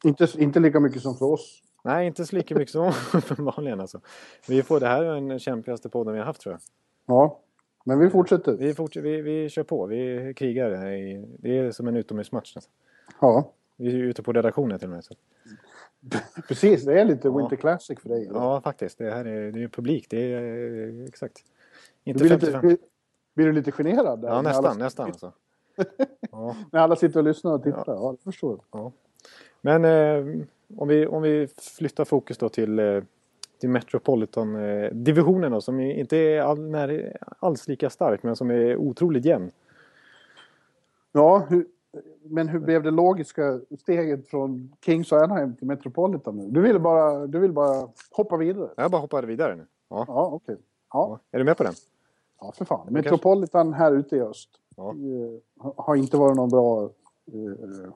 Inte, 0.03 0.27
inte 0.37 0.59
lika 0.59 0.79
mycket 0.79 1.01
som 1.01 1.15
för 1.15 1.25
oss. 1.25 1.61
nej, 1.83 2.07
inte 2.07 2.25
så 2.25 2.35
lika 2.35 2.55
mycket 2.55 2.71
som 2.71 2.93
uppenbarligen. 3.13 3.79
Alltså. 3.79 3.99
Vi 4.47 4.63
får, 4.63 4.79
det 4.79 4.87
här 4.87 5.03
är 5.03 5.13
den 5.13 5.39
kämpigaste 5.39 5.89
podden 5.89 6.13
vi 6.13 6.19
har 6.19 6.25
haft 6.25 6.41
tror 6.41 6.53
jag. 6.53 6.61
Ja, 7.05 7.39
men 7.85 7.99
vi 7.99 8.09
fortsätter. 8.09 8.57
Vi, 8.57 8.73
forts- 8.73 9.01
vi, 9.01 9.21
vi 9.21 9.49
kör 9.49 9.63
på, 9.63 9.85
vi 9.85 10.33
krigar. 10.35 10.69
Det 11.39 11.57
är 11.57 11.71
som 11.71 11.87
en 11.87 11.95
utomhusmatch. 11.95 12.55
Alltså. 12.57 12.69
Ja, 13.21 13.51
Vi 13.75 13.89
är 13.89 14.03
ute 14.03 14.23
på 14.23 14.33
redaktionen 14.33 14.79
till 14.79 14.87
och 14.87 14.93
med. 14.93 15.03
Så. 15.03 15.13
precis. 16.47 16.85
Det 16.85 16.99
är 17.01 17.05
lite 17.05 17.27
Ja. 17.27 17.37
Winter 17.37 17.55
Classic 17.55 17.99
för 17.99 18.09
dig. 18.09 18.29
Ja, 18.33 18.61
faktiskt. 18.61 18.97
Det 18.97 19.11
här 19.11 19.25
är, 19.25 19.51
det 19.51 19.63
är 19.63 19.67
publik. 19.67 20.07
Det 20.09 20.33
är 20.33 20.87
eh, 20.87 21.05
exakt. 21.05 21.43
Du 22.03 22.11
Inte 22.11 22.23
blir, 22.23 22.29
55. 22.29 22.67
lite, 22.69 22.83
blir, 23.33 23.45
du 23.45 23.51
lite 23.51 23.71
generad? 23.71 24.21
Där, 24.21 24.27
Ja, 24.29 24.41
nästan. 24.41 24.65
alla, 24.65 24.73
nästan 24.83 25.05
alltså. 25.05 25.31
Ja. 26.31 26.55
När 26.71 26.79
alla 26.79 26.95
sitter 26.95 27.19
och 27.19 27.23
lyssnar 27.23 27.53
och 27.53 27.63
tittar? 27.63 27.83
Ja, 27.87 28.03
jag 28.03 28.19
förstår. 28.19 28.59
Men 29.61 29.85
eh, 29.85 30.45
om, 30.77 30.87
vi, 30.87 31.07
om 31.07 31.21
vi 31.21 31.47
flyttar 31.77 32.05
fokus 32.05 32.37
då 32.37 32.49
till, 32.49 32.79
eh, 32.79 33.03
till 33.59 33.69
Metropolitan-divisionen 33.69 35.51
då, 35.51 35.61
som 35.61 35.79
inte 35.79 36.17
är 36.17 36.41
all, 36.41 36.59
när, 36.61 37.17
alls 37.39 37.67
lika 37.67 37.89
stark 37.89 38.23
men 38.23 38.35
som 38.35 38.51
är 38.51 38.75
otroligt 38.75 39.25
jämn. 39.25 39.51
Ja, 41.11 41.45
hur, 41.49 41.65
men 42.23 42.47
hur 42.49 42.59
blev 42.59 42.83
det 42.83 42.91
logiska 42.91 43.59
steget 43.81 44.27
från 44.27 44.75
Kings 44.85 45.11
och 45.11 45.17
Anaheim 45.17 45.55
till 45.55 45.67
Metropolitan 45.67 46.35
nu? 46.37 46.47
Du 46.49 46.61
vill 46.61 46.79
bara, 46.79 47.27
du 47.27 47.39
vill 47.39 47.51
bara 47.51 47.87
hoppa 48.11 48.37
vidare? 48.37 48.69
Jag 48.77 48.91
bara 48.91 49.01
hoppade 49.01 49.27
vidare 49.27 49.55
nu. 49.55 49.65
Ja. 49.89 50.05
Ja, 50.07 50.29
okej. 50.33 50.57
Ja, 50.93 51.09
Ja. 51.09 51.19
Är 51.31 51.37
du 51.39 51.43
med 51.45 51.57
på 51.57 51.63
den? 51.63 51.73
ja, 52.41 52.51
för 52.51 52.65
fan. 52.65 52.87
Metropolitan 52.89 53.73
här 53.73 53.91
ute 53.91 54.15
i 54.15 54.21
öst 54.21 54.49
Ja. 54.75 54.89
eh, 54.89 55.71
har 55.75 55.95
inte 55.95 56.17
varit 56.17 56.35
någon 56.35 56.49
bra... 56.49 56.83
Eh, 56.83 57.89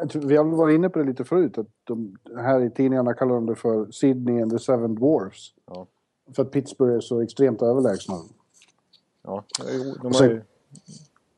jag 0.00 0.10
tror- 0.10 0.22
vi 0.22 0.36
har 0.36 0.44
varit 0.44 0.74
inne 0.74 0.88
på 0.88 0.98
det 0.98 1.04
lite 1.04 1.24
förut, 1.24 1.58
att 1.58 1.66
de 1.84 2.16
här 2.36 2.60
i 2.60 2.70
tidningarna 2.70 3.14
kallar 3.14 3.34
de 3.34 3.46
det 3.46 3.54
för 3.54 3.90
Sydney 3.90 4.42
and 4.42 4.50
the 4.52 4.58
Seven 4.58 4.94
Dwarfs. 4.94 5.54
Ja. 5.66 5.86
För 6.32 6.42
att 6.42 6.50
Pittsburgh 6.50 6.94
är 6.96 7.00
så 7.00 7.20
extremt 7.20 7.62
överlägsna. 7.62 8.14
Ja. 9.22 9.44
De, 10.02 10.12
har 10.14 10.24
ju, 10.24 10.42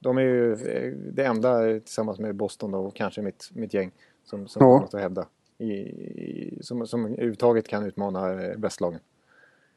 de 0.03 0.19
är 0.19 0.23
ju 0.23 0.53
eh, 0.53 0.93
det 1.13 1.25
enda 1.25 1.63
tillsammans 1.81 2.19
med 2.19 2.35
Boston 2.35 2.71
då, 2.71 2.79
och 2.79 2.95
kanske 2.95 3.23
mitt, 3.23 3.51
mitt 3.53 3.75
gäng 3.75 3.91
som, 4.25 4.49
som 4.49 4.63
Ja. 4.67 4.73
har 4.73 4.81
något 4.81 4.95
att 4.95 5.01
hävda. 5.01 5.27
I, 5.59 5.73
i, 5.73 6.59
som, 6.63 6.87
som 6.87 7.05
överhuvudtaget 7.07 7.69
kan 7.69 7.87
utmana 7.87 8.43
eh, 8.43 8.57
västlagen. 8.59 9.01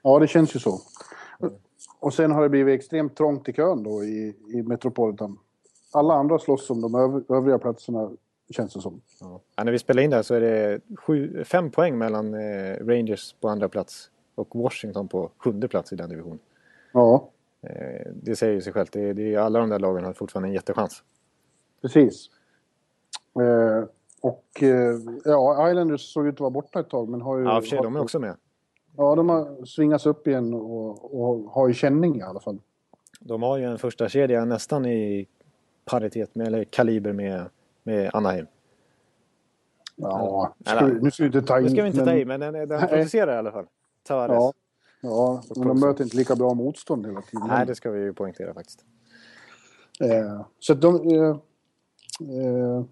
Ja, 0.02 0.20
det 0.20 0.28
känns 0.28 0.56
ju 0.56 0.60
så. 0.60 0.80
Och 2.00 2.14
sen 2.14 2.32
har 2.32 2.44
det 2.44 2.50
blivit 2.50 2.80
extremt 2.80 3.16
trångt 3.16 3.50
i 3.50 3.54
kön 3.54 3.84
då 3.84 4.04
i, 4.04 4.36
i 4.48 4.64
Metropolitan. 4.64 5.38
Alla 5.92 6.14
andra 6.14 6.40
slåss 6.40 6.70
om 6.70 6.82
de 6.82 6.96
öv, 6.96 7.24
övriga 7.30 7.60
platserna, 7.60 8.12
känns 8.50 8.74
det 8.74 8.82
som. 8.82 9.02
Ja. 9.22 9.42
Ja, 9.56 9.64
när 9.64 9.72
vi 9.72 9.80
spelar 9.80 10.04
in 10.04 10.10
det 10.10 10.16
här 10.16 10.24
så 10.24 10.34
är 10.34 10.42
det 10.42 10.80
sju, 11.00 11.44
fem 11.44 11.72
poäng 11.72 11.98
mellan 11.98 12.34
eh, 12.34 12.76
Rangers 12.86 13.36
på 13.42 13.48
andra 13.50 13.70
plats 13.70 14.10
och 14.36 14.56
Washington 14.56 15.08
på 15.08 15.32
sjunde 15.38 15.68
plats 15.68 15.94
i 15.94 15.96
den 15.96 16.10
divisionen. 16.10 16.40
Ja, 16.92 17.30
det 18.14 18.36
säger 18.36 18.62
sig 18.62 18.74
självt. 18.74 18.92
Det, 18.92 19.02
är- 19.10 19.14
det, 19.14 19.36
alla 19.36 19.60
de 19.60 19.70
där 19.70 19.80
lagen 19.80 20.04
har 20.06 20.14
fortfarande 20.14 20.50
en 20.50 20.54
jättechans. 20.54 21.04
precis. 21.82 22.30
Eh, 23.40 23.88
och 24.22 24.64
eh, 24.64 24.98
ja, 25.26 25.70
Islanders 25.72 26.14
såg 26.14 26.28
ut 26.28 26.34
att 26.34 26.40
vara 26.40 26.50
borta 26.50 26.80
ett 26.80 26.90
tag, 26.90 27.10
men 27.10 27.22
har 27.22 27.38
ju... 27.38 27.44
Ja, 27.44 27.58
i 27.58 27.62
för 27.62 27.68
sig, 27.70 27.80
de 27.84 27.96
är 27.96 28.00
också 28.02 28.20
med. 28.20 28.36
Ja, 28.98 29.16
de 29.16 29.30
har 29.30 29.66
svingats 29.66 30.06
upp 30.06 30.28
igen 30.28 30.54
och, 30.54 31.22
och 31.22 31.52
har 31.52 31.68
ju 31.68 31.74
känning 31.74 32.18
i 32.18 32.22
alla 32.22 32.40
fall. 32.40 32.60
De 33.20 33.44
har 33.44 33.58
ju 33.58 33.64
en 33.64 33.78
första 33.78 34.10
kedja 34.10 34.46
nästan 34.46 34.86
i 34.86 35.28
paritet 35.86 36.36
med, 36.36 36.48
eller 36.48 36.64
kaliber 36.64 37.14
med, 37.14 37.46
med 37.84 38.10
Anaheim. 38.14 38.46
Ja, 39.96 40.56
Eller- 40.66 40.78
ska 40.78 40.86
vi, 40.86 41.02
nu 41.02 41.12
ska 41.12 41.24
vi 41.24 41.28
inte 41.28 41.42
ta 41.42 41.58
in... 41.58 41.64
Det 41.64 41.70
ska 41.72 41.82
vi 41.82 41.88
inte 41.88 42.00
ta 42.00 42.06
men- 42.06 42.18
i, 42.18 42.26
men 42.26 42.40
den, 42.40 42.54
den 42.54 42.68
Nej. 42.70 42.88
producerar 42.88 43.36
i 43.36 43.38
alla 43.38 43.52
fall. 43.52 43.66
Tavares. 44.04 44.34
Ja, 44.36 44.54
ja, 45.06 45.44
men 45.56 45.68
de 45.68 45.80
möter 45.80 46.04
inte 46.04 46.18
lika 46.18 46.36
bra 46.36 46.54
motstånd 46.54 47.06
hela 47.06 47.22
tiden. 47.22 47.48
Nej, 47.48 47.66
det 47.66 47.76
ska 47.76 47.92
vi 47.92 48.02
ju 48.02 48.14
poängtera 48.14 48.54
faktiskt. 48.54 48.86
Eh, 50.00 50.46
så 50.60 50.74
att 50.74 50.82
de... 50.82 50.96
Eh, 50.96 51.30
eh, 52.20 52.84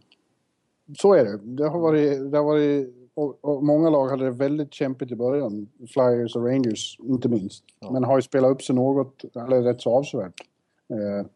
så 0.98 1.14
är 1.14 1.26
det. 1.26 1.38
Det 1.38 1.68
har 1.68 1.80
varit... 1.80 2.32
Det 2.32 2.38
har 2.38 2.46
varit 2.46 2.96
och, 3.16 3.46
och 3.46 3.64
många 3.64 3.90
lag 3.90 4.08
hade 4.08 4.26
det 4.26 4.32
väldigt 4.32 4.74
kämpigt 4.74 5.12
i 5.12 5.16
början. 5.16 5.68
Flyers 5.94 6.36
och 6.36 6.46
Rangers 6.46 6.98
inte 7.04 7.30
minst. 7.30 7.64
Ja. 7.80 7.92
Men 7.92 8.04
har 8.04 8.18
ju 8.18 8.22
spelat 8.22 8.52
upp 8.52 8.62
sig 8.62 8.76
något, 8.76 9.24
eller 9.36 9.62
rätt 9.62 9.82
så 9.82 9.98
avsevärt. 9.98 10.42
Eh, 10.90 11.28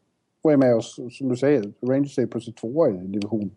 och 0.42 0.52
är 0.52 0.58
med 0.58 0.76
oss, 0.76 1.00
som 1.12 1.30
du 1.30 1.36
säger, 1.36 1.74
Rangers 1.82 2.20
är 2.20 2.28
plötsligt 2.28 2.58
tvåa 2.58 2.90
i 2.90 2.92
division. 2.92 3.52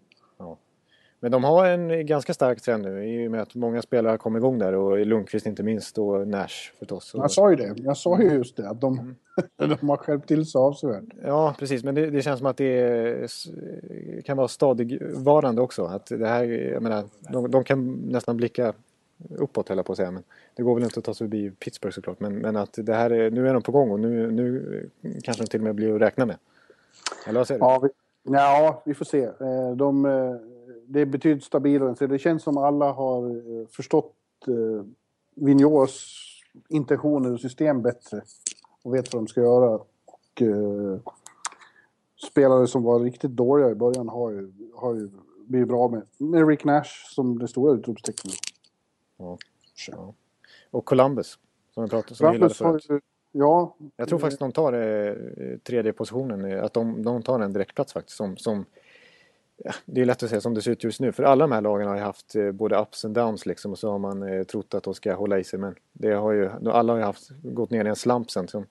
Men 1.23 1.33
de 1.33 1.45
har 1.45 1.67
en 1.67 2.07
ganska 2.07 2.35
stark 2.35 2.61
trend 2.61 2.83
nu 2.85 3.05
i 3.05 3.27
och 3.27 3.31
med 3.31 3.43
att 3.43 3.55
många 3.55 3.83
spelare 3.83 4.19
kom 4.19 4.37
igång 4.37 4.59
där 4.59 4.75
och 4.75 5.07
Lundqvist 5.07 5.47
inte 5.47 5.63
minst 5.63 5.99
och 5.99 6.29
Nash 6.29 6.73
förstås. 6.79 7.11
Jag 7.15 7.31
sa 7.31 7.51
ju 7.51 7.57
det. 7.57 7.75
Jag 7.77 7.97
sa 7.97 8.21
ju 8.21 8.31
just 8.31 8.57
det, 8.57 8.69
att 8.69 8.81
de, 8.81 8.99
Mm. 8.99 9.17
de 9.81 9.89
har 9.89 9.97
skärpt 9.97 10.29
till 10.29 10.47
sig 10.47 10.59
avsevärt. 10.59 11.05
Ja, 11.25 11.55
precis. 11.59 11.85
Men 11.85 11.95
det, 11.95 12.11
det 12.11 12.23
känns 12.23 12.39
som 12.39 12.47
att 12.47 12.57
det 12.57 12.81
är, 12.81 13.29
kan 14.23 14.37
vara 14.37 14.49
stadigvarande 14.49 15.63
också. 15.63 15.85
Att 15.85 16.07
det 16.07 16.27
här, 16.27 16.45
jag 16.45 16.83
menar, 16.83 17.05
de, 17.33 17.51
de 17.51 17.65
kan 17.65 17.93
nästan 17.93 18.37
blicka 18.37 18.73
uppåt, 19.39 19.69
höll 19.69 19.79
jag 19.79 19.87
på 19.87 19.93
att 19.93 19.97
säga. 19.97 20.11
Men 20.11 20.23
det 20.57 20.63
går 20.63 20.75
väl 20.75 20.85
inte 20.85 20.99
att 20.99 21.05
ta 21.05 21.15
sig 21.15 21.25
förbi 21.27 21.51
Pittsburgh 21.51 21.95
såklart. 21.95 22.21
Men, 22.21 22.39
men 22.39 22.57
att 22.57 22.79
det 22.83 22.95
här 22.95 23.11
är, 23.11 23.31
nu 23.31 23.49
är 23.49 23.53
de 23.55 23.63
på 23.63 23.73
gång 23.73 23.91
och 23.91 24.01
nu, 24.01 24.31
nu 24.31 24.91
kanske 25.23 25.43
de 25.43 25.47
till 25.49 25.61
och 25.61 25.65
med 25.65 25.75
blir 25.75 25.95
att 25.95 26.01
räkna 26.01 26.27
med. 26.27 26.37
Eller 27.29 27.41
vad 27.41 27.47
säger 27.47 27.61
du? 27.61 27.67
Ja, 27.67 27.79
vi, 27.83 27.89
ja, 28.33 28.83
vi 28.87 28.95
får 28.95 29.05
se. 29.05 29.25
Eh, 29.25 29.71
De, 29.77 30.05
eh, 30.05 30.37
det 30.93 31.01
är 31.01 31.07
betydligt 31.07 31.45
stabilare. 31.45 31.97
Så 31.97 32.07
det 32.07 32.19
känns 32.19 32.43
som 32.43 32.57
alla 32.57 32.93
har 32.93 33.31
eh, 33.31 33.67
förstått 33.67 34.15
eh, 34.47 34.85
Vigneaus 35.35 36.17
intentioner 36.69 37.33
och 37.33 37.41
system 37.41 37.83
bättre. 37.83 38.23
Och 38.83 38.95
vet 38.95 39.15
vad 39.15 39.23
de 39.23 39.27
ska 39.27 39.41
göra. 39.41 39.71
Och, 40.05 40.43
eh, 40.43 41.01
spelare 42.31 42.67
som 42.67 42.83
var 42.83 43.01
riktigt 43.01 43.31
dåliga 43.31 43.71
i 43.71 43.75
början 43.75 44.09
har 44.09 44.31
ju, 44.31 44.53
har 44.75 44.95
ju 44.95 45.09
blivit 45.47 45.69
bra 45.69 45.89
med, 45.89 46.03
med 46.19 46.49
Rick 46.49 46.65
Nash 46.65 46.91
som 47.15 47.39
det 47.39 47.49
stora 47.49 47.73
utropstecknet. 47.75 48.35
Ja. 49.17 49.39
Och 50.71 50.85
Columbus, 50.85 51.39
som 51.75 51.85
vi 51.85 51.91
pratade 51.91 52.27
har 52.65 52.81
ju, 52.91 53.01
ja, 53.33 53.77
Jag 53.97 54.09
tror 54.09 54.19
faktiskt 54.19 54.41
de 54.41 54.53
tar 54.53 54.73
eh, 54.73 55.15
tredje 55.59 55.93
positionen, 55.93 56.65
att 56.65 56.73
de, 56.73 57.03
de 57.03 57.23
tar 57.23 57.41
en 57.41 57.53
direktplats 57.53 57.93
faktiskt. 57.93 58.17
Som, 58.17 58.37
som, 58.37 58.65
det 59.87 60.01
är 60.01 60.05
lätt 60.05 60.23
att 60.23 60.29
säga 60.29 60.41
som 60.41 60.55
det 60.55 60.63
ser 60.63 60.71
ut 60.71 60.85
just 60.85 61.01
nu, 61.01 61.13
för 61.13 61.23
alla 61.23 61.45
de 61.45 61.53
här 61.53 61.61
lagen 61.61 61.89
har 61.89 61.95
ju 61.97 62.03
haft 62.03 62.35
eh, 62.35 62.53
både 62.53 62.81
ups 62.81 63.05
and 63.05 63.15
downs 63.15 63.47
liksom 63.47 63.73
och 63.73 63.79
så 63.79 63.91
har 63.91 63.99
man 63.99 64.23
eh, 64.23 64.43
trott 64.45 64.75
att 64.75 64.83
de 64.85 64.95
ska 64.95 65.15
hålla 65.15 65.39
i 65.39 65.45
sig. 65.45 65.59
Men 65.59 65.75
det 65.93 66.13
har 66.13 66.33
ju, 66.33 66.51
alla 66.71 66.93
har 66.93 66.99
ju 66.99 67.05
haft, 67.05 67.31
gått 67.43 67.71
ner 67.71 67.85
i 67.85 67.89
en 67.89 67.97
slump 67.97 68.31
sen. 68.31 68.49
Som 68.49 68.67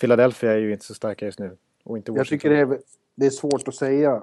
Philadelphia 0.00 0.52
är 0.52 0.56
ju 0.58 0.72
inte 0.72 0.84
så 0.84 0.94
starka 0.94 1.26
just 1.26 1.38
nu. 1.38 1.56
Och 1.84 1.96
inte 1.96 2.10
Jag 2.10 2.18
Washington. 2.18 2.38
tycker 2.38 2.50
det 2.50 2.74
är, 2.74 2.80
det 3.14 3.26
är 3.26 3.30
svårt 3.30 3.68
att 3.68 3.74
säga 3.74 4.22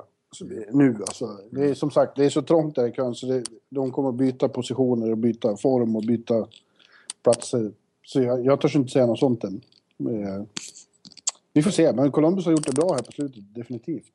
nu. 0.71 0.95
Alltså. 0.99 1.38
Det 1.51 1.65
är 1.65 1.73
som 1.73 1.91
sagt, 1.91 2.15
det 2.15 2.25
är 2.25 2.29
så 2.29 2.41
trångt 2.41 2.75
där 2.75 2.88
i 2.88 2.91
kön 2.91 3.15
så 3.15 3.25
det, 3.25 3.43
de 3.69 3.91
kommer 3.91 4.12
byta 4.12 4.49
positioner 4.49 5.12
och 5.12 5.17
byta 5.17 5.58
form 5.58 5.95
och 5.95 6.03
byta 6.03 6.47
platser. 7.23 7.71
Så 8.06 8.21
jag, 8.21 8.45
jag 8.45 8.62
törs 8.62 8.75
inte 8.75 8.91
säga 8.91 9.06
något 9.06 9.19
sånt 9.19 9.43
än. 9.43 9.62
Eh, 9.99 10.43
Vi 11.53 11.63
får 11.63 11.71
se, 11.71 11.93
men 11.93 12.12
Columbus 12.12 12.45
har 12.45 12.51
gjort 12.51 12.65
det 12.65 12.75
bra 12.75 12.93
här 12.93 13.01
på 13.03 13.12
slutet, 13.12 13.56
definitivt. 13.56 14.06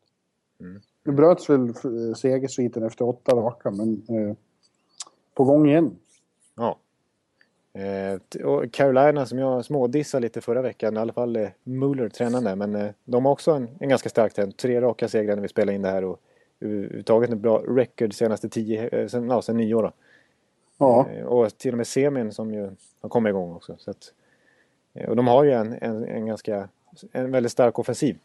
Mm. 0.61 0.81
Nu 1.05 1.13
bröts 1.13 1.51
väl 1.51 1.75
segersviten 2.17 2.83
efter 2.83 3.09
åtta 3.09 3.37
raka, 3.37 3.71
men 3.71 4.03
eh, 4.09 4.37
på 5.35 5.45
gång 5.45 5.69
igen. 5.69 5.97
Ja. 6.57 6.79
Eh, 7.73 8.45
och 8.45 8.73
Carolina 8.73 9.27
som 9.27 9.39
jag 9.39 9.65
smådissade 9.65 10.21
lite 10.23 10.41
förra 10.41 10.63
veckan, 10.63 10.97
i 10.97 11.01
alla 11.01 11.13
fall 11.13 11.37
eh, 11.37 11.49
Muller 11.63 12.09
tränaren 12.09 12.45
där, 12.45 12.57
men 12.57 12.75
eh, 12.75 12.91
de 13.05 13.25
har 13.25 13.33
också 13.33 13.51
en, 13.51 13.69
en 13.81 13.89
ganska 13.89 14.09
stark 14.09 14.35
trend. 14.35 14.57
Tre 14.57 14.81
raka 14.81 15.09
segrar 15.09 15.35
när 15.35 15.43
vi 15.43 15.49
spelar 15.49 15.73
in 15.73 15.83
det 15.83 15.89
här 15.89 16.05
och 16.05 16.21
överhuvudtaget 16.61 17.31
en 17.31 17.41
bra 17.41 17.59
record 17.59 18.15
senaste 18.15 18.49
tio, 18.49 18.89
eh, 18.89 19.07
sen, 19.09 19.29
ja, 19.31 19.43
sen 19.43 19.57
nio 19.57 19.75
år 19.75 19.83
då. 19.83 19.93
Ja, 20.79 21.07
Eh, 21.11 21.25
Och 21.27 21.59
till 21.59 21.73
och 21.73 21.77
med 21.79 21.87
semin 21.87 22.33
som 22.33 22.55
ju 22.55 22.71
har 23.01 23.09
kommit 23.09 23.31
igång 23.31 23.55
också. 23.55 23.77
Så 23.79 23.91
att, 23.91 24.13
eh, 24.95 25.09
och 25.09 25.17
de 25.17 25.27
har 25.27 25.45
ju 25.45 25.53
en, 25.53 25.73
en, 25.81 26.05
en 26.05 26.27
ganska, 26.27 26.69
en 27.13 27.31
väldigt 27.31 27.53
stark 27.53 27.79
offensiv. 27.79 28.19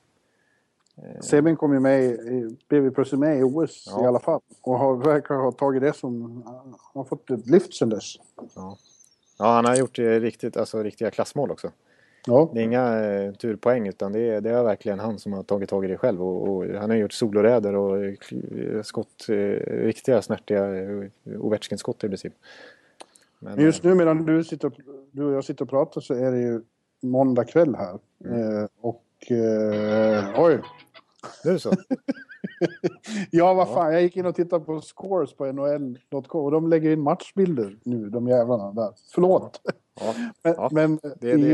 Semin 1.22 1.56
kom 1.56 1.74
ju 1.74 1.80
med, 1.80 2.04
i- 2.04 2.58
blev 2.68 2.84
ju 2.84 2.92
plötsligt 2.92 3.20
med 3.20 3.40
i 3.40 3.44
OS 3.44 3.88
Ja. 3.92 4.04
i 4.04 4.08
alla 4.08 4.20
fall. 4.20 4.40
Och 4.62 4.78
har, 4.80 4.96
verkar 4.96 5.36
ha 5.36 5.52
tagit 5.52 5.82
det 5.82 5.94
som... 5.94 6.44
Han 6.46 6.74
har 6.94 7.04
fått 7.04 7.30
ett 7.32 7.48
lyft 7.48 7.74
sen 7.74 7.90
dess. 7.90 8.16
Ja, 8.56 9.46
han 9.46 9.66
har 9.66 9.76
gjort 9.76 10.00
eh, 10.00 10.04
riktigt, 10.06 10.58
alltså, 10.58 10.84
riktiga 10.84 11.12
klassmål 11.12 11.52
också. 11.52 11.72
Ja, 12.28 12.50
Det 12.54 12.60
är 12.60 12.64
inga 12.64 13.00
eh, 13.06 13.34
turpoäng 13.34 13.88
utan 13.88 14.12
det 14.12 14.20
är, 14.20 14.42
det 14.42 14.50
är 14.50 14.64
verkligen 14.64 15.00
han 15.00 15.20
som 15.20 15.34
har 15.34 15.44
tagit 15.44 15.70
tag 15.70 15.86
i 15.86 15.88
det 15.88 15.98
själv. 15.98 16.24
Och, 16.24 16.50
och 16.50 16.66
han 16.66 16.90
har 16.90 16.98
gjort 16.98 17.14
soloräder 17.14 17.76
och 17.76 18.06
eh, 18.06 18.82
skott, 18.84 19.26
eh, 19.30 19.36
riktiga 19.84 20.22
snärtiga 20.22 20.76
eh, 20.76 21.08
Ovechkin-skott 21.40 22.04
i 22.04 22.08
princip. 22.10 22.34
Men, 23.40 23.56
Men 23.56 23.66
just 23.66 23.84
nu 23.84 23.96
medan 23.96 24.26
du, 24.26 24.44
sitter, 24.44 24.68
och- 24.68 24.74
du 25.12 25.24
och 25.26 25.34
jag 25.34 25.44
sitter 25.44 25.64
och 25.66 25.70
pratar 25.70 26.02
så 26.02 26.14
är 26.14 26.32
det 26.32 26.40
ju 26.40 26.62
måndag 27.02 27.44
kväll 27.46 27.76
här. 27.76 28.00
Mm. 28.26 28.58
Eh, 28.58 28.68
och... 28.82 29.04
Eh, 29.32 30.44
oj! 30.44 30.62
Nu 31.44 31.60
så. 31.60 31.72
Ja, 33.32 33.54
vad 33.54 33.68
fan. 33.68 33.94
Jag 33.94 34.02
gick 34.02 34.18
in 34.18 34.26
och 34.26 34.36
tittade 34.36 34.66
på 34.66 34.82
scores 34.82 35.34
på 35.34 35.46
NHL.com 35.52 36.46
och 36.46 36.52
de 36.52 36.68
lägger 36.70 36.92
in 36.92 37.02
matchbilder 37.02 37.78
nu, 37.84 38.10
de 38.10 38.28
jävlarna 38.28 38.72
där. 38.72 38.90
Förlåt. 39.14 39.62
Ja, 40.00 40.14
Men, 40.44 40.54
Ja, 40.58 40.70
men 40.72 41.00
det, 41.20 41.32
i, 41.32 41.36
det, 41.38 41.50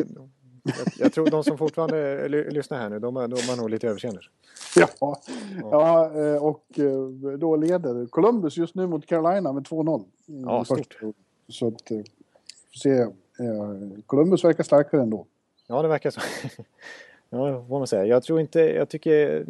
jag, 0.63 0.75
jag 0.97 1.13
tror 1.13 1.30
de 1.30 1.43
som 1.43 1.58
fortfarande 1.58 2.28
ly, 2.28 2.49
lyssnar 2.49 2.78
här 2.78 2.89
nu, 2.89 2.99
de, 2.99 3.13
de 3.13 3.19
har 3.19 3.58
nog 3.58 3.69
lite 3.69 3.88
överseende. 3.88 4.21
ja, 4.75 5.19
ja, 5.62 6.12
eh, 6.21 6.43
och 6.43 6.65
eh, 6.80 7.08
då 7.38 7.56
leder 7.56 8.06
Columbus 8.06 8.58
just 8.58 8.75
nu 8.75 8.88
mot 8.88 9.06
Carolina 9.06 9.54
med 9.54 9.63
2-0. 9.63 10.04
i 10.25 10.41
Ja, 10.41 10.65
stort. 10.65 10.99
Så 11.47 11.67
att, 11.67 11.91
eh, 11.91 11.97
se. 12.84 13.08
Columbus 14.06 14.43
verkar 14.43 14.63
starkare 14.63 15.02
ändå. 15.02 15.25
Ja, 15.67 15.82
det 15.82 15.88
verkar 15.88 16.12
så. 16.12 16.21
Ja, 17.29 17.37
det 17.37 17.65
får 17.67 17.77
man 17.77 17.87
säga. 17.87 18.05
Jag 18.05 18.23
tror 18.23 18.39
inte, 18.39 18.59
jag 18.59 18.89
tycker, 18.89 19.45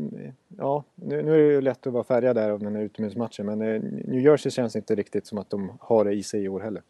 ja, 0.58 0.84
nu, 0.96 1.22
nu 1.24 1.34
är 1.34 1.38
det 1.38 1.54
ju 1.54 1.62
lätt 1.62 1.88
att 1.88 1.94
vara 1.94 2.04
färgad 2.04 2.36
där 2.36 2.50
av 2.50 2.60
den 2.60 2.76
här 2.76 2.84
utomhusmatchen, 2.84 3.46
men 3.46 3.62
eh, 3.62 3.82
New 3.82 4.22
Jersey 4.22 4.52
känns 4.52 4.76
inte 4.76 4.96
riktigt 4.96 5.28
som 5.28 5.38
att 5.38 5.50
de 5.50 5.72
har 5.80 6.06
det 6.06 6.14
i 6.14 6.24
sig 6.24 6.44
i 6.44 6.50
år 6.50 6.60
heller. 6.60 6.84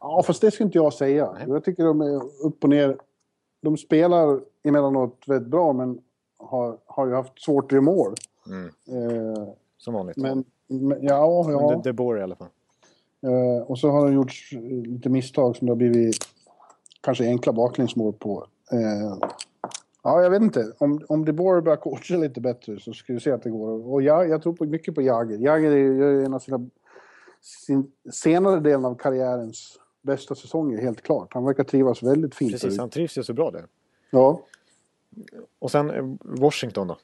Ja, 0.00 0.22
fast 0.26 0.40
det 0.40 0.50
ska 0.50 0.64
inte 0.64 0.78
jag 0.78 0.92
säga. 0.92 1.36
Jag 1.48 1.64
tycker 1.64 1.84
de 1.84 2.00
är 2.00 2.20
upp 2.46 2.64
och 2.64 2.70
ner. 2.70 2.96
De 3.62 3.76
spelar 3.76 4.40
emellanåt 4.62 5.22
väldigt 5.26 5.48
bra, 5.48 5.72
men 5.72 6.00
har, 6.38 6.78
har 6.86 7.06
ju 7.06 7.14
haft 7.14 7.42
svårt 7.42 7.64
att 7.64 7.72
göra 7.72 7.82
mål. 7.82 8.14
Mm, 8.46 8.70
Eh, 8.88 9.48
som 9.78 9.94
vanligt. 9.94 10.16
men, 10.16 10.44
men 10.66 10.98
ja, 11.02 11.42
Men 11.46 11.52
ja. 11.52 11.70
De, 11.70 11.82
De 11.82 11.92
Boer 11.92 12.18
i 12.18 12.22
alla 12.22 12.36
fall. 12.36 12.48
Eh, 13.22 13.62
och 13.66 13.78
så 13.78 13.90
har 13.90 14.04
de 14.04 14.14
gjort 14.14 14.32
lite 14.86 15.08
misstag 15.08 15.56
som 15.56 15.66
det 15.66 15.70
har 15.70 15.76
blivit 15.76 16.16
kanske 17.00 17.24
enkla 17.24 17.52
baklängsmål 17.52 18.12
på. 18.12 18.46
Eh, 18.72 19.28
ja, 20.04 20.22
jag 20.22 20.30
vet 20.30 20.42
inte. 20.42 20.72
Om, 20.78 21.00
om 21.08 21.24
De 21.24 21.32
Boer 21.32 21.60
börjar 21.60 21.76
coacha 21.76 22.16
lite 22.16 22.40
bättre 22.40 22.80
så 22.80 22.92
skulle 22.92 23.16
vi 23.16 23.20
se 23.20 23.30
att 23.30 23.42
det 23.42 23.50
går. 23.50 23.92
Och 23.92 24.02
jag, 24.02 24.28
jag 24.28 24.42
tror 24.42 24.52
på, 24.52 24.64
mycket 24.64 24.94
på 24.94 25.02
Jagr. 25.02 25.38
Jagr 25.38 25.70
är 25.70 25.76
ju 25.76 26.24
en 26.24 26.34
av 26.34 26.38
sina 26.38 26.66
sin 27.40 27.92
senare 28.12 28.60
delen 28.60 28.84
av 28.84 28.94
karriärens 28.94 29.78
bästa 30.02 30.34
säsonger, 30.34 30.78
helt 30.82 31.02
klart. 31.02 31.34
Han 31.34 31.44
verkar 31.44 31.64
trivas 31.64 32.02
väldigt 32.02 32.34
fint. 32.34 32.52
Precis, 32.52 32.78
han 32.78 32.90
trivs 32.90 33.18
ju 33.18 33.22
så 33.22 33.32
bra 33.32 33.50
där. 33.50 33.66
Ja. 34.10 34.40
Och 35.58 35.70
sen 35.70 35.90
eh, 35.90 36.04
Washington 36.20 36.86
då. 36.88 36.96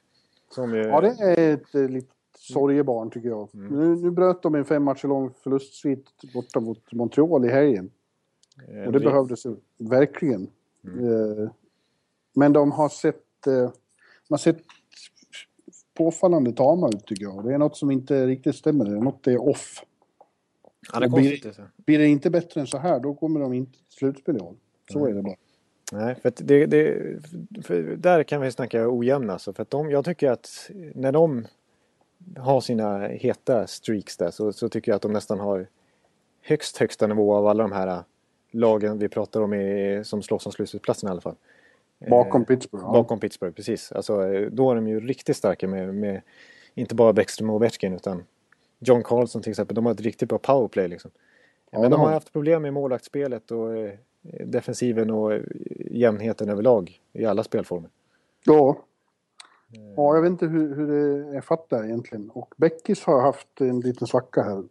Som 0.50 0.74
ja, 0.74 1.00
det 1.00 1.08
är 1.08 1.54
ett 1.54 1.74
eh, 1.74 1.88
litet 1.88 2.10
sorgebarn 2.36 3.10
tycker 3.10 3.28
jag. 3.28 3.48
Mm. 3.54 3.66
Nu, 3.78 4.02
nu 4.02 4.10
bröt 4.10 4.42
de 4.42 4.54
en 4.54 4.64
fem 4.64 4.84
matcher 4.84 5.08
lång 5.08 5.30
förlustsvit 5.42 6.06
borta 6.34 6.60
mot 6.60 6.92
Montreal 6.92 7.44
i 7.44 7.48
helgen. 7.48 7.90
eh, 8.68 8.84
Och 8.86 8.92
det 8.92 9.00
behövdes 9.00 9.42
verkligen. 9.78 10.48
Mm. 10.84 11.48
Men 12.40 12.52
de 12.52 12.72
har 12.72 12.88
sett, 12.88 13.46
eh, 13.46 13.52
de 13.52 14.30
har 14.30 14.38
sett 14.38 14.58
påfallande 15.94 16.52
tama 16.52 16.88
ut 16.88 17.06
tycker 17.06 17.22
jag. 17.24 17.44
Det 17.44 17.54
är 17.54 17.58
något 17.58 17.76
som 17.76 17.90
inte 17.90 18.26
riktigt 18.26 18.56
stämmer. 18.56 18.84
Något 18.84 19.26
är 19.26 19.48
off. 19.48 19.84
Ja, 20.92 21.00
det 21.00 21.06
är 21.06 21.10
blir- 21.10 21.46
alltså. 21.46 21.62
Blir 21.76 21.98
det 21.98 22.06
inte 22.06 22.30
bättre 22.30 22.60
än 22.60 22.66
så 22.66 22.78
här, 22.78 23.00
då 23.00 23.14
kommer 23.14 23.40
de 23.40 23.52
inte 23.52 23.72
till 23.72 23.84
slutspel 23.98 24.36
i 24.36 24.40
år. 24.40 24.54
Så 24.92 24.98
Mm. 24.98 25.10
är 25.10 25.16
det 25.16 25.22
bara. 25.22 25.36
Nej, 25.92 26.14
för, 26.22 26.32
det, 26.36 26.66
det, 26.66 27.16
för 27.64 27.82
där 27.82 28.22
kan 28.22 28.40
vi 28.40 28.52
snacka 28.52 28.88
ojämna. 28.90 29.32
Alltså, 29.32 29.52
för 29.52 29.62
att 29.62 29.70
de, 29.70 29.90
jag 29.90 30.04
tycker 30.04 30.30
att 30.30 30.70
när 30.94 31.12
de 31.12 31.46
har 32.36 32.60
sina 32.60 32.98
heta 33.08 33.66
streaks 33.66 34.16
där 34.16 34.30
så, 34.30 34.52
så 34.52 34.68
tycker 34.68 34.92
jag 34.92 34.96
att 34.96 35.02
de 35.02 35.12
nästan 35.12 35.40
har 35.40 35.66
högst 36.42 36.76
högsta 36.78 37.06
nivå 37.06 37.34
av 37.34 37.46
alla 37.46 37.62
de 37.62 37.72
här 37.72 38.02
lagen 38.50 38.98
vi 38.98 39.08
pratar 39.08 39.40
om 39.40 39.54
i, 39.54 40.02
som 40.04 40.22
slåss 40.22 40.46
om 40.46 40.52
slutspelsplatsen 40.52 41.08
i 41.08 41.10
alla 41.10 41.20
fall. 41.20 41.36
Bakom 42.08 42.40
Eh, 42.42 42.46
Pittsburgh. 42.46 42.84
Ja. 42.84 42.92
Bakom 42.92 43.20
Pittsburgh, 43.20 43.54
precis. 43.54 43.92
Alltså, 43.92 44.32
eh, 44.32 44.50
då 44.50 44.70
är 44.70 44.74
de 44.74 44.88
ju 44.88 45.00
riktigt 45.00 45.36
starka 45.36 45.68
med, 45.68 45.94
med 45.94 46.22
inte 46.74 46.94
bara 46.94 47.12
Bäckström 47.12 47.50
och 47.50 47.56
Ovechkin 47.56 47.92
utan 47.94 48.22
John 48.78 49.02
Carlson 49.02 49.42
till 49.42 49.50
exempel. 49.50 49.74
De 49.74 49.86
har 49.86 49.92
ett 49.92 50.00
riktigt 50.00 50.28
bra 50.28 50.38
powerplay 50.38 50.88
liksom. 50.88 51.10
Men 51.72 51.90
de 51.90 52.00
har 52.00 52.06
de. 52.06 52.12
haft 52.14 52.32
problem 52.32 52.62
med 52.62 52.72
målvaktsspelet 52.72 53.50
och 53.50 53.76
eh, 53.76 53.92
defensiven 54.46 55.10
och 55.10 55.32
eh, 55.32 55.42
jämnheten 55.90 56.48
överlag 56.48 57.00
i 57.12 57.24
alla 57.24 57.44
spelformer. 57.44 57.90
Ja. 58.44 58.76
ja, 59.96 60.14
jag 60.14 60.22
vet 60.22 60.30
inte 60.30 60.46
hur, 60.46 60.74
hur 60.74 60.86
det 60.86 61.36
är 61.36 61.40
fatt 61.40 61.70
där 61.70 61.84
egentligen. 61.84 62.30
Och 62.30 62.54
Beckis 62.56 63.04
har 63.04 63.20
haft 63.20 63.60
en 63.60 63.80
liten 63.80 64.06
svacka 64.06 64.42
här. 64.42 64.62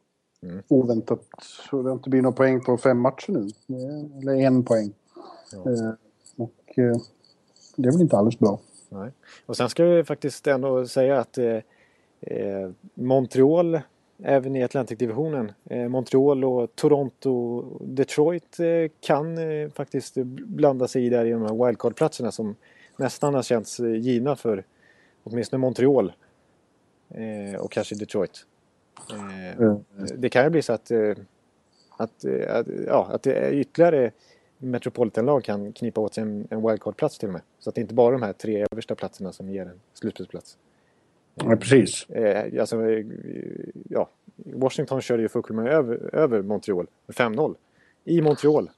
Mm. 0.42 0.64
Oväntat. 0.68 1.26
Så 1.42 1.82
det 1.82 1.90
har 1.90 1.96
inte 1.96 2.10
blivit 2.10 2.24
några 2.24 2.36
poäng 2.36 2.62
på 2.62 2.78
fem 2.78 3.00
matcher 3.00 3.32
nu. 3.32 3.48
Eller 4.22 4.34
en 4.34 4.64
poäng. 4.64 4.94
Ja. 5.52 5.58
Eh, 5.72 5.92
Och 6.38 6.78
eh, 6.80 6.96
det 7.82 7.90
är 7.90 7.92
väl 7.92 8.02
inte 8.02 8.18
alldeles 8.18 8.40
bra. 8.40 8.60
Nej. 8.90 9.12
Och 9.46 9.58
sen 9.58 9.70
ska 9.70 9.86
vi 9.86 10.04
faktiskt 10.04 10.48
ändå 10.48 10.88
säga 10.88 11.20
att 11.20 11.38
eh, 11.38 11.58
eh, 12.22 12.70
Montreal, 12.94 13.80
även 14.24 14.56
i 14.56 14.64
Atlantic-divisionen, 14.64 15.52
eh, 15.66 15.88
Montreal 15.88 16.46
och 16.46 16.76
Toronto, 16.76 17.64
Detroit 17.82 18.60
eh, 18.60 18.92
kan 19.00 19.38
eh, 19.38 19.70
faktiskt 19.70 20.16
blanda 20.26 20.88
sig 20.88 21.06
i 21.06 21.10
där 21.10 21.26
i 21.26 21.32
de 21.32 21.42
här 21.42 21.66
wildcard-platserna 21.66 22.32
som 22.32 22.56
nästan 22.98 23.34
har 23.34 23.44
känts 23.44 23.80
eh, 23.80 23.96
givna 23.96 24.36
för 24.36 24.64
åtminstone 25.24 25.62
Montreal 25.62 26.14
och 27.60 27.72
kanske 27.72 27.96
Detroit. 27.96 28.46
Eh, 29.12 29.76
det 30.18 30.30
kan 30.30 30.44
ju 30.44 30.50
bli 30.50 30.62
så 30.62 30.74
att, 30.74 30.92
att, 31.98 32.26
att, 32.48 32.68
ja, 32.88 33.10
att 33.12 33.24
det 33.24 33.34
är 33.34 33.52
ytterligare 33.52 34.12
Metropolitan-lag 34.60 35.44
kan 35.44 35.74
knipa 35.74 36.02
åt 36.02 36.14
sig 36.14 36.22
en, 36.22 36.48
en 36.50 36.62
wildcard-plats 36.62 37.18
till 37.18 37.28
och 37.28 37.34
med. 37.34 37.42
Så 37.60 37.70
att 37.70 37.76
det 37.76 37.82
inte 37.82 37.94
bara 37.94 38.08
är 38.08 38.12
de 38.12 38.22
här 38.22 38.34
tre 38.34 38.66
översta 38.72 38.96
platserna 38.96 39.32
som 39.32 39.50
ger 39.50 39.62
en 39.62 39.80
slutspelsplats. 39.94 40.58
Ja, 41.36 41.56
precis. 41.56 42.10
Eh, 42.10 42.62
alltså, 42.62 42.90
eh, 42.90 43.06
ja, 43.90 44.10
Washington 44.36 45.02
körde 45.02 45.22
ju 45.22 45.30
fullkomligt 45.30 45.74
över, 45.74 46.16
över 46.16 46.42
Montreal 46.42 46.88
med 47.06 47.16
5-0. 47.16 47.56
I 48.06 48.22
Montreal. 48.22 48.70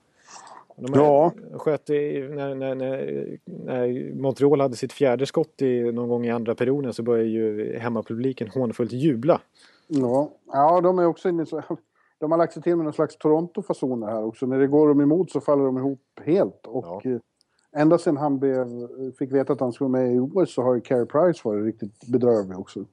De 0.75 0.91
Ja. 0.93 1.33
sköt 1.53 1.89
i, 1.89 2.21
när, 2.21 2.55
när, 2.55 2.75
när, 2.75 3.37
när 3.45 4.13
Montreal 4.13 4.61
hade 4.61 4.75
sitt 4.75 4.93
fjärde 4.93 5.25
skott 5.25 5.61
i, 5.61 5.91
någon 5.91 6.09
gång 6.09 6.25
i 6.25 6.31
andra 6.31 6.55
perioden 6.55 6.93
så 6.93 7.03
började 7.03 7.29
ju 7.29 7.77
hemmapubliken 7.77 8.47
hånfullt 8.49 8.91
jubla. 8.91 9.41
Ja, 9.87 10.31
ja 10.47 10.81
de 10.81 10.99
är 10.99 11.05
också 11.05 11.29
inne 11.29 11.45
så... 11.45 11.63
De 12.21 12.31
har 12.31 12.37
lagt 12.37 12.53
sig 12.53 12.63
till 12.63 12.75
med 12.75 12.83
någon 12.83 12.93
slags 12.93 13.17
Toronto-fasoner 13.17 14.07
här 14.07 14.23
också. 14.23 14.45
När 14.45 14.59
det 14.59 14.67
går 14.67 14.87
dem 14.87 15.01
emot 15.01 15.31
så 15.31 15.41
faller 15.41 15.63
de 15.65 15.77
ihop 15.77 16.01
helt. 16.23 16.67
Och 16.67 16.85
Ja. 17.05 17.11
eh, 17.11 17.19
ända 17.81 17.97
sedan 17.97 18.17
han 18.17 18.39
blev, 18.39 18.67
fick 19.19 19.31
veta 19.31 19.53
att 19.53 19.59
han 19.59 19.71
skulle 19.73 19.89
med 19.89 20.15
i 20.15 20.19
OS 20.19 20.53
så 20.53 20.61
har 20.61 20.75
ju 20.75 20.81
Carey 20.81 21.05
Price 21.05 21.41
varit 21.47 21.65
riktigt 21.65 22.07
bedrövlig 22.11 22.59
också. 22.59 22.85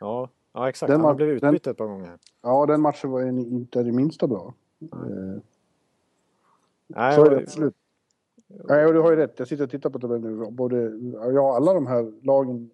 Ja, 0.00 0.30
ja 0.52 0.68
exakt. 0.68 0.90
Den 0.92 1.00
Han 1.00 1.16
blivit 1.16 1.40
den- 1.40 1.54
utbytt 1.54 1.66
ett 1.66 1.76
par 1.76 1.86
gånger. 1.86 2.10
Ja, 2.42 2.66
den 2.66 2.80
matchen 2.80 3.10
var 3.10 3.22
inte 3.28 3.82
det 3.82 3.92
minsta 3.92 4.26
bra. 4.26 4.54
Eh, 4.92 5.40
Nej, 6.88 7.14
så 7.14 7.24
är 7.24 7.30
det 7.30 7.36
absolut. 7.36 7.74
Nej, 8.68 8.86
och 8.86 8.92
du 8.92 9.00
har 9.00 9.10
ju 9.10 9.16
rätt. 9.16 9.34
Jag 9.38 9.48
sitter 9.48 9.64
och 9.64 9.70
tittar 9.70 9.90
på 9.90 9.98
tabellen 9.98 10.38
nu. 10.38 10.50
Både, 10.50 10.92
ja, 11.34 11.56
alla 11.56 11.74
de 11.74 11.86
här 11.86 12.12
lagen 12.22 12.70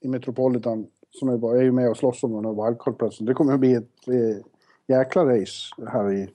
i 0.00 0.08
Metropolitan 0.08 0.86
som 1.10 1.28
är, 1.28 1.36
bara, 1.36 1.58
är 1.58 1.62
ju 1.62 1.72
med 1.72 1.90
och 1.90 1.96
slåss 1.96 2.24
om 2.24 2.32
den 2.32 2.44
här 2.44 2.64
wildcard-platsen. 2.66 3.26
Det 3.26 3.34
kommer 3.34 3.52
att 3.54 3.60
bli 3.60 3.74
ett 3.74 4.08
eh, 4.08 4.44
jäkla 4.86 5.24
race 5.24 5.74
här 5.88 6.12
i, 6.12 6.28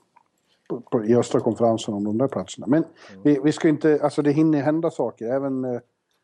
på, 0.69 0.81
på, 0.81 1.05
i 1.05 1.15
östra 1.15 1.41
konferensen 1.41 1.93
om 1.93 2.03
de 2.03 2.17
där 2.17 2.27
platserna. 2.27 2.67
Men 2.67 2.83
vi, 3.23 3.39
vi 3.43 3.51
ska 3.51 3.69
inte, 3.69 3.99
alltså 4.03 4.21
det 4.21 4.31
hinner 4.31 4.61
hända 4.61 4.91
saker. 4.91 5.25
Även 5.25 5.65
eh, 5.65 5.79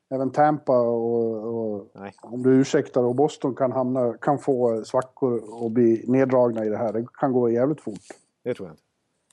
även 0.10 0.32
Tampa 0.32 0.80
och, 0.80 1.44
och 1.44 1.88
om 2.22 2.44
du 2.44 2.50
ursäktar, 2.50 3.04
och 3.04 3.16
Boston 3.16 3.56
kan, 3.56 3.72
hamna, 3.72 4.14
kan 4.14 4.40
få 4.40 4.84
svackor 4.86 5.64
och 5.64 5.72
bli 5.72 6.04
neddragna 6.08 6.66
i 6.66 6.70
det 6.70 6.78
här. 6.78 6.94
Det 6.94 7.06
kan 7.14 7.34
gå 7.34 7.50
jävligt 7.50 7.82
fort. 7.82 8.00
Det 8.44 8.54
tror 8.54 8.68
jag 8.68 8.74
inte. 8.74 8.84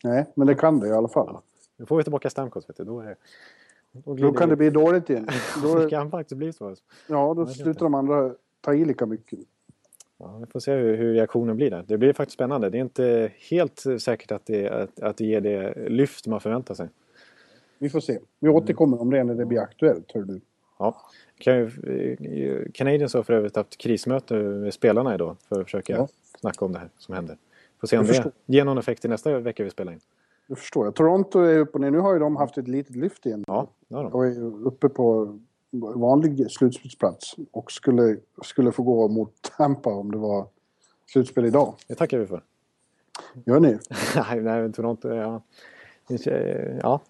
Nej, 0.04 0.32
men 0.34 0.46
det 0.46 0.54
kan 0.54 0.80
det 0.80 0.88
i 0.88 0.92
alla 0.92 1.08
fall. 1.08 1.38
Nu 1.76 1.86
får 1.86 1.96
vi 1.96 2.02
tillbaka 2.02 2.30
Stamkos, 2.30 2.68
vet 2.68 2.76
du. 2.76 2.84
Då, 2.84 3.00
är, 3.00 3.16
då, 3.92 4.14
Då 4.14 4.32
kan 4.32 4.48
det 4.48 4.56
bli 4.56 4.70
dåligt 4.70 5.10
igen. 5.10 5.26
det 5.26 5.62
Då, 5.62 5.88
kan 5.88 6.10
faktiskt 6.10 6.38
bli 6.38 6.52
så. 6.52 6.68
alltså. 6.68 6.84
ja, 7.06 7.34
då 7.34 7.46
slutar 7.46 7.80
de 7.80 7.94
andra 7.94 8.34
ta 8.60 8.74
i 8.74 8.84
lika 8.84 9.06
mycket. 9.06 9.38
Ja, 10.18 10.36
vi 10.40 10.46
får 10.46 10.60
se 10.60 10.72
hur, 10.72 10.96
hur 10.96 11.14
reaktionen 11.14 11.56
blir 11.56 11.70
där. 11.70 11.84
Det 11.88 11.98
blir 11.98 12.12
faktiskt 12.12 12.34
spännande. 12.34 12.70
Det 12.70 12.78
är 12.78 12.80
inte 12.82 13.32
helt 13.50 13.84
säkert 13.98 14.32
att 14.32 14.46
det, 14.46 14.68
att, 14.68 15.00
att 15.00 15.16
det 15.16 15.24
ger 15.24 15.40
det 15.40 15.88
lyft 15.88 16.26
man 16.26 16.40
förväntar 16.40 16.74
sig. 16.74 16.88
Vi 17.78 17.90
får 17.90 18.00
se. 18.00 18.18
Vi 18.40 18.48
återkommer 18.48 19.00
om 19.00 19.10
det 19.10 19.24
när 19.24 19.34
det 19.34 19.46
blir 19.46 19.60
aktuellt. 19.60 20.12
Hör 20.14 20.22
du. 20.22 20.40
Ja. 20.78 20.96
Canadiens 22.74 23.14
har 23.14 23.22
för 23.22 23.32
övrigt 23.32 23.56
haft 23.56 23.76
krismöte 23.76 24.34
med 24.34 24.74
spelarna 24.74 25.14
idag 25.14 25.36
för 25.48 25.60
att 25.60 25.64
försöka 25.66 25.92
Ja. 25.92 26.08
snacka 26.40 26.64
om 26.64 26.72
det 26.72 26.78
här 26.78 26.88
som 26.98 27.14
händer. 27.14 27.36
Får 27.80 27.86
se 27.86 27.98
om 27.98 28.06
det 28.06 28.32
ger 28.46 28.64
någon 28.64 28.78
effekt 28.78 29.04
i 29.04 29.08
nästa 29.08 29.38
vecka 29.38 29.64
vi 29.64 29.70
spelar 29.70 29.92
in. 29.92 30.00
Det 30.48 30.56
förstår 30.56 30.86
jag. 30.86 30.94
Toronto 30.94 31.38
är 31.38 31.58
upp 31.58 31.74
och 31.74 31.80
ner. 31.80 31.90
Nu 31.90 31.98
har 31.98 32.12
ju 32.12 32.18
de 32.18 32.36
haft 32.36 32.58
ett 32.58 32.68
litet 32.68 32.96
lyft 32.96 33.26
igen. 33.26 33.44
Ja, 33.46 33.68
det 33.88 33.94
har 33.94 34.02
de. 34.04 34.12
Och 34.12 34.26
är 34.26 34.66
uppe 34.66 34.88
på 34.88 35.38
vanlig 35.80 36.50
slutspelsplats. 36.50 37.34
Och 37.50 37.72
skulle, 37.72 38.16
skulle 38.42 38.72
få 38.72 38.82
gå 38.82 39.08
mot 39.08 39.50
Tampa 39.56 39.90
om 39.90 40.10
det 40.10 40.18
var 40.18 40.46
slutspel 41.06 41.44
idag. 41.44 41.74
Det 41.88 41.94
tackar 41.94 42.18
vi 42.18 42.26
för. 42.26 42.42
Gör 43.46 43.60
ni? 43.60 43.78
Nej, 44.16 44.40
nej, 44.40 44.72
Toronto, 44.72 45.08
ja. 45.08 45.42
ja. 46.82 47.00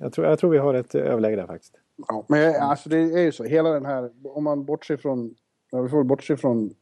Jag, 0.00 0.12
tror, 0.12 0.26
jag 0.26 0.38
tror 0.38 0.50
vi 0.50 0.58
har 0.58 0.74
ett 0.74 0.94
överläge 0.94 1.36
där 1.36 1.46
faktiskt. 1.46 1.74
Ja, 2.08 2.24
men 2.28 2.62
alltså 2.62 2.88
det 2.88 2.96
är 2.96 3.22
ju 3.22 3.32
så. 3.32 3.44
Hela 3.44 3.70
den 3.70 3.86
här... 3.86 4.10
Om 4.24 4.44
man 4.44 4.64
bortser 4.64 4.96
från... 4.96 5.34
Ja, 5.70 5.82
vi 5.82 5.88
får 5.88 6.04
bortse 6.04 6.36
från... 6.36 6.74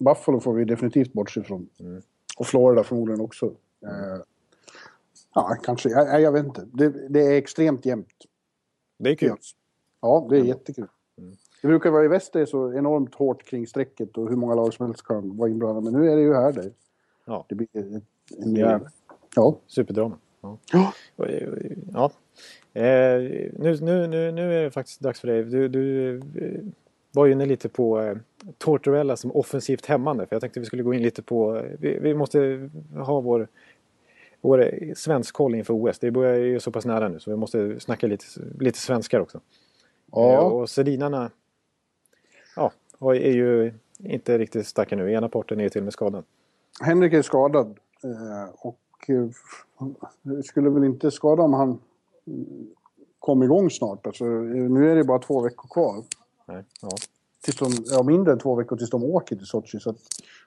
Buffalo 0.00 0.40
får 0.40 0.54
vi 0.54 0.64
definitivt 0.64 1.12
bortse 1.12 1.42
från. 1.42 1.68
Mm. 1.80 2.02
Och 2.38 2.46
Florida 2.46 2.84
förmodligen 2.84 3.20
också. 3.20 3.46
Eh, 3.86 4.22
ja, 5.34 5.56
kanske. 5.62 5.88
Jag, 5.88 6.20
jag 6.20 6.32
vet 6.32 6.46
inte. 6.46 6.68
Det, 6.72 7.08
det 7.08 7.20
är 7.20 7.38
extremt 7.38 7.86
jämnt. 7.86 8.14
Det 8.98 9.10
är 9.10 9.14
kul. 9.14 9.36
Ja, 10.00 10.26
det 10.30 10.36
är 10.36 10.44
jättekul. 10.44 10.86
Mm. 11.18 11.36
Det 11.62 11.68
brukar 11.68 11.90
vara 11.90 12.04
i 12.04 12.08
väst 12.08 12.32
det 12.32 12.40
är 12.40 12.46
så 12.46 12.72
enormt 12.72 13.14
hårt 13.14 13.44
kring 13.44 13.66
strecket 13.66 14.18
och 14.18 14.28
hur 14.28 14.36
många 14.36 14.54
lag 14.54 14.74
som 14.74 14.86
helst 14.86 15.06
kan 15.06 15.36
vara 15.36 15.50
inblandade. 15.50 15.90
Men 15.90 16.00
nu 16.00 16.10
är 16.10 16.16
det 16.16 16.22
ju 16.22 16.34
här 16.34 16.52
det. 16.52 16.70
Ja. 17.24 17.44
Det 17.48 17.54
blir 17.54 17.68
ett, 17.72 18.02
en 18.38 18.82
Ja. 19.36 19.58
Superdrama. 19.66 20.16
Ja. 20.40 20.58
Ja. 20.72 20.92
Eh, 21.26 21.48
ja. 21.92 22.10
Eh, 22.72 23.20
nu, 23.58 23.78
nu, 23.80 24.06
nu, 24.06 24.32
nu 24.32 24.54
är 24.58 24.62
det 24.62 24.70
faktiskt 24.70 25.00
dags 25.00 25.20
för 25.20 25.28
dig. 25.28 25.44
Du, 25.44 25.68
du 25.68 26.16
eh, 26.16 26.60
var 27.12 27.26
ju 27.26 27.32
inne 27.32 27.46
lite 27.46 27.68
på 27.68 28.00
eh, 28.00 28.16
Tortorella 28.58 29.16
som 29.16 29.32
offensivt 29.32 29.86
hämmande. 29.86 30.26
För 30.26 30.34
jag 30.34 30.40
tänkte 30.40 30.60
vi 30.60 30.66
skulle 30.66 30.82
gå 30.82 30.94
in 30.94 31.02
lite 31.02 31.22
på... 31.22 31.56
eh, 31.56 31.62
Vi, 31.78 31.98
vi 31.98 32.14
måste 32.14 32.70
ha 32.94 33.20
vår, 33.20 33.48
vår 34.40 34.94
svensk 34.94 35.34
koll 35.34 35.54
inför 35.54 35.74
OS. 35.74 35.98
Det 35.98 36.10
börjar 36.10 36.34
ju 36.34 36.60
så 36.60 36.70
pass 36.70 36.84
nära 36.86 37.08
nu 37.08 37.18
så 37.20 37.30
vi 37.30 37.36
måste 37.36 37.80
snacka 37.80 38.06
lite, 38.06 38.24
lite 38.60 38.78
svenskar 38.78 39.20
också. 39.20 39.40
Eh, 40.16 40.20
Ja. 40.22 40.40
och 40.40 40.70
Sedinarna 40.70 41.30
ja, 42.56 42.72
är 43.14 43.32
ju 43.32 43.72
inte 43.98 44.38
riktigt 44.38 44.66
starka 44.66 44.96
nu. 44.96 45.12
Ena 45.12 45.28
parten 45.28 45.58
är 45.60 45.64
ju 45.64 45.70
till 45.70 45.80
och 45.80 45.84
med 45.84 45.92
skadad. 45.92 46.24
Henrik 46.80 47.12
är 47.12 47.22
skadad. 47.22 47.78
Eh, 48.04 48.54
och 48.54 48.80
eh, 49.08 49.28
det 50.22 50.42
skulle 50.42 50.70
väl 50.70 50.84
inte 50.84 51.10
skada 51.10 51.42
om 51.42 51.52
han 51.54 51.78
mm, 52.26 52.70
kom 53.18 53.42
igång 53.42 53.70
snart. 53.70 54.06
Alltså, 54.06 54.24
eh, 54.24 54.30
nu 54.70 54.90
är 54.90 54.96
det 54.96 55.04
bara 55.04 55.18
två 55.18 55.40
veckor 55.40 55.68
kvar. 55.68 56.04
Nej, 56.46 56.64
ja. 56.82 56.88
Tills 57.40 57.56
de, 57.56 57.72
ja, 57.86 58.02
mindre 58.02 58.32
än 58.32 58.38
två 58.38 58.54
veckor 58.54 58.76
tills 58.76 58.90
de 58.90 59.04
åker 59.04 59.36
till 59.36 59.46
Sochi. 59.46 59.80
Så 59.80 59.90
att 59.90 59.96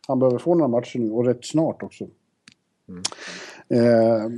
han 0.07 0.20
behöver 0.20 0.38
få 0.38 0.55
några 0.55 0.68
matcher 0.68 0.99
nu 0.99 1.12
och 1.12 1.26
rätt 1.26 1.45
snart 1.45 1.84
också. 1.84 2.07
Eh, 3.68 4.30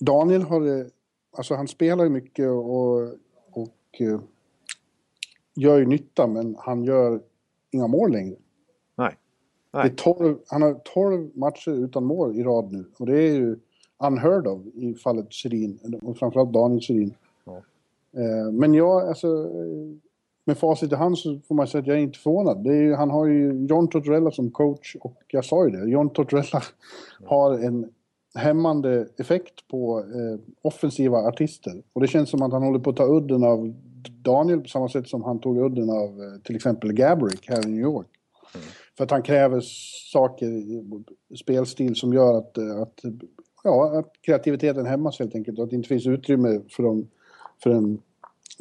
Daniel 0.00 0.42
har... 0.42 0.78
eh, 0.80 0.86
Alltså 1.36 1.54
han 1.54 1.68
spelar 1.68 2.04
ju 2.04 2.10
mycket 2.10 2.48
och, 2.48 3.00
och 3.50 4.00
eh, 4.00 4.20
gör 5.54 5.78
ju 5.78 5.86
nytta 5.86 6.26
men 6.26 6.56
han 6.58 6.84
gör 6.84 7.20
inga 7.70 7.86
mål 7.86 8.12
längre. 8.12 8.36
Nej. 8.96 9.16
Det 9.70 9.78
Nej. 9.78 9.86
är 9.86 9.94
12, 9.94 10.38
han 10.46 10.62
har 10.62 10.74
12 10.94 11.30
matcher 11.34 11.70
utan 11.70 12.04
mål 12.04 12.36
i 12.36 12.42
rad 12.42 12.72
nu. 12.72 12.84
Och 12.98 13.06
det 13.06 13.18
är 13.18 13.34
ju 13.34 13.56
unheard 13.98 14.46
of 14.46 14.66
i 14.66 14.94
fallet 14.94 15.34
Sedin. 15.34 15.98
Och 16.02 16.16
framförallt 16.16 16.52
Daniel 16.52 16.82
Sedin. 16.82 17.14
Ja. 17.44 17.56
Eh, 18.16 18.52
men 18.52 18.74
jag, 18.74 19.08
alltså... 19.08 19.50
Med 20.44 20.58
facit 20.58 20.92
i 20.92 20.94
hand 20.94 21.18
så 21.18 21.38
får 21.48 21.54
man 21.54 21.66
säga 21.66 21.80
att 21.80 21.86
jag 21.86 21.96
är 21.96 22.00
inte 22.00 22.18
förvånad. 22.18 22.64
Det 22.64 22.70
är 22.70 22.82
ju, 22.82 22.94
han 22.94 23.10
har 23.10 23.26
ju 23.26 23.66
John 23.66 23.88
Tortorella 23.88 24.30
som 24.30 24.50
coach 24.50 24.96
och 25.00 25.16
jag 25.28 25.44
sa 25.44 25.64
ju 25.64 25.70
det. 25.70 25.90
John 25.90 26.10
Tortorella 26.10 26.62
har 27.24 27.58
en 27.58 27.90
hämmande 28.34 29.08
effekt 29.18 29.68
på 29.68 29.98
eh, 29.98 30.40
offensiva 30.62 31.18
artister. 31.18 31.82
Och 31.92 32.00
det 32.00 32.06
känns 32.06 32.30
som 32.30 32.42
att 32.42 32.52
han 32.52 32.62
håller 32.62 32.78
på 32.78 32.90
att 32.90 32.96
ta 32.96 33.06
udden 33.06 33.44
av 33.44 33.74
Daniel 34.22 34.60
på 34.60 34.68
samma 34.68 34.88
sätt 34.88 35.08
som 35.08 35.22
han 35.22 35.40
tog 35.40 35.58
udden 35.58 35.90
av 35.90 36.22
eh, 36.22 36.42
till 36.44 36.56
exempel 36.56 36.92
Gabrick 36.92 37.48
här 37.48 37.66
i 37.66 37.70
New 37.70 37.80
York. 37.80 38.06
För 38.96 39.04
att 39.04 39.10
han 39.10 39.22
kräver 39.22 39.60
saker, 40.12 40.46
spelstil 41.36 41.96
som 41.96 42.12
gör 42.12 42.38
att, 42.38 42.58
eh, 42.58 42.80
att, 42.80 43.00
ja, 43.64 43.98
att 43.98 44.12
kreativiteten 44.20 44.86
hämmas 44.86 45.18
helt 45.18 45.34
enkelt. 45.34 45.58
Och 45.58 45.64
att 45.64 45.70
det 45.70 45.76
inte 45.76 45.88
finns 45.88 46.06
utrymme 46.06 46.60
för 46.68 46.82
de, 46.82 47.08
för 47.62 47.70
en, 47.70 47.98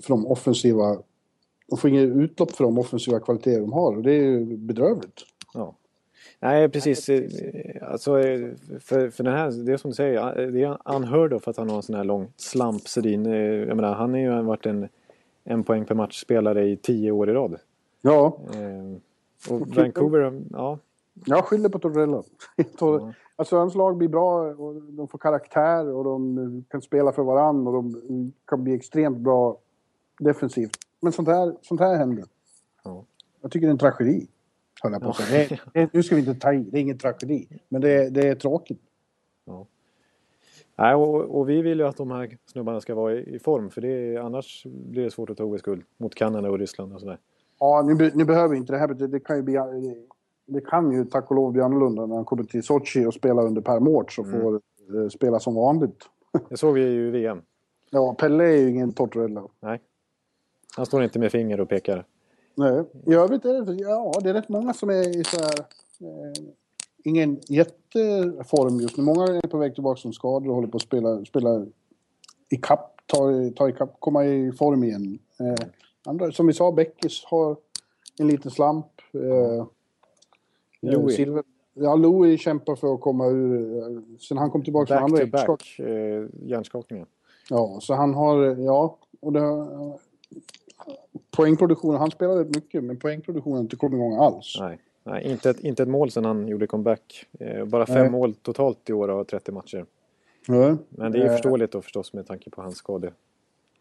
för 0.03 0.09
de 0.09 0.28
offensiva... 0.28 0.97
De 1.68 1.78
får 1.78 1.89
inget 1.89 2.16
utlopp 2.16 2.51
för 2.51 2.64
de 2.64 2.78
offensiva 2.78 3.20
kvaliteter 3.20 3.59
de 3.59 3.74
har 3.74 3.95
och 3.95 4.03
det 4.03 4.12
är 4.12 4.24
ju 4.24 4.57
bedrövligt. 4.57 5.22
Ja. 5.53 5.76
Nej, 6.39 6.70
precis. 6.70 7.09
Eh, 7.09 7.30
Alltså, 7.82 8.12
för, 8.80 9.09
för 9.09 9.24
den 9.24 9.34
här, 9.34 9.66
det 9.66 9.74
är 9.74 9.78
som 9.78 9.91
du 9.91 9.95
säger, 9.95 10.51
det 10.51 10.64
är 10.64 10.78
unheard 10.95 11.34
of 11.34 11.47
att 11.47 11.57
han 11.57 11.70
har 11.70 11.78
en 11.78 11.84
sån 11.84 11.95
här 11.95 12.03
lång 12.03 12.34
slump, 12.38 12.88
Sedin. 12.88 13.26
Eh, 13.26 13.34
Jag 13.41 13.76
menar, 13.76 13.93
han 13.93 14.12
har 14.12 14.20
ju 14.20 14.41
varit 14.41 14.66
en, 14.66 14.88
en 15.43 15.63
poäng 15.63 15.85
per 15.85 15.95
match-spelare 15.95 16.69
i 16.69 16.77
tio 16.77 17.11
år 17.11 17.29
i 17.29 17.33
rad. 17.33 17.55
Ja, 18.01 18.37
Eh, 18.53 19.53
Och 19.53 19.67
Vancouver, 19.67 20.41
ja. 20.51 20.79
jag 21.25 21.45
skyller 21.45 21.69
på 21.69 21.79
Torrella. 21.79 22.23
Tor- 22.77 22.99
Ja. 23.01 23.13
Alltså 23.35 23.57
hans 23.57 23.75
lag 23.75 23.97
blir 23.97 24.07
bra 24.07 24.41
och 24.53 24.81
de 24.81 25.07
får 25.07 25.17
karaktär 25.17 25.87
och 25.87 26.03
de 26.03 26.63
kan 26.69 26.81
spela 26.81 27.11
för 27.11 27.23
varandra 27.23 27.71
och 27.71 27.83
de 27.83 28.33
kan 28.45 28.63
bli 28.63 28.73
extremt 28.73 29.17
bra 29.17 29.57
defensivt. 30.19 30.77
Men 30.99 31.11
sånt 31.11 31.27
här, 31.27 31.55
sånt 31.61 31.81
här 31.81 31.97
händer. 31.97 32.25
Ja. 32.83 33.03
Jag 33.41 33.51
tycker 33.51 33.67
det 33.67 33.69
är 33.69 33.71
en 33.71 33.77
tragedi. 33.77 34.27
Höll 34.83 34.91
jag 34.91 35.01
på 35.01 35.07
Ja. 35.19 35.25
Det, 35.31 35.59
det, 35.73 35.93
nu 35.93 36.03
ska 36.03 36.15
vi 36.15 36.21
inte 36.21 36.35
ta 36.35 36.53
i, 36.53 36.57
det 36.57 36.77
är 36.77 36.81
ingen 36.81 36.97
tragedi. 36.97 37.47
Men 37.69 37.81
det, 37.81 38.09
det 38.09 38.27
är 38.27 38.35
tråkigt. 38.35 38.81
Nej, 40.82 40.95
och, 40.95 41.39
och 41.39 41.49
vi 41.49 41.61
vill 41.61 41.79
ju 41.79 41.88
att 41.88 41.97
de 41.97 42.11
här 42.11 42.38
snubbarna 42.45 42.82
ska 42.82 42.95
vara 42.95 43.13
i, 43.13 43.36
i 43.36 43.39
form 43.39 43.69
för 43.69 43.82
det 43.82 44.17
annars 44.17 44.65
blir 44.65 45.03
det 45.03 45.11
svårt 45.11 45.29
att 45.29 45.38
ta 45.38 45.43
OS-guld 45.43 45.84
mot 45.97 46.15
Kanada 46.15 46.49
och 46.49 46.59
Ryssland 46.59 46.93
och 46.93 46.99
sådär. 46.99 47.19
Ja, 47.59 47.84
nu, 47.86 48.11
nu 48.15 48.25
behöver 48.25 48.49
vi 48.49 48.57
inte 48.57 48.73
det 48.73 48.79
här. 48.79 48.88
Det, 48.88 49.07
det 49.07 49.19
kan 49.19 49.36
ju 49.36 49.41
bli... 49.41 49.57
Det 50.45 50.61
kan 50.61 50.91
ju 50.91 51.05
tack 51.05 51.32
och 51.32 51.36
lov 51.36 51.51
bli 51.51 51.61
annorlunda 51.61 52.05
när 52.05 52.15
han 52.15 52.25
kommer 52.25 52.43
till 52.43 52.63
Sochi 52.63 53.05
och 53.05 53.13
spelar 53.13 53.45
under 53.45 53.61
per 53.61 53.79
mårt 53.79 54.19
och 54.19 54.32
får 54.32 54.53
eh, 54.53 55.09
spela 55.09 55.39
som 55.39 55.55
vanligt. 55.55 56.09
Det 56.49 56.57
såg 56.57 56.73
vi 56.73 56.82
ju 56.82 57.07
i 57.07 57.11
VM. 57.11 57.41
Ja, 57.89 58.15
Pelle 58.19 58.43
är 58.43 58.57
ju 58.57 58.69
ingen 58.69 58.93
Tortorella. 58.93 59.43
Nej. 59.59 59.82
Han 60.77 60.86
står 60.86 61.03
inte 61.03 61.19
med 61.19 61.32
finger 61.32 61.61
och 61.61 61.69
pekar. 61.69 62.05
Nej. 62.55 62.84
I 63.05 63.13
övrigt 63.13 63.45
är 63.45 63.61
det, 63.61 63.73
ja, 63.73 64.13
det 64.23 64.29
är 64.29 64.34
rätt 64.34 64.49
många 64.49 64.73
som 64.73 64.89
är 64.89 65.19
i 65.19 65.23
så 65.23 65.39
här, 65.39 65.59
eh, 66.01 66.43
ingen 67.04 67.39
jätteform 67.47 68.80
just 68.80 68.97
nu. 68.97 69.04
Många 69.04 69.24
är 69.24 69.47
på 69.47 69.58
väg 69.58 69.74
tillbaka 69.74 70.02
från 70.02 70.14
skador 70.14 70.49
och 70.49 70.56
håller 70.56 70.68
på 70.68 70.78
att 70.78 70.84
spela, 70.84 71.26
spela 71.26 71.66
i 72.49 72.58
kapp, 72.58 73.02
ta, 73.06 73.30
ta 73.56 73.70
i 73.70 73.74
kapp, 73.74 73.95
komma 73.99 74.26
i 74.26 74.52
form 74.52 74.84
igen. 74.84 75.20
Eh, 75.39 75.68
andra, 76.06 76.32
som 76.32 76.47
vi 76.47 76.54
sa, 76.54 76.72
Beckis 76.72 77.24
har 77.26 77.56
en 78.20 78.28
liten 78.28 78.52
slamp. 78.52 78.86
Eh, 79.14 79.66
Louis. 80.82 81.16
Silver, 81.16 81.43
ja, 81.74 81.95
Louis 81.95 82.41
kämpar 82.41 82.76
för 82.76 82.93
att 82.93 83.02
komma 83.02 83.26
ur... 83.28 83.78
eh, 83.78 84.02
Sen 84.20 84.38
han 84.38 84.52
kom 84.52 84.64
tillbaka 84.64 84.99
från 84.99 85.12
Back 85.12 85.22
andra 85.22 85.26
to 85.26 85.32
back 85.32 85.47
hjärtstopp. 85.78 85.88
eh, 85.88 86.49
hjärnskakningen. 86.49 87.06
Ja, 87.49 87.78
så 87.82 87.93
han 87.93 88.14
har, 88.14 88.43
ja, 88.43 88.97
och 89.20 89.34
det, 89.34 89.68
poängproduktionen, 91.32 91.99
han 91.99 92.12
spelar 92.12 92.36
rätt 92.36 92.56
mycket 92.56 92.84
men 92.84 92.97
poängproduktionen 92.99 93.60
inte 93.62 93.76
kommit 93.76 93.93
igång 93.97 94.14
alls. 94.14 94.58
Nej, 94.60 94.80
nej 95.04 95.32
inte, 95.32 95.49
ett, 95.49 95.60
inte 95.60 95.84
ett 95.84 95.89
mål 95.89 96.12
sedan 96.12 96.26
han 96.26 96.47
gjorde 96.47 96.68
comeback. 96.68 97.26
Eh, 97.39 97.66
bara 97.66 97.86
fem 97.86 98.02
Nej. 98.02 98.10
mål 98.10 98.34
totalt 98.34 98.89
i 98.89 98.93
år 98.93 99.08
av 99.10 99.24
30 99.24 99.52
matcher. 99.52 99.86
Ja. 100.47 100.78
Men 100.89 101.12
det 101.12 101.18
är 101.18 101.22
ju 101.22 101.28
Eh, 101.28 101.32
förståeligt 101.32 101.72
då 101.72 101.82
förstås 101.82 102.14
med 102.14 102.28
tanke 102.28 102.49
på 102.49 102.62
hans 102.62 102.76
skadeelände. 102.76 103.18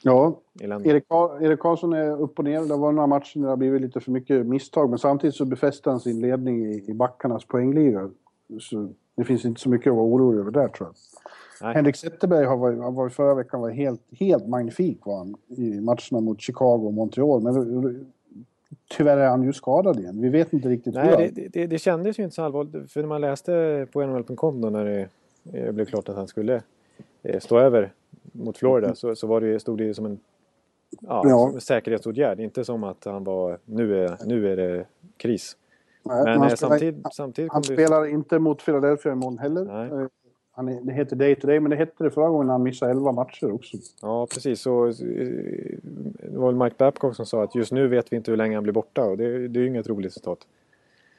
Ja, 0.02 0.40
Erik, 0.60 1.04
Erik 1.40 1.60
Karlsson 1.60 1.92
är 1.92 2.20
upp 2.20 2.38
och 2.38 2.44
ner. 2.44 2.60
Det 2.60 2.76
var 2.76 2.92
några 2.92 3.06
matcher 3.06 3.38
där 3.38 3.42
det 3.42 3.48
har 3.48 3.56
blivit 3.56 3.82
lite 3.82 4.00
för 4.00 4.10
mycket 4.10 4.46
misstag 4.46 4.90
men 4.90 4.98
samtidigt 4.98 5.36
så 5.36 5.44
befäster 5.44 5.90
han 5.90 6.00
sin 6.00 6.20
ledning 6.20 6.66
i, 6.66 6.84
i 6.86 6.94
backarnas 6.94 7.44
poängliga. 7.44 8.10
Så 8.60 8.88
det 9.14 9.24
finns 9.24 9.44
inte 9.44 9.60
så 9.60 9.68
mycket 9.68 9.90
att 9.90 9.96
vara 9.96 10.06
orolig 10.06 10.38
över 10.38 10.50
där 10.50 10.68
tror 10.68 10.88
jag. 10.88 10.94
Nej. 11.62 11.74
Henrik 11.74 11.96
Zetterberg 11.96 12.44
har 12.44 12.56
varit, 12.56 12.78
har 12.78 12.90
varit 12.90 13.12
förra 13.12 13.34
veckan 13.34 13.60
var 13.60 13.70
helt, 13.70 14.02
helt 14.10 14.48
magnifik 14.48 15.06
var 15.06 15.18
han 15.18 15.34
i 15.48 15.80
matcherna 15.80 16.20
mot 16.20 16.40
Chicago 16.40 16.86
och 16.86 16.94
Montreal. 16.94 17.42
Men 17.42 18.06
tyvärr 18.90 19.16
är 19.16 19.28
han 19.28 19.42
ju 19.42 19.52
skadad 19.52 19.98
igen. 19.98 20.20
Vi 20.22 20.28
vet 20.28 20.52
inte 20.52 20.68
riktigt 20.68 20.94
hur. 20.96 21.00
Nej, 21.02 21.30
det, 21.34 21.48
det, 21.48 21.66
det 21.66 21.78
kändes 21.78 22.18
ju 22.18 22.22
inte 22.22 22.34
så 22.34 22.42
allvarligt. 22.42 22.92
För 22.92 23.00
när 23.00 23.08
man 23.08 23.20
läste 23.20 23.86
på 23.92 24.06
NHL.com 24.06 24.60
då 24.60 24.70
när 24.70 24.84
det 24.84 25.08
eh, 25.52 25.72
blev 25.72 25.84
klart 25.84 26.08
att 26.08 26.16
han 26.16 26.28
skulle 26.28 26.62
eh, 27.22 27.40
stå 27.40 27.58
över 27.58 27.92
mot 28.32 28.58
Florida 28.58 28.94
så, 28.94 29.14
så 29.16 29.26
var 29.26 29.40
det, 29.40 29.60
stod 29.60 29.78
det 29.78 29.84
ju 29.84 29.94
som 29.94 30.06
en, 30.06 30.18
ja, 31.00 31.22
Ja. 31.28 31.50
som 31.50 31.60
säkerhetsåtgärd. 31.60 32.40
Inte 32.40 32.64
som 32.64 32.84
att 32.84 33.04
han 33.04 33.24
var, 33.24 33.58
nu 33.64 34.04
är, 34.04 34.16
nu 34.26 34.52
är 34.52 34.56
det 34.56 34.84
kris. 35.16 35.56
Nej, 36.02 36.24
Men 36.24 36.38
han 36.38 36.48
eh, 36.48 36.54
spelar- 36.54 36.56
samtidigt, 36.70 37.06
samtidigt 37.14 37.52
Han 37.52 37.62
spelar 37.62 38.06
inte 38.06 38.38
mot 38.38 38.64
Philadelphia 38.64 39.12
imorgon 39.12 39.38
heller. 39.38 39.64
Nej. 39.64 40.08
Han 40.52 40.86
det 40.86 40.92
heter 40.92 41.16
day 41.16 41.34
to 41.34 41.46
day, 41.46 41.60
men 41.60 41.70
det 41.70 41.76
hette 41.76 42.04
det 42.04 42.10
förra 42.10 42.28
gången 42.28 42.48
han 42.48 42.62
missade 42.62 42.90
11 42.92 43.12
matcher 43.12 43.52
också. 43.52 43.76
Ja, 44.02 44.26
precis. 44.34 44.60
Så, 44.60 44.86
eh, 44.86 44.92
det 46.32 46.38
var 46.38 46.46
väl 46.52 46.56
Mike 46.64 46.76
Babcock 46.78 47.16
som 47.16 47.26
sa 47.26 47.42
att 47.44 47.54
just 47.54 47.72
nu 47.72 47.88
vet 47.88 48.12
vi 48.12 48.16
inte 48.16 48.30
hur 48.30 48.36
länge 48.38 48.54
han 48.56 48.62
blir 48.62 48.72
borta 48.72 49.04
och 49.04 49.16
det, 49.16 49.48
det 49.48 49.58
är 49.58 49.62
ju 49.62 49.68
inget 49.68 49.88
roligt 49.88 50.12
citat. 50.12 50.38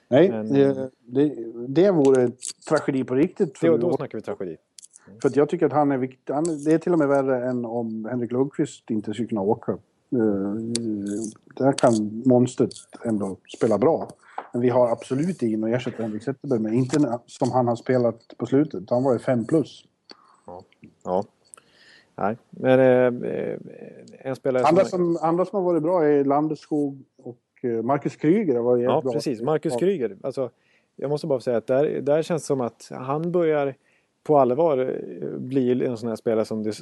Nej, 0.08 0.30
Men- 0.30 0.54
det, 0.54 0.90
det, 1.06 1.36
det 1.68 1.92
vore 1.92 2.32
tragedi 2.70 3.04
på 3.04 3.16
riktigt. 3.16 3.58
För, 3.58 3.72
Det, 3.72 3.78
då 3.78 3.94
snackar 3.98 4.18
vi 4.18 4.22
tragedi. 4.22 4.58
för 5.22 5.30
att 5.30 5.36
jag 5.36 5.50
tycker 5.50 5.66
att 5.66 5.72
han 5.74 5.92
är 5.92 5.98
viktig. 5.98 6.34
Han, 6.34 6.44
det 6.66 6.74
är 6.74 6.78
till 6.78 6.94
och 6.94 7.00
med 7.00 7.08
värre 7.08 7.50
än 7.50 7.66
om 7.66 8.06
Henrik 8.12 8.32
Lundqvist 8.32 8.90
inte 8.90 9.14
skulle 9.14 9.28
kunna 9.28 9.42
åka. 9.42 9.72
Eh, 9.72 10.54
Där 11.56 11.72
kan 11.72 12.22
monstret 12.26 12.70
ändå 13.06 13.38
spela 13.58 13.78
bra. 13.78 14.10
Men 14.54 14.62
vi 14.62 14.70
har 14.70 14.92
absolut 14.92 15.42
ingen 15.44 15.64
att 15.64 15.70
ersätta 15.70 16.04
Henrik 16.04 16.24
Zetterberg 16.24 16.60
med. 16.60 16.74
Inte 16.74 17.20
som 17.26 17.52
han 17.52 17.68
har 17.68 17.76
spelat 17.76 18.20
på 18.38 18.46
slutet. 18.46 18.90
Han 18.90 19.04
var 19.04 19.14
ju 19.14 19.20
5 19.20 19.46
plus. 19.46 19.86
Ja. 21.04 21.24
Nej, 22.16 22.38
men 22.50 22.80
eh, 22.80 23.30
eh, 23.32 23.58
en 24.20 24.36
spelare 24.36 24.64
Andra 24.64 24.86
som, 24.86 25.18
andra 25.22 25.46
som 25.46 25.56
har 25.58 25.64
varit 25.64 25.84
bra 25.84 26.04
är 26.06 26.24
Landeskog 26.24 27.04
och 27.24 27.38
eh, 27.64 27.84
Marcus 27.84 28.16
Kryger. 28.16 28.60
varit 28.60 28.84
Ja, 28.84 28.96
jättebra. 28.96 29.14
precis. 29.14 29.42
Marcus 29.42 29.74
Ja. 29.74 29.80
Kryger. 29.80 30.18
Alltså, 30.24 30.50
jag 30.96 31.10
måste 31.10 31.28
bara 31.28 31.40
säga 31.40 31.58
att 31.58 31.68
där, 31.68 32.02
där 32.02 32.22
känns 32.22 32.44
det 32.44 32.48
som 32.48 32.62
att 32.62 32.92
han 32.92 33.32
börjar 33.32 33.76
på 34.24 34.38
allvar 34.38 34.78
eh, 34.78 35.38
bli 35.40 35.86
en 35.86 35.98
sån 35.98 36.10
här 36.10 36.16
spelare 36.16 36.46
som 36.46 36.64
det 36.64 36.74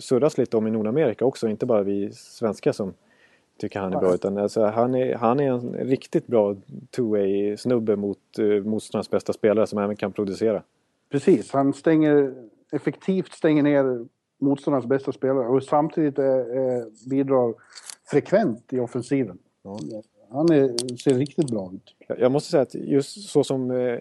surras 0.00 0.38
lite 0.38 0.56
om 0.56 0.66
i 0.66 0.70
Nordamerika 0.70 1.24
också. 1.24 1.48
Inte 1.48 1.66
bara 1.66 1.82
vi 1.82 2.12
svenskar 2.12 2.72
som 2.72 2.94
tycker 3.58 3.80
han 3.80 3.92
är 3.92 3.98
bra. 3.98 4.14
Utan 4.14 4.38
alltså, 4.38 4.64
han, 4.64 4.94
är, 4.94 5.14
han 5.14 5.40
är 5.40 5.52
en 5.52 5.72
riktigt 5.74 6.26
bra 6.26 6.56
two-way 6.96 7.56
snubbe 7.56 7.96
mot 7.96 8.18
uh, 8.38 8.64
motståndarens 8.64 9.10
bästa 9.10 9.32
spelare 9.32 9.66
som 9.66 9.78
även 9.78 9.96
kan 9.96 10.12
producera. 10.12 10.62
Precis, 11.10 11.52
han 11.52 11.72
stänger 11.72 12.34
effektivt 12.72 13.32
stänger 13.32 13.62
ner 13.62 14.06
motståndarnas 14.40 14.86
bästa 14.86 15.12
spelare 15.12 15.48
och 15.48 15.62
samtidigt 15.62 16.18
eh, 16.18 16.26
eh, 16.26 16.84
bidrar 17.10 17.54
frekvent 18.10 18.72
i 18.72 18.78
offensiven. 18.78 19.38
Ja. 19.62 19.78
Han 20.30 20.52
är, 20.52 20.96
ser 20.96 21.14
riktigt 21.14 21.50
bra 21.50 21.72
ut. 21.74 22.18
Jag 22.18 22.32
måste 22.32 22.50
säga 22.50 22.62
att 22.62 22.74
just 22.74 23.28
så 23.28 23.44
som 23.44 23.70
eh, 23.70 23.98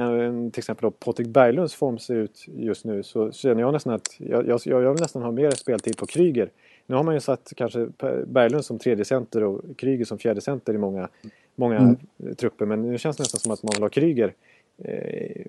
en, 0.00 0.50
till 0.50 0.60
exempel 0.60 0.82
då 0.82 0.90
Patrik 0.90 1.28
Berglunds 1.28 1.74
form 1.74 1.98
ser 1.98 2.14
ut 2.14 2.44
just 2.46 2.84
nu 2.84 3.02
så 3.02 3.32
känner 3.32 3.60
jag 3.60 3.72
nästan 3.72 3.92
att 3.92 4.14
jag, 4.18 4.48
jag, 4.48 4.60
jag 4.64 4.92
vill 4.92 5.00
nästan 5.00 5.22
ha 5.22 5.30
mer 5.30 5.50
speltid 5.50 5.96
på 5.96 6.06
Kryger. 6.06 6.50
Nu 6.86 6.94
har 6.96 7.02
man 7.02 7.14
ju 7.14 7.20
satt 7.20 7.52
kanske 7.56 7.88
Berglund 8.26 8.64
som 8.64 8.78
tredje 8.78 9.04
center 9.04 9.44
och 9.44 9.60
Kryger 9.76 10.04
som 10.04 10.18
fjärde 10.18 10.40
center 10.40 10.74
i 10.74 10.78
många, 10.78 11.08
många 11.54 11.76
Mm. 11.76 11.96
trupper. 12.36 12.66
Men 12.66 12.82
nu 12.82 12.98
känns 12.98 13.16
det 13.16 13.22
nästan 13.22 13.40
som 13.40 13.52
att 13.52 13.62
man 13.62 13.70
vill 13.74 13.82
ha 13.82 13.88
Kryger 13.88 14.34
eh, 14.78 15.46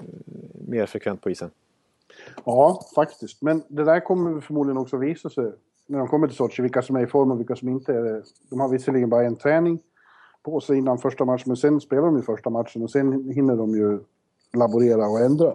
mer 0.68 0.86
frekvent 0.86 1.22
på 1.22 1.30
isen. 1.30 1.50
Ja, 2.46 2.82
faktiskt. 2.96 3.42
Men 3.42 3.64
det 3.68 3.84
där 3.84 4.00
kommer 4.00 4.42
förmodligen 4.42 4.78
också 4.78 4.98
visa 4.98 5.30
sig 5.30 5.52
när 5.88 6.00
de 6.00 6.08
kommer 6.08 6.28
till 6.28 6.38
Sochi, 6.38 6.62
vilka 6.62 6.82
som 6.82 6.96
är 6.96 7.04
i 7.04 7.08
form 7.08 7.32
och 7.32 7.40
vilka 7.40 7.56
som 7.56 7.70
inte 7.70 7.94
är 7.94 8.02
det. 8.02 8.24
De 8.50 8.60
har 8.60 8.70
visserligen 8.70 9.10
bara 9.10 9.26
en 9.26 9.36
träning 9.36 9.80
på 10.44 10.60
sig 10.62 10.78
innan 10.78 10.98
första 10.98 11.26
matchen, 11.26 11.44
men 11.48 11.58
sen 11.58 11.82
spelar 11.82 12.02
de 12.02 12.16
ju 12.16 12.22
första 12.22 12.50
matchen 12.50 12.82
och 12.82 12.92
sen 12.92 13.30
hinner 13.30 13.56
de 13.56 13.72
ju 13.76 14.00
laborera 14.58 15.08
och 15.08 15.20
ändra. 15.20 15.54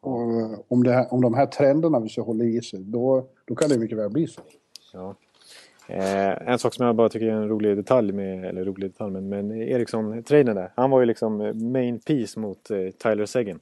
Och 0.00 0.22
eh, 0.32 0.58
om, 0.68 0.82
det 0.84 0.92
här, 0.92 1.12
om 1.12 1.20
de 1.22 1.34
här 1.34 1.46
trenderna 1.46 2.00
vi 2.00 2.08
ska 2.08 2.22
hålla 2.22 2.44
i 2.44 2.62
sig, 2.62 2.80
då, 2.80 3.26
då 3.44 3.54
kan 3.54 3.68
det 3.68 3.78
mycket 3.78 3.98
väl 3.98 4.10
bli 4.10 4.26
så. 4.26 4.40
Ja. 4.92 5.14
Eh, 5.88 6.48
en 6.48 6.58
sak 6.58 6.74
som 6.74 6.86
jag 6.86 6.94
bara 6.96 7.08
tycker 7.08 7.26
är 7.26 7.30
en 7.30 7.48
rolig 7.48 7.76
detalj 7.76 8.12
med, 8.12 8.44
eller 8.44 8.64
rolig 8.64 8.90
detalj, 8.90 9.12
men, 9.12 9.28
men 9.28 9.52
Eriksson, 9.62 10.22
trainern 10.22 10.56
där, 10.56 10.70
han 10.76 10.90
var 10.90 11.00
ju 11.00 11.06
liksom 11.06 11.40
eh, 11.40 11.54
main 11.54 11.98
piece 11.98 12.40
mot 12.40 12.70
eh, 12.70 12.90
Tyler 12.90 13.26
Seguin. 13.26 13.60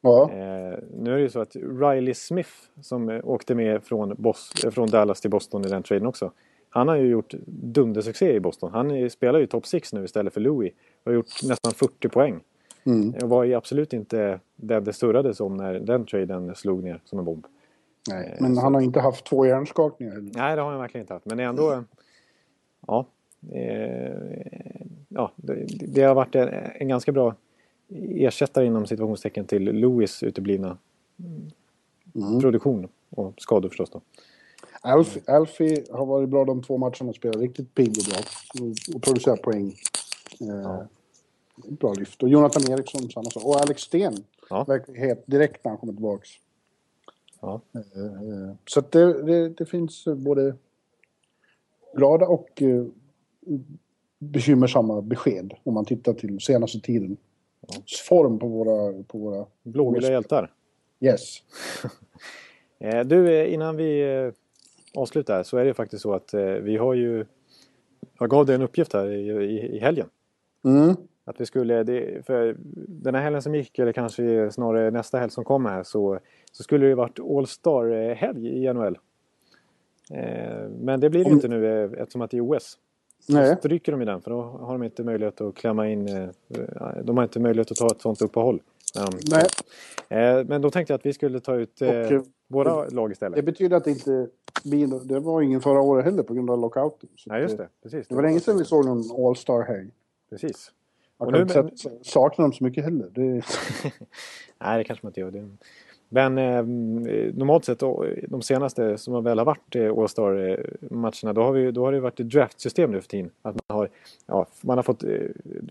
Ja, 0.00 0.30
Eh, 0.32 0.78
nu 0.98 1.12
är 1.12 1.16
det 1.16 1.22
ju 1.22 1.28
så 1.28 1.40
att 1.40 1.56
Riley 1.56 2.14
Smith 2.14 2.50
som 2.80 3.08
eh, 3.08 3.20
åkte 3.24 3.54
med 3.54 3.84
från, 3.84 4.14
Bos- 4.14 4.64
eh, 4.66 4.70
från 4.70 4.90
Dallas 4.90 5.20
till 5.20 5.30
Boston 5.30 5.64
i 5.64 5.68
den 5.68 5.82
traden 5.82 6.06
också. 6.06 6.32
Han 6.70 6.88
har 6.88 6.96
ju 6.96 7.08
gjort 7.08 7.34
dundersuccé 7.46 8.34
i 8.34 8.40
Boston. 8.40 8.70
Han 8.72 8.90
är, 8.90 9.08
spelar 9.08 9.38
ju 9.38 9.46
top 9.46 9.66
6 9.66 9.92
nu 9.92 10.04
istället 10.04 10.34
för 10.34 10.40
Louis. 10.40 10.72
Och 11.04 11.10
har 11.10 11.14
gjort 11.14 11.42
nästan 11.42 11.72
40 11.72 12.08
poäng. 12.08 12.40
mm. 12.84 13.14
Och 13.22 13.28
var 13.28 13.44
ju 13.44 13.54
absolut 13.54 13.92
inte 13.92 14.40
den 14.56 14.84
det 14.84 14.92
surrades 14.92 15.40
om 15.40 15.56
när 15.56 15.74
den 15.74 16.06
traden 16.06 16.54
slog 16.54 16.82
ner 16.82 17.00
som 17.04 17.18
en 17.18 17.24
bomb. 17.24 17.46
Nej, 18.08 18.36
men 18.40 18.58
han 18.58 18.74
har 18.74 18.80
inte 18.80 19.00
haft 19.00 19.24
två 19.26 19.46
hjärnskakningar 19.46 20.12
heller. 20.12 20.30
Nej, 20.34 20.56
det 20.56 20.62
har 20.62 20.70
han 20.70 20.80
verkligen 20.80 21.02
inte 21.04 21.14
haft. 21.14 21.26
Men 21.26 21.40
ändå... 21.40 21.72
eh, 21.72 21.80
Ja. 22.86 23.06
Eh, 23.52 24.86
ja 25.08 25.32
det, 25.36 25.66
det 25.68 26.02
har 26.02 26.14
varit 26.14 26.34
en, 26.34 26.48
en 26.74 26.88
ganska 26.88 27.12
bra 27.12 27.34
ersättare 28.14 28.66
inom 28.66 28.86
situationstecken 28.86 29.44
till 29.46 29.62
Louis 29.64 30.22
uteblivna 30.22 30.78
Mm. 32.14 32.40
produktion 32.40 32.88
och 33.10 33.34
skador 33.38 33.68
förstås 33.68 33.90
då. 33.90 34.00
Alfie, 34.80 35.22
Alfie 35.26 35.84
har 35.90 36.06
varit 36.06 36.28
bra 36.28 36.44
de 36.44 36.62
två 36.62 36.78
matcherna 36.78 37.08
och 37.10 37.14
spelat 37.16 37.36
riktigt 37.36 37.74
pigg 37.74 37.88
och 37.88 38.04
bra. 38.12 38.18
Och, 38.66 38.96
och 38.96 39.02
producerat 39.02 39.42
poäng. 39.42 39.74
Eh, 40.40 40.82
Bra 41.68 41.92
lyft. 41.94 42.22
Och 42.22 42.28
Jonathan 42.28 42.70
Eriksson 42.72 43.10
samma 43.10 43.30
sak. 43.30 43.44
Och 43.44 43.60
Alex 43.60 43.82
Sten 43.82 44.24
Ja. 44.50 44.64
verkar 44.64 44.92
het 44.94 45.22
direkt 45.26 45.64
när 45.64 45.70
han 45.70 45.78
kommer 45.78 45.92
tillbaks. 45.92 46.30
Ja. 47.42 47.60
Eh, 47.74 48.04
eh, 48.04 48.54
så 48.66 48.80
det, 48.80 49.22
det, 49.22 49.48
det 49.48 49.66
finns 49.66 50.06
eh, 50.06 50.14
både 50.14 50.54
glada 51.94 52.26
och 52.26 52.62
bekymmersamma 54.18 55.00
besked 55.00 55.54
om 55.64 55.74
man 55.74 55.84
tittar 55.84 56.12
till 56.12 56.40
senaste 56.40 56.80
tiden. 56.80 57.16
Form 58.08 58.38
på 58.38 58.46
våra... 58.48 59.02
På 59.02 59.18
våra 59.18 59.46
Blågula 59.62 60.10
hjältar. 60.10 60.52
yes. 61.00 61.38
Du, 63.06 63.46
innan 63.46 63.76
vi 63.76 64.04
avslutar 64.94 65.42
så 65.42 65.56
är 65.56 65.64
det 65.64 65.74
faktiskt 65.74 66.02
så 66.02 66.14
att 66.14 66.34
vi 66.62 66.76
har 66.76 66.94
ju... 66.94 67.26
Jag 68.18 68.30
gav 68.30 68.46
dig 68.46 68.54
en 68.54 68.62
uppgift 68.62 68.92
här 68.92 69.10
i, 69.10 69.30
i, 69.30 69.76
i 69.76 69.78
helgen. 69.78 70.06
Mm. 70.64 70.96
Att 71.24 71.40
vi 71.40 71.46
skulle, 71.46 71.82
det, 71.82 72.26
för 72.26 72.56
den 72.88 73.14
här 73.14 73.22
helgen 73.22 73.42
som 73.42 73.54
gick, 73.54 73.78
eller 73.78 73.92
kanske 73.92 74.50
snarare 74.50 74.90
nästa 74.90 75.18
helg 75.18 75.30
som 75.30 75.44
kommer 75.44 75.70
här, 75.70 75.82
så, 75.82 76.18
så 76.52 76.62
skulle 76.62 76.86
det 76.86 76.94
varit 76.94 77.18
All 77.20 77.46
Star-helg 77.46 78.48
i 78.64 78.72
NHL. 78.72 78.98
Eh, 80.10 80.68
men 80.80 81.00
det 81.00 81.10
blir 81.10 81.24
det 81.24 81.28
ju 81.30 81.34
inte 81.34 81.48
nu 81.48 81.84
eh, 81.84 81.90
eftersom 82.02 82.22
att 82.22 82.30
det 82.30 82.36
är 82.36 82.50
OS. 82.56 82.78
Så 83.26 83.32
Nej. 83.32 83.56
stryker 83.56 83.92
de 83.92 84.02
i 84.02 84.04
den, 84.04 84.20
för 84.20 84.30
då 84.30 84.42
har 84.42 84.72
de 84.72 84.82
inte 84.82 85.04
möjlighet 85.04 85.40
att 85.40 85.54
klämma 85.54 85.88
in... 85.88 86.08
eh, 86.08 86.28
De 87.04 87.16
har 87.16 87.24
inte 87.24 87.40
möjlighet 87.40 87.70
att 87.70 87.76
ta 87.76 87.86
ett 87.86 88.00
sånt 88.00 88.22
uppehåll. 88.22 88.62
Nej. 89.30 89.46
Eh, 90.08 90.44
Men 90.46 90.62
då 90.62 90.70
tänkte 90.70 90.92
jag 90.92 90.98
att 90.98 91.06
vi 91.06 91.12
skulle 91.12 91.40
ta 91.40 91.54
ut 91.54 91.82
eh, 91.82 91.90
Och, 92.16 92.24
våra 92.48 92.88
lag 92.88 93.08
Det 93.08 93.12
istället. 93.12 93.44
betyder 93.44 93.76
att 93.76 93.84
det 93.84 93.90
inte 93.90 94.28
blir... 94.64 95.04
Det 95.08 95.20
var 95.20 95.42
ingen 95.42 95.60
förra 95.60 95.80
året 95.80 96.04
heller 96.04 96.22
på 96.22 96.34
grund 96.34 96.50
av 96.50 96.58
lockouten. 96.60 97.08
Nej, 97.26 97.42
just 97.42 97.58
det. 97.58 97.68
Precis. 97.82 98.08
Det 98.08 98.14
var 98.14 98.22
länge 98.22 98.40
sedan 98.40 98.58
vi 98.58 98.64
såg 98.64 98.84
någon 98.86 99.26
All-Star-helg. 99.26 99.90
Precis. 100.30 100.70
Och 101.26 101.32
nu- 101.32 101.46
jag 101.54 101.70
saknar 102.02 102.44
dem 102.44 102.52
så 102.52 102.64
mycket 102.64 102.84
heller. 102.84 103.08
Det, 103.14 103.22
Nej, 104.58 104.78
det 104.78 104.84
kanske 104.84 105.06
man 105.06 105.10
inte 105.10 105.20
gör. 105.20 105.30
Det... 105.30 105.48
Men 106.08 106.38
eh, 106.38 106.64
normalt 107.34 107.64
sett 107.64 107.78
då, 107.78 108.06
de 108.28 108.42
senaste 108.42 108.98
som 108.98 109.24
väl 109.24 109.38
har 109.38 109.44
varit 109.44 109.76
eh, 109.76 109.98
All 109.98 110.08
Star-matcherna 110.08 111.32
då 111.32 111.42
har, 111.42 111.52
vi, 111.52 111.70
då 111.70 111.84
har 111.84 111.92
det 111.92 112.00
varit 112.00 112.20
ett 112.20 112.30
draftsystem 112.30 112.90
nu 112.90 113.00
för 113.00 113.08
tiden. 113.08 113.30
Att 113.42 113.54
man 113.54 113.78
har, 113.78 113.88
ja, 114.26 114.46
man 114.60 114.78
har 114.78 114.82
fått... 114.82 115.04
Eh, 115.04 115.10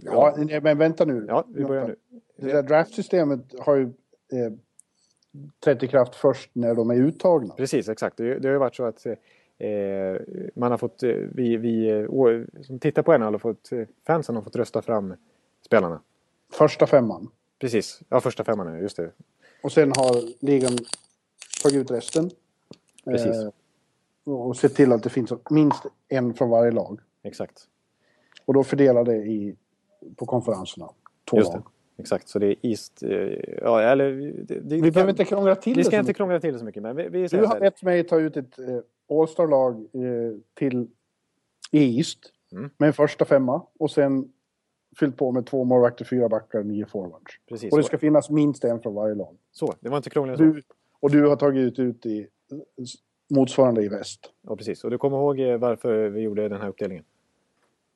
ja, 0.02 0.36
nej, 0.38 0.62
men 0.62 0.78
vänta 0.78 1.06
nu. 1.06 1.26
ja, 1.28 1.46
vi 1.56 1.66
börjar 1.66 1.88
nu. 1.88 1.96
Det 2.36 2.54
där 2.54 2.64
draftsystemet 2.64 3.40
har 3.60 3.76
ju 3.76 3.84
eh, 3.84 4.54
trätt 5.64 5.84
i 5.84 5.88
kraft 5.88 6.16
först 6.16 6.50
när 6.54 6.76
de 6.76 6.90
är 6.90 6.96
uttagna. 6.96 7.54
Precis, 7.54 7.90
exakt. 7.90 8.18
Det, 8.18 8.40
det 8.40 8.48
har 8.48 8.54
ju 8.54 8.60
varit 8.60 8.76
så 8.76 8.84
att 8.84 9.06
eh, 9.06 10.22
man 10.56 10.72
har 10.72 10.78
fått, 10.78 11.04
eh, 11.04 11.16
vi, 11.16 11.58
vi 11.58 11.90
eh, 11.90 12.62
som 12.62 12.80
tittar 12.80 13.02
på 13.02 13.18
NHL 13.18 13.34
har 13.34 13.40
fått, 13.40 13.72
eh, 13.72 13.88
fansen 14.08 14.36
har 14.36 14.44
fått 14.44 14.56
rösta 14.56 14.82
fram 14.82 15.14
spelarna. 15.66 16.02
Första 16.54 16.88
femman. 16.88 17.28
Precis, 17.60 18.02
ja 18.10 18.22
första 18.22 18.44
femman 18.44 18.68
är 18.68 18.78
just 18.80 18.98
det. 18.98 19.12
Och 19.64 19.72
sen 19.72 19.92
har 19.98 20.46
ligan 20.46 20.78
tagit 21.64 21.78
ut 21.78 21.92
resten. 21.92 22.30
Precis. 23.06 23.36
Eh, 23.36 23.50
och 24.34 24.58
sett 24.58 24.76
till 24.76 24.92
att 24.92 25.04
det 25.04 25.10
finns 25.10 25.34
minst 25.50 25.84
en 26.08 26.34
från 26.34 26.50
varje 26.50 26.72
lag. 26.72 27.00
Exakt. 27.24 27.68
Och 28.46 28.54
då 28.54 28.64
fördelar 28.64 29.04
det 29.04 29.16
i, 29.16 29.56
på 30.16 30.26
konferenserna. 30.26 30.90
Två 31.30 31.38
Just 31.38 31.52
det. 31.52 31.58
lag. 31.58 31.68
exakt. 31.98 32.30
Så 32.30 32.40
det 32.40 32.48
är 32.48 32.56
East... 32.62 33.04
eh, 33.04 33.10
Ja, 33.62 33.82
eller... 33.82 34.12
Det, 34.44 34.60
det, 34.60 34.76
Vi 34.82 34.92
behöver 34.92 35.10
inte 35.12 35.26
krångla 35.26 35.56
till 35.56 35.74
vi 35.74 35.80
det 35.82 35.84
ska 35.86 35.96
så 35.96 36.00
inte 36.00 36.14
krångla 36.14 36.40
till 36.40 36.54
det 36.54 36.60
så 36.60 36.66
mycket, 36.66 36.84
men 36.84 36.96
vi, 36.96 37.10
vi 37.10 37.28
Du 37.28 37.46
har 37.46 37.60
bett 37.60 37.84
mig 37.84 38.04
ta 38.04 38.20
ut 38.20 38.38
ett 38.38 38.60
eh, 38.60 38.80
All-star-lag 39.20 39.76
eh, 39.94 40.38
till 40.54 40.88
East 41.72 42.20
Mm. 42.54 42.70
med 42.78 42.88
en 42.88 42.94
första 42.94 43.26
femma 43.26 43.62
och 43.80 43.92
sen 43.92 44.32
fyllt 45.00 45.18
på 45.18 45.32
med 45.32 45.46
två 45.46 45.64
målvakter, 45.64 46.06
fyra 46.06 46.30
backar, 46.30 46.64
nio 46.64 46.86
forwards. 46.86 47.40
Precis. 47.50 47.72
Och 47.72 47.78
det 47.78 47.84
ska 47.84 47.98
finnas 47.98 48.30
minst 48.30 48.64
en 48.64 48.82
från 48.82 48.96
varje 48.96 49.16
lag. 49.16 49.38
Så, 49.52 49.74
det 49.80 49.90
var 49.90 49.98
inte 49.98 50.10
krångligt 50.10 50.40
än 50.40 50.54
så. 50.54 50.62
Och 51.00 51.12
du 51.12 51.28
har 51.28 51.36
tagit 51.36 51.80
ut 51.80 52.06
i 52.06 52.20
eh, 52.52 52.58
motsvarande 53.30 53.84
i 53.84 53.88
väst. 53.88 54.32
Ja, 54.42 54.56
precis. 54.56 54.84
Och 54.84 54.92
du 54.92 54.98
kommer 54.98 55.18
ihåg 55.18 55.40
eh, 55.40 55.58
varför 55.58 56.10
vi 56.10 56.22
gjorde 56.22 56.50
den 56.50 56.62
här 56.62 56.68
uppdelningen? 56.68 57.04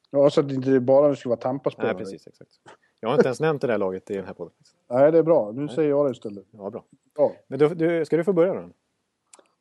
Ja, 0.09 0.29
så 0.29 0.41
att 0.41 0.49
det 0.49 0.55
inte 0.55 0.79
bara 0.79 1.15
skulle 1.15 1.29
vara 1.29 1.39
Tampa-spelare. 1.39 1.93
Nej, 1.93 2.03
precis. 2.03 2.27
Exakt. 2.27 2.51
Jag 2.99 3.09
har 3.09 3.15
inte 3.15 3.27
ens 3.27 3.39
nämnt 3.39 3.61
det 3.61 3.67
där 3.67 3.77
laget 3.77 4.11
i 4.11 4.15
den 4.15 4.25
här 4.25 4.33
podden. 4.33 4.53
Nej, 4.89 5.11
det 5.11 5.17
är 5.17 5.23
bra. 5.23 5.51
Nu 5.51 5.67
säger 5.67 5.89
jag 5.89 6.05
det 6.05 6.11
istället. 6.11 6.45
Ja, 6.51 6.69
bra. 6.69 6.83
Ja. 7.17 7.31
Men 7.47 7.59
du, 7.59 7.69
du, 7.75 8.05
ska 8.05 8.17
du 8.17 8.23
få 8.23 8.33
börja 8.33 8.53
då? 8.53 8.69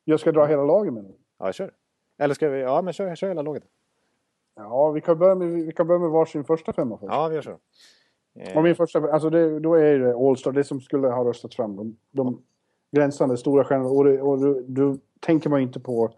Jag 0.03 0.19
ska 0.19 0.31
dra 0.31 0.45
hela 0.45 0.63
laget 0.63 0.93
med 0.93 1.03
nu. 1.03 1.13
Ja, 1.37 1.53
kör. 1.53 1.71
Eller 2.17 2.33
ska 2.33 2.49
vi... 2.49 2.61
Ja, 2.61 2.81
men 2.81 2.93
kör, 2.93 3.15
kör 3.15 3.27
hela 3.27 3.41
laget. 3.41 3.63
Ja, 4.55 4.91
vi 4.91 5.01
kan 5.01 5.19
börja 5.19 5.35
med, 5.35 5.47
vi 5.47 5.71
kan 5.73 5.87
börja 5.87 5.99
med 5.99 6.09
varsin 6.09 6.43
första 6.43 6.73
femma 6.73 6.97
först. 6.97 7.11
Ja, 7.13 7.27
vi 7.27 7.35
gör 7.35 7.41
så. 7.41 7.57
Eh, 8.39 8.57
Och 8.57 8.63
min 8.63 8.75
första, 8.75 8.99
alltså 9.11 9.29
det, 9.29 9.59
då 9.59 9.73
är 9.73 9.99
det 9.99 10.15
All-Star, 10.15 10.51
det 10.51 10.63
som 10.63 10.81
skulle 10.81 11.07
ha 11.07 11.25
röstats 11.25 11.55
fram. 11.55 11.75
De, 11.75 11.97
de 12.11 12.41
gränsande 12.91 13.37
stora 13.37 13.63
stjärnorna. 13.63 13.89
Och, 13.89 14.03
det, 14.05 14.21
och 14.21 14.39
du, 14.39 14.65
du 14.67 14.99
tänker 15.19 15.49
man 15.49 15.61
inte 15.61 15.79
på... 15.79 16.13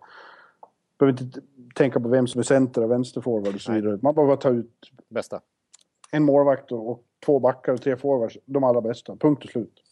behöver 1.00 1.22
inte 1.24 1.42
tänka 1.76 2.00
på 2.00 2.10
vem 2.10 2.28
som 2.28 2.40
är 2.40 2.44
center 2.44 2.84
och 2.84 2.92
vänsterforward 2.92 3.56
och 3.56 3.62
så 3.62 3.72
vidare. 3.72 4.00
Man 4.02 4.16
bara 4.16 4.38
ta 4.38 4.50
ut 4.50 4.92
Bästa. 5.10 5.42
en 6.12 6.24
målvakt 6.24 6.72
och, 6.72 6.90
och 6.90 7.04
två 7.26 7.40
backar 7.40 7.74
och 7.74 7.82
tre 7.82 7.98
forwards. 7.98 8.38
De 8.46 8.64
allra 8.64 8.82
bästa. 8.82 9.16
Punkt 9.16 9.44
och 9.44 9.50
slut. 9.50 9.84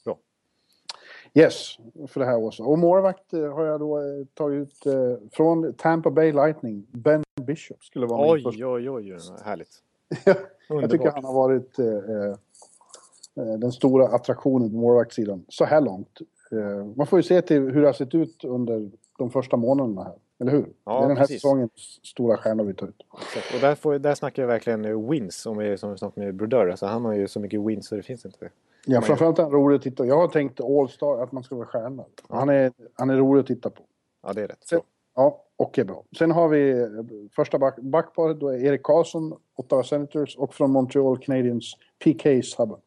Yes, 1.38 1.78
för 2.08 2.20
det 2.20 2.26
här 2.26 2.44
också. 2.44 2.64
Och 2.64 2.80
målvakt 2.80 3.34
eh, 3.34 3.54
har 3.54 3.66
jag 3.66 3.80
då 3.80 4.00
eh, 4.00 4.26
tagit 4.34 4.62
ut 4.62 4.86
eh, 4.86 4.94
från 5.32 5.74
Tampa 5.74 6.12
Bay 6.12 6.32
Lightning. 6.32 6.88
Ben 6.92 7.24
Bishop 7.42 7.84
skulle 7.84 8.06
vara 8.06 8.22
min 8.22 8.32
Oj, 8.32 8.44
första. 8.44 8.68
oj, 8.68 8.90
oj, 8.90 9.14
oj. 9.14 9.20
Härligt. 9.44 9.82
jag 10.70 10.92
tycker 10.92 11.12
han 11.12 11.26
har 11.26 11.34
varit 11.34 11.80
eh, 11.80 13.58
den 13.58 13.72
stora 13.72 14.08
attraktionen 14.08 14.70
på 14.70 14.76
målvaktssidan 14.76 15.46
så 15.50 15.66
här 15.66 15.82
långt. 15.82 16.20
Eh, 16.52 16.86
man 16.96 17.08
får 17.08 17.20
ju 17.20 17.24
se 17.24 17.42
till 17.42 17.62
hur 17.62 17.82
det 17.82 17.88
har 17.88 17.94
sett 17.94 18.16
ut 18.16 18.44
under 18.44 18.92
de 19.18 19.32
första 19.32 19.58
månaderna 19.58 20.04
här. 20.04 20.16
Eller 20.40 20.52
hur? 20.52 20.66
Ja, 20.86 21.00
det 21.00 21.04
är 21.04 21.08
den 21.08 21.18
här 21.18 21.24
precis. 21.24 21.42
säsongens 21.42 22.00
stora 22.04 22.38
stjärna 22.38 22.64
vi 22.64 22.74
tar 22.74 22.88
ut. 22.88 23.06
Exakt. 23.22 23.56
Och 23.56 23.62
där, 23.62 23.76
får, 23.76 24.00
där 24.00 24.16
snackar 24.16 24.44
jag 24.44 24.48
verkligen 24.48 25.10
wins, 25.10 25.46
om 25.46 25.58
vi 25.58 25.68
är 25.68 25.78
som 25.78 25.92
vi 25.92 25.98
snackade 25.98 26.26
med 26.26 26.36
Brodeur. 26.36 26.70
Alltså, 26.70 26.86
han 26.86 27.06
har 27.06 27.14
ju 27.14 27.28
så 27.28 27.40
mycket 27.40 27.62
wins 27.62 27.88
så 27.88 27.96
det 27.96 28.04
finns 28.04 28.26
inte. 28.26 28.50
Ja, 28.86 29.02
framförallt 29.02 29.40
är 29.40 29.44
han 29.44 29.52
rolig 29.52 29.76
att 29.76 29.82
titta 29.82 30.04
på. 30.04 30.10
Jag 30.10 30.18
har 30.18 30.28
tänkt 30.28 30.62
All-Star, 30.62 31.24
att 31.24 31.32
man 31.32 31.44
ska 31.44 31.56
vara 31.56 31.68
stjärna. 31.68 32.06
Han 32.30 32.50
är, 32.50 32.72
han 32.94 33.10
är 33.10 33.18
rolig 33.18 33.42
att 33.42 33.48
titta 33.48 33.70
på. 33.70 33.84
Ja, 34.24 34.34
det 34.34 34.42
är 34.42 34.48
rätt. 34.48 34.68
Sen, 34.68 34.82
ja, 35.16 35.42
och 35.58 35.80
är 35.80 35.84
bra. 35.84 36.04
Sen 36.18 36.32
har 36.32 36.48
vi 36.48 36.70
eh, 36.82 36.88
första 37.36 37.60
back, 37.60 37.80
backparet, 37.80 38.40
då 38.40 38.48
är 38.50 38.64
Erik 38.64 38.84
Karlsson, 38.84 39.34
Ottawa 39.56 39.84
Senators 39.84 40.36
och 40.38 40.54
från 40.54 40.72
Montreal 40.72 41.18
Canadiens 41.18 41.74
PK 42.04 42.42
Subban. 42.42 42.80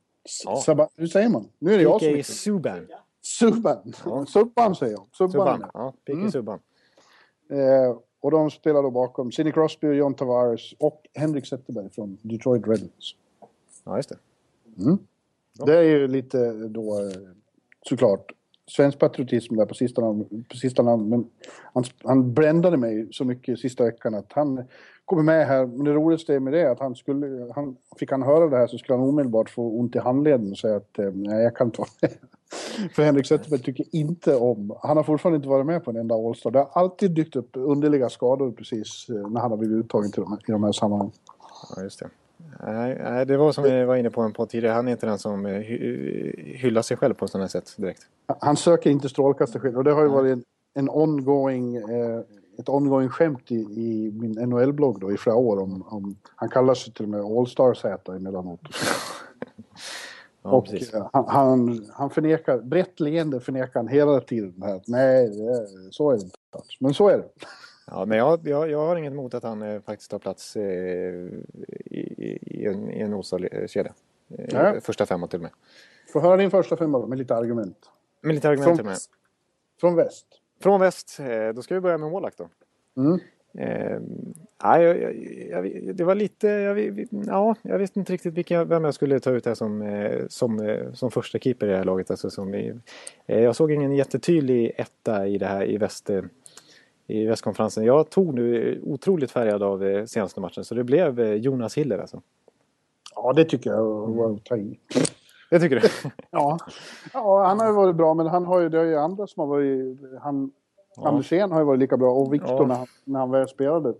Ja. 0.44 0.88
Hur 0.96 1.06
säger 1.06 1.28
man? 1.28 1.48
Nu 1.58 1.72
är 1.72 1.76
det 1.76 1.82
jag 1.82 2.00
som 2.00 2.08
PK 2.08 2.18
är 2.18 2.22
Subban. 2.22 2.86
Subban. 3.20 3.92
Ja. 4.04 4.26
Subban 4.26 4.74
säger 4.74 4.92
jag. 4.92 5.06
Subban. 5.12 5.30
Subban. 5.32 5.70
Ja, 5.74 5.92
PK 6.04 6.18
Mm. 6.18 6.30
Subban. 6.30 6.58
Eh, 7.50 7.98
och 8.20 8.30
de 8.30 8.50
spelar 8.50 8.82
då 8.82 8.90
bakom 8.90 9.32
Sidney 9.32 9.52
Crosby, 9.52 9.86
John 9.86 10.14
Tavares 10.14 10.72
och 10.78 11.02
Henrik 11.14 11.46
Zetterberg 11.46 11.90
från 11.90 12.18
Detroit 12.22 12.66
Red 12.66 12.80
Wings. 12.80 13.14
Ja, 13.84 13.96
just 13.96 14.08
det. 14.08 14.16
Ja. 14.76 14.98
Det 15.66 15.78
är 15.78 15.82
ju 15.82 16.08
lite 16.08 16.52
då 16.52 17.10
såklart 17.82 18.32
svensk 18.70 18.98
patriotism 18.98 19.56
där 19.56 19.66
på 19.66 19.74
sista 19.74 20.02
på 20.48 20.56
sista 20.56 20.82
namn 20.82 21.08
men 21.08 21.26
han, 21.74 21.84
han 22.04 22.34
brändade 22.34 22.76
mig 22.76 23.08
så 23.10 23.24
mycket 23.24 23.58
sista 23.58 23.84
veckan 23.84 24.14
att 24.14 24.32
han 24.32 24.64
kommer 25.08 25.22
med 25.22 25.46
här. 25.46 25.66
Men 25.66 25.84
det 25.84 25.92
roligaste 25.92 26.40
med 26.40 26.52
det 26.52 26.60
är 26.60 26.70
att 26.70 26.80
han 26.80 26.94
skulle, 26.94 27.52
han, 27.54 27.76
fick 27.98 28.10
han 28.10 28.22
höra 28.22 28.48
det 28.48 28.56
här 28.56 28.66
så 28.66 28.78
skulle 28.78 28.98
han 28.98 29.08
omedelbart 29.08 29.50
få 29.50 29.78
ont 29.78 29.96
i 29.96 29.98
handleden 29.98 30.50
och 30.50 30.58
säga 30.58 30.76
att 30.76 30.98
eh, 30.98 31.10
nej, 31.14 31.42
jag 31.42 31.56
kan 31.56 31.66
inte 31.66 31.80
vara 31.80 31.90
med. 32.02 32.10
För 32.94 33.02
Henrik 33.02 33.26
Zetterberg 33.26 33.62
tycker 33.62 33.84
inte 33.92 34.36
om, 34.36 34.76
han 34.82 34.96
har 34.96 35.04
fortfarande 35.04 35.36
inte 35.36 35.48
varit 35.48 35.66
med 35.66 35.84
på 35.84 35.90
en 35.90 35.96
enda 35.96 36.14
All-Star. 36.14 36.50
Det 36.50 36.58
har 36.58 36.70
alltid 36.72 37.10
dykt 37.10 37.36
upp 37.36 37.50
underliga 37.52 38.08
skador 38.08 38.52
precis 38.52 39.06
eh, 39.08 39.30
när 39.30 39.40
han 39.40 39.50
har 39.50 39.58
blivit 39.58 39.84
uttagen 39.84 40.12
till 40.12 40.22
de 40.22 40.38
i 40.48 40.52
de 40.52 40.64
här 40.64 40.72
sammanhangen. 40.72 41.12
Ja, 41.76 41.82
just 41.82 42.00
det. 42.00 42.08
Nej, 42.66 43.00
nej, 43.04 43.26
det 43.26 43.36
var 43.36 43.52
som 43.52 43.64
vi 43.64 43.84
var 43.84 43.96
inne 43.96 44.10
på 44.10 44.20
en 44.20 44.32
på 44.32 44.46
tidigare. 44.46 44.74
Han 44.74 44.88
är 44.88 44.92
inte 44.92 45.06
den 45.06 45.18
som 45.18 45.46
eh, 45.46 45.52
hy- 45.52 46.56
hyllar 46.56 46.82
sig 46.82 46.96
själv 46.96 47.14
på 47.14 47.28
sådana 47.28 47.48
sätt 47.48 47.74
direkt. 47.76 48.02
Han 48.40 48.56
söker 48.56 48.90
inte 48.90 49.08
strålkastarskydd 49.08 49.76
och 49.76 49.84
det 49.84 49.92
har 49.92 50.02
ju 50.02 50.08
varit 50.08 50.32
en, 50.32 50.44
en 50.74 50.88
ongoing, 50.90 51.76
eh, 51.76 52.20
ett 52.58 52.68
ongoing 52.68 53.08
skämt 53.08 53.50
i, 53.52 53.54
i 53.60 54.12
min 54.14 54.32
NHL-blogg 54.48 55.00
då 55.00 55.12
i 55.12 55.16
flera 55.16 55.36
år 55.36 55.58
om, 55.62 55.82
om 55.88 56.16
han 56.36 56.48
kallar 56.48 56.74
sig 56.74 56.92
till 56.92 57.04
och 57.04 57.10
med 57.10 57.20
All-Star 57.20 57.74
Z 57.74 58.12
emellanåt. 58.16 58.60
Ja, 60.42 60.50
och 60.50 60.74
eh, 60.74 61.08
han, 61.12 61.24
han, 61.28 61.86
han 61.92 62.10
förnekar, 62.10 62.58
brett 62.58 63.00
leende 63.00 63.40
förnekar 63.40 63.70
han 63.74 63.88
hela 63.88 64.20
tiden 64.20 64.62
här. 64.62 64.80
Nej, 64.86 65.30
så 65.90 66.10
är 66.10 66.16
det 66.16 66.22
inte. 66.22 66.36
Men 66.80 66.94
så 66.94 67.08
är 67.08 67.18
det. 67.18 67.24
Ja, 67.90 68.04
men 68.04 68.18
jag, 68.18 68.48
jag, 68.48 68.70
jag 68.70 68.78
har 68.78 68.96
inget 68.96 69.12
emot 69.12 69.34
att 69.34 69.42
han 69.42 69.62
eh, 69.62 69.80
faktiskt 69.80 70.10
tar 70.10 70.18
plats 70.18 70.56
eh, 70.56 70.62
i, 71.84 72.38
i, 72.42 72.66
en, 72.66 72.90
i 72.90 73.00
en 73.00 73.14
Osa-kedja. 73.14 73.92
Eh, 74.38 74.44
Ja. 74.52 74.80
Första 74.80 75.06
femma 75.06 75.26
till 75.26 75.36
och 75.38 75.42
med. 75.42 75.50
Får 76.12 76.20
höra 76.20 76.36
din 76.36 76.50
första 76.50 76.76
femma 76.76 77.06
med 77.06 77.18
lite 77.18 77.36
argument. 77.36 77.90
Med 78.20 78.34
lite 78.34 78.48
argument 78.48 78.66
Från, 78.66 78.76
till 78.76 78.84
och 78.84 78.90
med. 78.90 78.98
från 79.80 79.94
väst. 79.96 80.26
Från 80.62 80.80
väst, 80.80 81.20
eh, 81.20 81.48
då 81.54 81.62
ska 81.62 81.74
vi 81.74 81.80
börja 81.80 81.98
med 81.98 82.10
målvakt 82.10 82.38
då. 82.38 82.48
Mm. 82.96 83.20
Eh, 83.58 84.00
nej, 84.64 84.82
jag, 84.84 85.16
jag, 85.50 85.96
det 85.96 86.04
var 86.04 86.14
lite, 86.14 86.48
jag, 86.48 87.06
ja, 87.26 87.54
jag 87.62 87.78
visste 87.78 87.98
inte 87.98 88.12
riktigt 88.12 88.34
vilka, 88.34 88.64
vem 88.64 88.84
jag 88.84 88.94
skulle 88.94 89.20
ta 89.20 89.30
ut 89.30 89.46
här 89.46 89.54
som, 89.54 89.82
eh, 89.82 90.26
som, 90.28 90.60
eh, 90.60 90.92
som 90.92 91.10
första 91.10 91.38
keeper 91.38 91.66
i 91.66 91.70
det 91.70 91.76
här 91.76 91.84
laget. 91.84 92.10
Alltså 92.10 92.30
som 92.30 92.54
eh, 92.54 92.74
jag 93.26 93.56
såg 93.56 93.72
ingen 93.72 93.92
jättetydlig 93.92 94.72
etta 94.76 95.26
i 95.26 95.38
det 95.38 95.46
här 95.46 95.70
i 95.70 95.76
väst. 95.76 96.10
I 97.08 97.26
västkonferensen. 97.26 97.84
Jag 97.84 98.10
tog 98.10 98.34
nu 98.34 98.80
otroligt 98.84 99.30
färgad 99.30 99.62
av 99.62 99.84
eh, 99.84 100.04
senaste 100.04 100.40
matchen 100.40 100.64
så 100.64 100.74
det 100.74 100.84
blev 100.84 101.20
eh, 101.20 101.32
Jonas 101.34 101.78
Hiller 101.78 101.98
alltså. 101.98 102.20
Ja, 103.14 103.32
det 103.32 103.44
tycker 103.44 103.70
jag 103.70 104.06
var 104.06 104.32
att 104.34 104.44
ta 104.44 104.56
i. 104.56 104.78
Jag 105.50 105.60
tycker 105.60 105.76
det. 105.76 105.90
Ja. 106.30 106.58
ja, 107.12 107.44
han 107.46 107.60
har 107.60 107.66
ju 107.66 107.72
varit 107.72 107.96
bra, 107.96 108.14
men 108.14 108.26
han 108.26 108.46
har 108.46 108.60
ju, 108.60 108.68
det 108.68 108.78
är 108.80 108.84
ju 108.84 108.96
andra 108.96 109.26
som 109.26 109.40
har 109.40 109.46
varit... 109.46 109.98
Han, 110.22 110.50
Ja. 111.00 111.08
Andersén 111.08 111.52
har 111.52 111.58
ju 111.58 111.64
varit 111.64 111.80
lika 111.80 111.96
bra 111.96 112.10
och 112.12 112.32
Victor 112.32 112.50
Ja. 112.56 112.66
när, 112.66 112.74
han, 112.74 112.86
när 113.04 113.20
han 113.20 113.30
väl 113.30 113.48
spelade. 113.48 113.94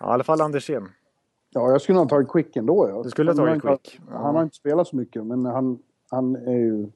Ja, 0.00 0.06
I 0.06 0.12
alla 0.12 0.24
fall 0.24 0.40
Andersén. 0.40 0.88
Ja, 1.50 1.70
jag 1.70 1.80
skulle 1.80 1.96
nog 1.98 2.04
ha 2.04 2.08
tagit 2.08 2.28
Quick 2.28 2.56
ändå. 2.56 2.88
Ja. 2.88 3.02
Du 3.02 3.10
skulle 3.10 3.32
ha 3.32 3.46
Han 3.48 3.60
tagit 3.60 3.82
Quick. 3.82 4.00
Han 4.10 4.34
har 4.34 4.42
inte 4.42 4.56
spelat 4.56 4.88
så 4.88 4.96
mycket, 4.96 5.24
men 5.26 5.44
han, 5.44 5.78
han 6.10 6.36
är 6.36 6.52
ju 6.58 6.86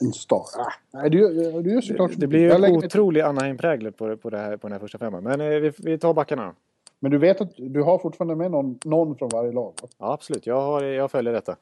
en 0.00 0.12
star. 0.12 0.36
Ah, 0.58 0.72
nej, 0.90 1.10
du, 1.10 1.28
du 1.62 1.72
gör 1.74 1.80
såklart 1.80 2.10
Det 2.16 2.26
blir 2.26 2.40
ju 2.40 2.50
en 2.50 2.76
otrolig 2.76 3.20
Anaheim-prägel 3.20 3.92
på, 3.92 4.06
det- 4.06 4.16
på, 4.16 4.30
det 4.30 4.38
här, 4.38 4.56
på 4.56 4.66
den 4.68 4.72
här 4.72 4.78
första 4.80 4.98
femman. 4.98 5.22
Men 5.24 5.40
eh, 5.40 5.46
vi, 5.48 5.72
vi 5.78 5.98
tar 5.98 6.14
backarna. 6.14 6.54
Men 7.00 7.10
du 7.10 7.18
vet 7.18 7.40
att 7.40 7.52
du 7.56 7.82
har 7.82 7.98
fortfarande 7.98 8.36
med 8.36 8.50
någon, 8.50 8.78
någon 8.84 9.16
från 9.16 9.28
varje 9.28 9.52
lag? 9.52 9.72
va? 9.82 9.88
Ja, 9.98 10.12
absolut. 10.12 10.46
Jag, 10.46 10.60
har, 10.60 10.82
jag 10.82 11.10
följer 11.10 11.32
detta. 11.32 11.56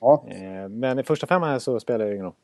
Ja, 0.00 0.24
Eh, 0.28 0.68
men 0.68 0.98
i 0.98 1.02
första 1.02 1.26
femman 1.26 1.50
här 1.50 1.58
så 1.58 1.80
spelar 1.80 2.04
det 2.06 2.12
ingen 2.12 2.24
roll. 2.24 2.34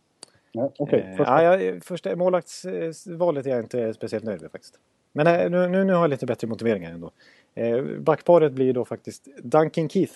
ja 0.52 0.70
okej. 0.78 1.00
Eh, 1.10 1.16
första. 1.16 1.42
ja, 1.42 1.56
jag, 1.62 1.84
första 1.84 2.16
målvaktsvalet 2.16 3.46
är 3.46 3.50
jag 3.50 3.60
inte 3.60 3.94
speciellt 3.94 4.24
nöjd 4.24 4.42
med 4.42 4.50
faktiskt. 4.50 4.74
Men 5.12 5.52
nu, 5.52 5.68
nu, 5.68 5.84
nu 5.84 5.92
har 5.92 6.00
jag 6.00 6.10
lite 6.10 6.26
bättre 6.26 6.46
motiveringar 6.48 6.90
ändå. 6.90 7.10
Eh, 7.54 7.82
backparet 8.00 8.52
blir 8.52 8.72
då 8.72 8.84
faktiskt 8.84 9.28
Duncan 9.42 9.88
Keith. 9.88 10.12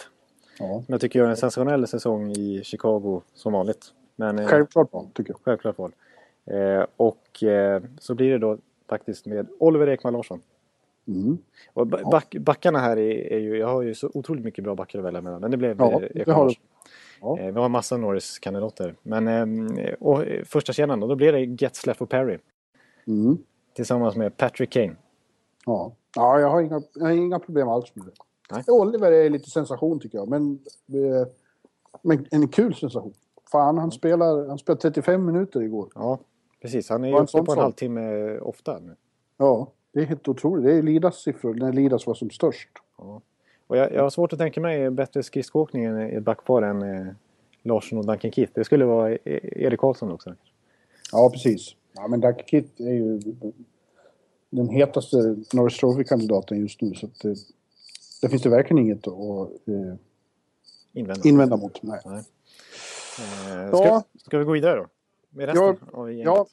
Ja. 0.59 0.67
Som 0.67 0.85
jag 0.87 1.01
tycker 1.01 1.19
gör 1.19 1.29
en 1.29 1.37
sensationell 1.37 1.87
säsong 1.87 2.31
i 2.33 2.61
Chicago 2.65 3.21
som 3.35 3.53
vanligt. 3.53 3.87
Men 4.17 4.39
eh, 4.39 4.47
Självklart 4.47 4.93
val, 4.93 5.07
tycker 5.15 5.33
jag. 5.33 5.41
självklart 5.45 5.79
val. 5.79 5.93
Eh, 6.45 6.87
och 6.97 7.43
eh, 7.43 7.83
så 7.99 8.15
blir 8.15 8.31
det 8.31 8.39
då 8.39 8.59
faktiskt 8.89 9.27
med 9.27 9.47
Oliver 9.59 9.87
Ekman 9.89 10.13
Larsson. 10.13 10.41
Mm. 11.09 11.39
Och 11.73 11.87
ba- 11.87 12.11
back, 12.11 12.35
backarna 12.41 12.79
här 12.79 12.97
är, 12.97 13.33
är 13.33 13.39
ju, 13.39 13.57
jag 13.59 13.67
har 13.67 13.83
ju 13.83 13.95
så 13.95 14.11
otroligt 14.15 14.45
mycket 14.45 14.65
bra 14.65 14.75
backar 14.75 14.99
att 14.99 15.05
välja 15.05 15.21
mellan. 15.21 15.41
Men 15.41 15.51
det 15.51 15.57
blev 15.57 15.77
Ja, 15.79 15.99
det 15.99 16.21
Ekman 16.21 16.37
har. 16.37 16.45
Larsson. 16.45 16.63
Ja. 17.21 17.35
Vi 17.35 17.51
har 17.61 17.69
massa 17.69 17.97
Norris-kandidater. 17.97 18.95
Men 19.03 19.69
och, 20.01 20.25
första 20.45 20.73
kedjan 20.73 21.01
då, 21.01 21.07
då 21.07 21.15
blir 21.17 21.33
det 21.33 21.41
Getzlaff 21.45 22.03
och 22.03 22.09
Perry. 22.09 22.39
Mm. 23.07 23.39
Tillsammans 23.75 24.17
med 24.17 24.37
Patrick 24.37 24.71
Kane. 24.71 24.97
Ja. 25.67 25.93
ja, 26.17 26.41
jag 26.41 26.51
har 26.51 26.61
inga, 26.61 26.83
jag 26.95 27.05
har 27.05 27.11
inga 27.13 27.39
problem 27.39 27.69
alls 27.69 27.91
med 27.95 28.07
det. 28.07 28.13
Nej. 28.51 28.65
Oliver 28.69 29.13
är 29.13 29.31
lite 29.31 29.51
sensation 29.51 30.01
tycker 30.01 30.19
jag, 30.19 30.29
men, 30.29 30.59
men 32.03 32.27
en 32.31 32.49
kul 32.49 32.75
sensation. 32.75 33.15
Fan, 33.55 33.79
han 33.79 33.91
spelar, 33.91 34.49
han 34.49 34.59
spelar 34.59 34.79
35 34.79 35.25
minuter 35.27 35.63
igår. 35.63 35.89
Ja, 35.95 36.19
precis. 36.63 36.89
Han 36.89 37.05
är 37.05 37.09
ju 37.09 37.15
uppe 37.19 37.43
på 37.43 37.53
en 37.53 37.59
halvtimme 37.59 38.39
ofta 38.39 38.79
nu. 38.79 38.95
Ja, 39.37 39.69
det 39.93 40.01
är 40.01 40.05
helt 40.05 40.29
otroligt. 40.29 40.65
Det 40.65 40.73
är 40.73 40.83
Lidas 40.83 41.17
siffror 41.23 41.55
när 41.55 41.73
Lidas 41.73 42.07
var 42.07 42.15
som 42.15 42.31
störst. 42.31 42.69
Och 43.67 43.77
jag, 43.77 43.93
jag 43.93 44.03
har 44.03 44.11
svårt 44.11 44.33
att 44.33 44.39
tänka 44.39 44.61
mig 44.61 44.91
bättre 44.91 45.23
skridskoåkning 45.23 45.85
i 46.01 46.15
ett 46.15 46.23
backpar 46.23 46.63
än, 46.63 46.83
eh, 46.83 47.07
Larsson 47.63 47.99
och 47.99 48.07
Duncan 48.07 48.31
Keith. 48.33 48.53
Det 48.55 48.65
skulle 48.65 48.85
vara 48.85 49.13
E- 49.13 49.19
Erik 49.65 49.81
Karlsson 49.81 50.13
också. 50.13 50.35
Ja, 51.13 51.31
precis. 51.33 51.75
Ja, 51.93 52.09
men 52.09 52.21
Duck 52.21 52.47
Kit 52.49 52.81
är 52.81 52.93
ju 52.93 53.21
den 54.51 54.69
hetaste 54.69 55.17
Norris 55.53 55.79
Trophy-kandidaten 55.79 56.59
just 56.61 56.81
nu. 56.81 56.95
Så 56.95 57.07
det, 57.23 57.37
det 58.23 58.29
finns 58.29 58.43
det 58.43 58.49
verkligen 58.49 58.83
inget 58.85 59.09
att 59.09 59.69
eh, 59.69 59.95
Invända. 60.93 61.29
invända 61.29 61.57
mot. 61.57 61.83
Nej. 61.83 62.01
Eh, 63.19 63.69
ska, 63.77 63.85
Ja. 63.87 64.03
ska 64.17 64.39
vi 64.39 64.45
gå 64.45 64.53
vidare 64.53 64.77
då? 64.81 64.87
Med 65.31 65.47
resten 65.47 65.65
Ja, 65.93 65.99
av 66.01 66.11
gänget? 66.11 66.25
Ja, 66.27 66.47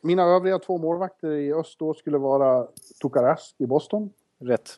mina 0.00 0.22
övriga 0.22 0.58
två 0.58 0.78
målvakter 0.78 1.30
i 1.32 1.52
öst 1.52 1.78
då 1.78 1.94
skulle 1.94 2.18
vara 2.18 2.66
Tukarask 3.02 3.54
i 3.58 3.66
Boston 3.66 4.10
Rätt. 4.38 4.70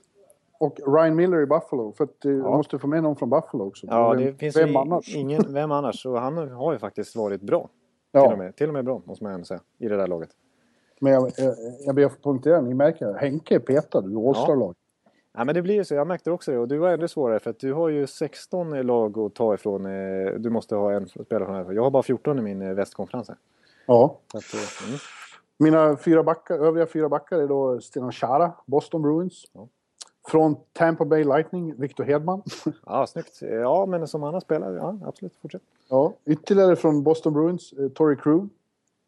och 0.58 0.78
Ryan 0.86 1.16
Miller 1.16 1.40
i 1.40 1.46
Buffalo. 1.46 1.92
För 1.92 2.04
att 2.04 2.24
eh, 2.24 2.32
Ja. 2.32 2.56
måste 2.56 2.78
få 2.78 2.86
med 2.86 3.02
någon 3.02 3.16
från 3.16 3.30
Buffalo 3.30 3.66
också. 3.66 3.86
Ja, 3.90 4.12
vem, 4.12 4.24
det 4.24 4.34
finns 4.34 4.56
vem 4.56 4.76
annars? 4.76 5.14
ingen... 5.16 5.42
Vem 5.48 5.72
annars? 5.72 6.06
Och 6.06 6.20
han 6.20 6.36
har 6.50 6.72
ju 6.72 6.78
faktiskt 6.78 7.16
varit 7.16 7.40
bra. 7.42 7.68
Till, 8.12 8.20
och 8.20 8.26
Ja, 8.32 8.36
med, 8.36 8.56
till 8.56 8.68
och 8.68 8.74
med 8.74 8.84
bra, 8.84 9.02
måste 9.04 9.24
man 9.24 9.32
ändå 9.32 9.44
säga. 9.44 9.60
I 9.78 9.88
det 9.88 9.96
där 9.96 10.06
laget. 10.06 10.30
men 11.00 11.12
jag, 11.12 11.30
jag, 11.36 11.54
jag 11.86 11.94
ber 11.94 12.04
att 12.04 12.12
få 12.12 12.20
punktera. 12.20 12.60
Ni 12.60 12.74
märker, 12.74 13.12
Henke 13.14 13.54
är 13.54 13.58
petad 13.58 13.98
ur 14.04 14.28
All-Star-lag. 14.28 14.74
Ja, 15.36 15.44
men 15.44 15.54
det 15.54 15.62
blir 15.62 15.74
ju 15.74 15.84
så. 15.84 15.94
Jag 15.94 16.06
märkte 16.06 16.30
också 16.30 16.50
det. 16.52 16.58
Och 16.58 16.68
du 16.68 16.78
var 16.78 16.90
ännu 16.90 17.08
svårare 17.08 17.38
för 17.38 17.50
att 17.50 17.58
du 17.58 17.72
har 17.72 17.88
ju 17.88 18.06
16 18.06 18.82
lag 18.86 19.18
att 19.18 19.34
ta 19.34 19.54
ifrån. 19.54 19.86
eh, 19.86 20.32
Du 20.38 20.50
måste 20.50 20.74
ha 20.76 20.92
en 20.92 21.08
spelare 21.08 21.44
från 21.46 21.54
här. 21.56 21.72
Jag 21.72 21.82
har 21.82 21.90
bara 21.90 22.02
14 22.02 22.38
i 22.38 22.42
min 22.42 22.62
eh, 22.62 22.74
västkonferens 22.74 23.28
här. 23.28 23.36
Ja. 23.86 24.18
Att, 24.34 24.54
eh, 24.54 24.86
mm. 24.88 24.98
Mina 25.58 25.96
fyra 25.96 26.22
backar, 26.22 26.58
övriga 26.58 26.86
fyra 26.86 27.08
backar 27.08 27.38
är 27.38 27.46
då 27.48 27.80
Sten 27.80 28.12
Chara, 28.12 28.52
Boston 28.66 29.02
Bruins. 29.02 29.44
Ja. 29.52 29.68
Från 30.28 30.56
Tampa 30.72 31.04
Bay 31.04 31.24
Lightning, 31.24 31.74
Victor 31.80 32.04
Hedman. 32.04 32.42
Ja, 32.86 33.06
snyggt. 33.06 33.38
Ja, 33.42 33.86
men 33.86 34.08
som 34.08 34.24
annan 34.24 34.40
spelare. 34.40 34.76
Ja, 34.76 34.98
absolut. 35.06 35.36
Fortsätt. 35.42 35.62
ja. 35.88 36.12
Ytterligare 36.26 36.76
från 36.76 37.02
Boston 37.02 37.32
Bruins, 37.32 37.72
eh, 37.72 37.88
Torrey 37.88 38.16
Krug. 38.16 38.48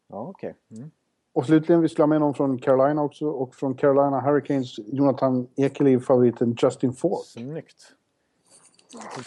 Ja, 0.07 0.21
okej. 0.29 0.55
Mm. 0.71 0.91
Och 1.37 1.45
slutligen, 1.45 1.81
vi 1.81 1.89
skulle 1.89 2.03
ha 2.03 2.07
med 2.07 2.19
någon 2.19 2.33
från 2.33 2.59
Carolina 2.59 3.03
också. 3.03 3.27
Och 3.27 3.55
från 3.55 3.75
Carolina 3.75 4.21
Hurricanes, 4.21 4.79
Jonathan 4.79 5.47
Ekeliv-favoriten 5.55 6.55
Justin 6.63 6.93
Ford. 6.93 7.19
Snyggt. 7.25 7.93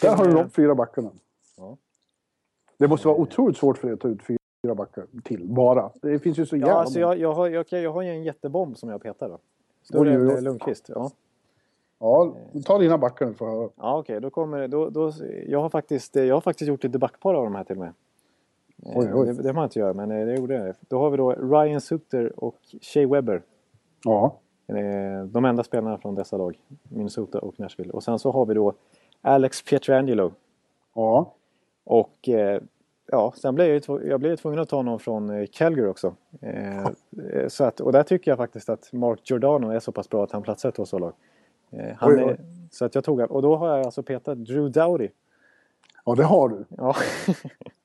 Där 0.01 0.15
har 0.15 0.25
du 0.25 0.31
de 0.31 0.49
fyra 0.49 0.75
backarna. 0.75 1.11
Ja. 1.57 1.77
Det 2.77 2.87
måste 2.87 3.07
vara 3.07 3.17
otroligt 3.17 3.57
svårt 3.57 3.77
för 3.77 3.87
dig 3.87 3.93
att 3.93 3.99
ta 3.99 4.07
ut 4.07 4.23
fyra 4.23 4.75
backar 4.75 5.05
till, 5.23 5.47
bara. 5.47 5.91
Det 6.01 6.19
finns 6.19 6.37
ju 6.37 6.45
så 6.45 6.55
jävla 6.55 6.71
Ja, 6.71 6.79
alltså 6.79 6.99
jag, 6.99 7.17
jag, 7.17 7.33
har, 7.33 7.47
jag, 7.47 7.65
jag 7.69 7.91
har 7.93 8.01
ju 8.01 8.09
en 8.09 8.23
jättebomb 8.23 8.77
som 8.77 8.89
jag 8.89 9.01
petar 9.01 9.29
då. 9.29 9.39
Större 9.83 10.13
än 10.13 10.43
Lundqvist. 10.43 10.89
Ja, 10.89 11.11
Ja, 11.99 12.35
ta 12.65 12.77
dina 12.77 12.97
backar 12.97 13.25
nu 13.25 13.33
för 13.33 13.45
att 13.45 13.51
höra. 13.51 13.69
ja 13.77 13.99
okej. 13.99 14.21
Då 14.21 14.29
kommer 14.29 14.67
då, 14.67 14.89
då, 14.89 15.11
jag, 15.47 15.61
har 15.61 15.69
faktiskt, 15.69 16.15
jag 16.15 16.35
har 16.35 16.41
faktiskt 16.41 16.69
gjort 16.69 16.83
lite 16.83 16.99
backpar 16.99 17.33
av 17.33 17.43
de 17.43 17.55
här 17.55 17.63
till 17.63 17.75
och 17.75 17.81
med. 17.81 17.93
Eh, 18.85 18.91
Oj, 18.97 19.13
oj. 19.13 19.27
Det, 19.27 19.43
det 19.43 19.53
man 19.53 19.63
inte 19.63 19.79
göra, 19.79 19.93
men 19.93 20.11
eh, 20.11 20.25
det 20.25 20.35
gjorde 20.35 20.53
jag. 20.53 20.75
Då 20.79 20.99
har 20.99 21.09
vi 21.09 21.17
då 21.17 21.31
Ryan 21.31 21.81
Suter 21.81 22.43
och 22.43 22.59
Shea 22.81 23.07
Webber. 23.07 23.41
Ja. 24.05 24.35
Eh, 24.67 25.25
De 25.25 25.45
enda 25.45 25.63
spelarna 25.63 25.97
från 25.97 26.15
dessa 26.15 26.37
lag. 26.37 26.57
Minnesota 26.83 27.39
och 27.39 27.59
Nashville. 27.59 27.91
Och 27.91 28.03
sen 28.03 28.19
så 28.19 28.31
har 28.31 28.45
vi 28.45 28.53
då 28.53 28.73
Alex 29.21 29.61
Pietrangelo. 29.61 30.31
Ja. 30.95 31.33
Och 31.83 32.29
ja, 33.11 33.33
sen 33.35 33.55
blev 33.55 33.67
jag, 33.87 34.05
jag 34.05 34.19
blev 34.19 34.35
tvungen 34.35 34.59
att 34.59 34.69
ta 34.69 34.81
någon 34.81 34.99
från 34.99 35.47
Calgary 35.47 35.87
också. 35.87 36.15
Eh, 36.41 36.87
så 37.47 37.63
att, 37.63 37.79
och 37.79 37.91
där 37.91 38.03
tycker 38.03 38.31
jag 38.31 38.37
faktiskt 38.37 38.69
att 38.69 38.93
Mark 38.93 39.29
Giordano 39.29 39.69
är 39.69 39.79
så 39.79 39.91
pass 39.91 40.09
bra 40.09 40.23
att 40.23 40.31
han 40.31 40.41
platsar 40.41 40.69
i 40.69 40.81
ett 40.81 40.89
två-lag. 40.89 41.13
Eh, 41.71 41.95
han 41.97 42.13
oj. 42.13 42.21
är, 42.23 42.37
så 42.71 42.85
att 42.85 42.95
jag 42.95 43.03
tog 43.03 43.19
och 43.31 43.41
då 43.41 43.55
har 43.55 43.77
jag 43.77 43.85
alltså 43.85 44.03
petat 44.03 44.37
Drew 44.37 44.71
Dowdy. 44.71 45.09
ja, 46.05 46.15
det 46.15 46.23
har 46.23 46.49
du. 46.49 46.65
Ja, 46.77 46.95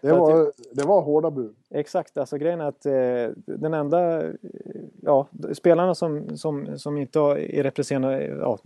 Det 0.00 0.12
var, 0.12 0.52
det 0.72 0.82
var 0.84 1.00
hårda 1.02 1.30
bud. 1.30 1.54
exakt. 1.70 2.16
Alltså 2.18 2.36
grejen 2.38 2.60
är 2.60 2.64
att 2.64 2.86
eh, 2.86 3.36
den 3.44 3.74
enda 3.74 4.22
ja, 5.02 5.26
spelarna 5.54 5.94
som, 5.94 6.36
som, 6.36 6.78
som 6.78 6.96
inte 6.96 7.18
är 7.20 7.62
representerade, 7.62 8.26
ja, 8.26 8.58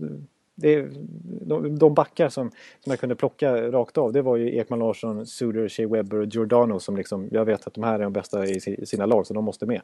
det 0.54 0.86
de, 1.42 1.78
de 1.78 1.94
backar 1.94 2.28
som, 2.28 2.50
som 2.80 2.90
jag 2.90 2.98
kunde 3.00 3.14
plocka 3.14 3.70
rakt 3.70 3.98
av 3.98 4.12
det 4.12 4.22
var 4.22 4.36
ju 4.36 4.56
Ekman 4.58 4.78
Larsson, 4.78 5.26
Suter, 5.26 5.68
Shea 5.68 5.88
Webber 5.88 6.16
och 6.18 6.26
Giordano 6.26 6.80
som 6.80 6.96
liksom, 6.96 7.28
jag 7.30 7.44
vet 7.44 7.66
att 7.66 7.74
de 7.74 7.84
här 7.84 7.94
är 7.94 8.02
de 8.02 8.12
bästa 8.12 8.46
i, 8.46 8.60
si- 8.60 8.74
i 8.82 8.86
sina 8.86 9.06
lag 9.06 9.26
så 9.26 9.34
de 9.34 9.44
måste 9.44 9.66
med. 9.66 9.80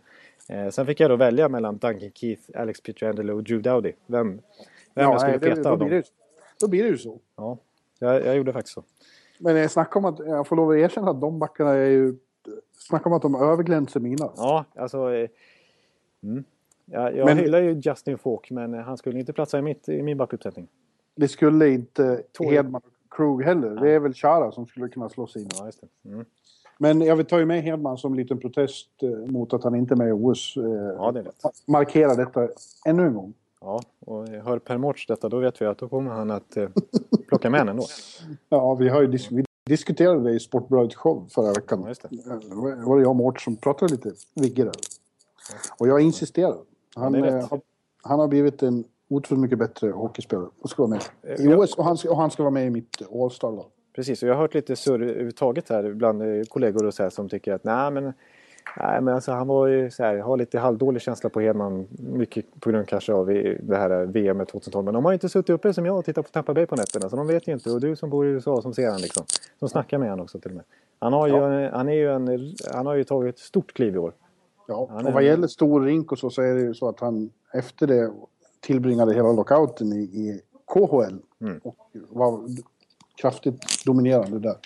Eh, 0.49 0.69
sen 0.69 0.87
fick 0.87 1.01
jag 1.01 1.11
då 1.11 1.17
välja 1.17 1.49
mellan 1.49 1.77
Duncan 1.77 2.11
Keith, 2.15 2.43
Alex 2.55 2.81
Pietrangelo 2.81 3.35
och 3.37 3.43
Drew 3.43 3.63
Dowdy. 3.63 3.93
Vem, 4.07 4.29
vem 4.95 5.05
jag 5.11 5.21
skulle 5.21 5.37
nej, 5.39 5.41
det- 5.41 5.49
peta 5.57 5.63
då, 5.63 5.69
av 5.71 5.79
blir 5.79 5.91
dem. 5.91 5.97
det, 6.01 6.11
då 6.61 6.69
blir 6.69 6.83
det 6.83 6.89
ju 6.89 6.99
så. 6.99 7.19
Ja, 7.37 7.59
jag, 7.99 8.25
jag 8.27 8.37
gjorde 8.37 8.53
faktiskt 8.53 8.75
så. 8.75 8.83
Men 9.39 9.57
jag 9.57 9.70
snackar 9.70 10.01
om 10.01 10.05
att, 10.05 10.18
jag 10.18 10.47
får 10.47 10.57
lov 10.57 10.70
att 10.70 10.76
erkänna 10.76 11.11
att 11.11 11.20
de 11.20 11.39
backarna 11.39 11.70
är 11.70 11.91
ju... 11.91 12.14
Snacka 12.78 13.09
om 13.09 13.12
att 13.12 13.22
de 13.22 13.34
överglänser 13.34 14.01
mina. 14.01 14.30
Ja, 14.37 14.64
alltså... 14.74 15.12
eh, 15.14 15.28
Mm. 16.22 16.45
Jag, 16.84 17.16
jag 17.16 17.24
Men- 17.26 17.39
hyllar 17.39 17.61
ju 17.62 17.80
Justin 17.84 18.18
Falk 18.18 18.51
men 18.51 18.74
han 18.74 18.97
skulle 18.97 19.18
inte 19.18 19.32
platsa 19.32 19.59
i, 19.59 19.62
mitt, 19.62 19.89
i 19.89 20.03
min 20.03 20.18
backuppsättning. 20.18 20.68
Det 21.14 21.28
skulle 21.28 21.68
inte 21.68 22.22
Torg. 22.32 22.49
Hedman 22.57 22.80
och 22.84 23.16
Krug 23.16 23.43
heller. 23.43 23.70
Det 23.80 23.91
är 23.91 24.01
väl 24.01 24.14
Chara 24.14 24.53
som 24.53 24.66
skulle 24.66 24.89
kunna 24.89 25.09
slå 25.09 25.26
sig 25.26 25.43
in. 25.43 25.49
Ja, 25.59 25.66
just. 25.66 25.82
Mm. 26.05 26.24
Men 26.78 27.01
jag 27.01 27.16
vill 27.16 27.26
ta 27.26 27.45
med 27.47 27.62
Hedman 27.62 27.99
som 27.99 28.12
en 28.12 28.16
liten 28.16 28.39
protest 28.39 28.89
eh, 29.03 29.11
mot 29.30 29.53
att 29.53 29.64
han 29.64 29.74
inte 29.74 29.95
är 29.95 29.97
med 29.97 30.09
i 30.09 30.12
OS. 30.12 30.57
Eh, 30.57 30.62
Ja, 30.97 31.12
det 31.12 31.20
är 31.20 31.24
rätt. 31.24 31.43
Markera 31.66 32.14
detta 32.14 32.49
ännu 32.87 33.07
en 33.07 33.14
gång. 33.14 33.34
Ja, 33.61 33.80
och 34.01 34.28
hör 34.28 34.59
Per 34.59 34.78
Mårts 34.78 35.07
detta 35.07 35.28
då 35.28 35.39
vet 35.39 35.61
vi 35.62 35.66
att 35.66 35.78
då 35.78 35.89
kommer 35.89 36.11
han 36.11 36.30
att 36.30 36.57
plocka 37.29 37.51
med 37.51 37.61
en 37.61 37.68
ändå. 37.68 37.85
Ja, 38.49 38.74
vi, 38.74 38.89
har 38.89 39.01
ju 39.03 39.07
dis- 39.09 39.29
vi 39.31 39.45
diskuterade 39.66 40.22
det 40.22 40.31
i 40.31 40.41
Sportbladet 40.41 40.95
show 40.95 41.27
förra 41.31 41.53
veckan. 41.53 41.81
Ja, 41.83 41.89
just 41.89 42.03
det. 42.03 42.09
Eh, 42.09 42.87
var 42.87 42.97
det 42.97 43.03
jag 43.03 43.11
och 43.11 43.16
Mårts 43.16 43.45
som 43.45 43.57
pratade 43.57 43.93
lite 43.93 44.12
Vigge 44.35 44.64
där. 44.64 44.72
Och 45.79 45.89
jag 45.89 46.01
insisterar. 46.01 46.57
Han, 46.97 47.14
Ja, 47.14 47.20
det 47.20 47.29
eh, 47.39 47.49
har, 47.49 47.61
han 48.03 48.18
har 48.20 48.29
blivit 48.29 48.62
en 48.62 48.85
otroligt 49.09 49.41
mycket 49.43 49.59
bättre 49.59 49.91
hockeyspelare 49.91 50.49
och 50.61 50.70
ska 50.70 50.83
vara 50.87 50.91
med 50.91 51.03
i 51.39 51.45
Ja. 51.45 51.57
OS. 51.57 51.74
Och 51.74 51.85
han, 51.85 51.97
ska, 51.97 52.11
och 52.11 52.16
han 52.16 52.31
ska 52.31 52.43
vara 52.43 52.51
med 52.51 52.66
i 52.66 52.70
mitt 52.70 53.03
All-Star-lag. 53.12 53.66
Precis, 53.95 54.22
och 54.22 54.29
jag 54.29 54.35
har 54.35 54.41
hört 54.43 54.55
lite 54.55 54.77
surr 54.77 55.03
överhuvudtaget 55.03 55.68
här 55.68 55.93
bland 55.93 56.22
eh, 56.22 56.45
kollegor 56.49 56.87
och 56.87 56.95
så 56.95 57.03
här, 57.03 57.11
som 57.11 57.29
tycker 57.29 57.53
att 57.53 57.64
nej 57.64 57.91
men, 57.91 58.12
nej, 58.77 59.01
men 59.01 59.14
alltså, 59.14 59.33
han 59.33 59.47
var 59.47 59.67
ju 59.67 59.91
så 59.91 60.03
här, 60.03 60.19
har 60.19 60.37
lite 60.37 60.59
halvdålig 60.59 61.03
känsla 61.03 61.31
på 61.31 61.41
Hedman. 61.41 61.87
Mycket 61.99 62.61
på 62.61 62.71
grund 62.71 62.89
kanske 62.89 63.12
av 63.12 63.27
det 63.61 63.77
här 63.77 64.07
VM 64.07 64.47
2012. 64.47 64.85
Men 64.85 64.95
de 64.95 65.05
har 65.05 65.12
ju 65.12 65.14
inte 65.14 65.29
suttit 65.29 65.51
uppe 65.51 65.75
som 65.75 65.87
jag 65.87 65.99
och 65.99 66.05
tittat 66.05 66.25
på 66.25 66.31
Tampa 66.31 66.55
Bay 66.55 66.67
på 66.67 66.77
nätterna. 66.77 67.09
Så 67.09 67.17
de 67.17 67.27
vet 67.27 67.49
ju 67.49 67.53
inte. 67.53 67.71
Och 67.71 67.81
du 67.81 67.97
som 67.97 68.11
bor 68.11 68.27
i 68.27 68.29
USA 68.29 68.62
som 68.62 68.75
ser 68.75 68.91
han 68.91 69.01
liksom. 69.01 69.25
Som 69.59 69.69
snackar 69.69 69.99
med 69.99 70.11
han 70.11 70.21
också 70.21 70.41
till 70.41 70.51
och 70.51 70.57
med. 70.57 70.64
Han 70.99 71.12
har 71.12 71.27
ju, 71.27 71.35
en, 71.35 71.73
han 71.73 71.89
är 71.89 71.93
ju 71.93 72.12
en, 72.12 72.55
han 72.73 72.87
har 72.87 72.95
ju 72.95 73.05
tagit 73.05 73.35
ett 73.35 73.41
stort 73.41 73.73
kliv 73.73 73.95
i 73.95 73.99
år. 73.99 74.12
Ja, 74.69 74.89
Han 74.91 75.07
och 75.07 75.12
vad 75.12 75.23
gäller 75.23 75.47
stor 75.47 75.81
rink 75.81 76.12
och 76.12 76.19
så, 76.19 76.31
så 76.31 76.43
är 76.43 76.55
det 76.55 76.61
ju 76.61 76.75
så 76.75 76.89
att 76.89 77.01
han 77.01 77.31
efter 77.53 77.87
det 77.87 78.12
tillbringade 78.61 79.14
hela 79.14 79.33
lockouten 79.33 79.93
i, 79.93 80.01
i 80.01 80.41
KHL. 80.67 81.19
Mm. 81.41 81.61
Och 81.62 81.77
var 82.09 82.41
kraftigt 83.17 83.85
dominerande 83.87 84.39
där. 84.39 84.57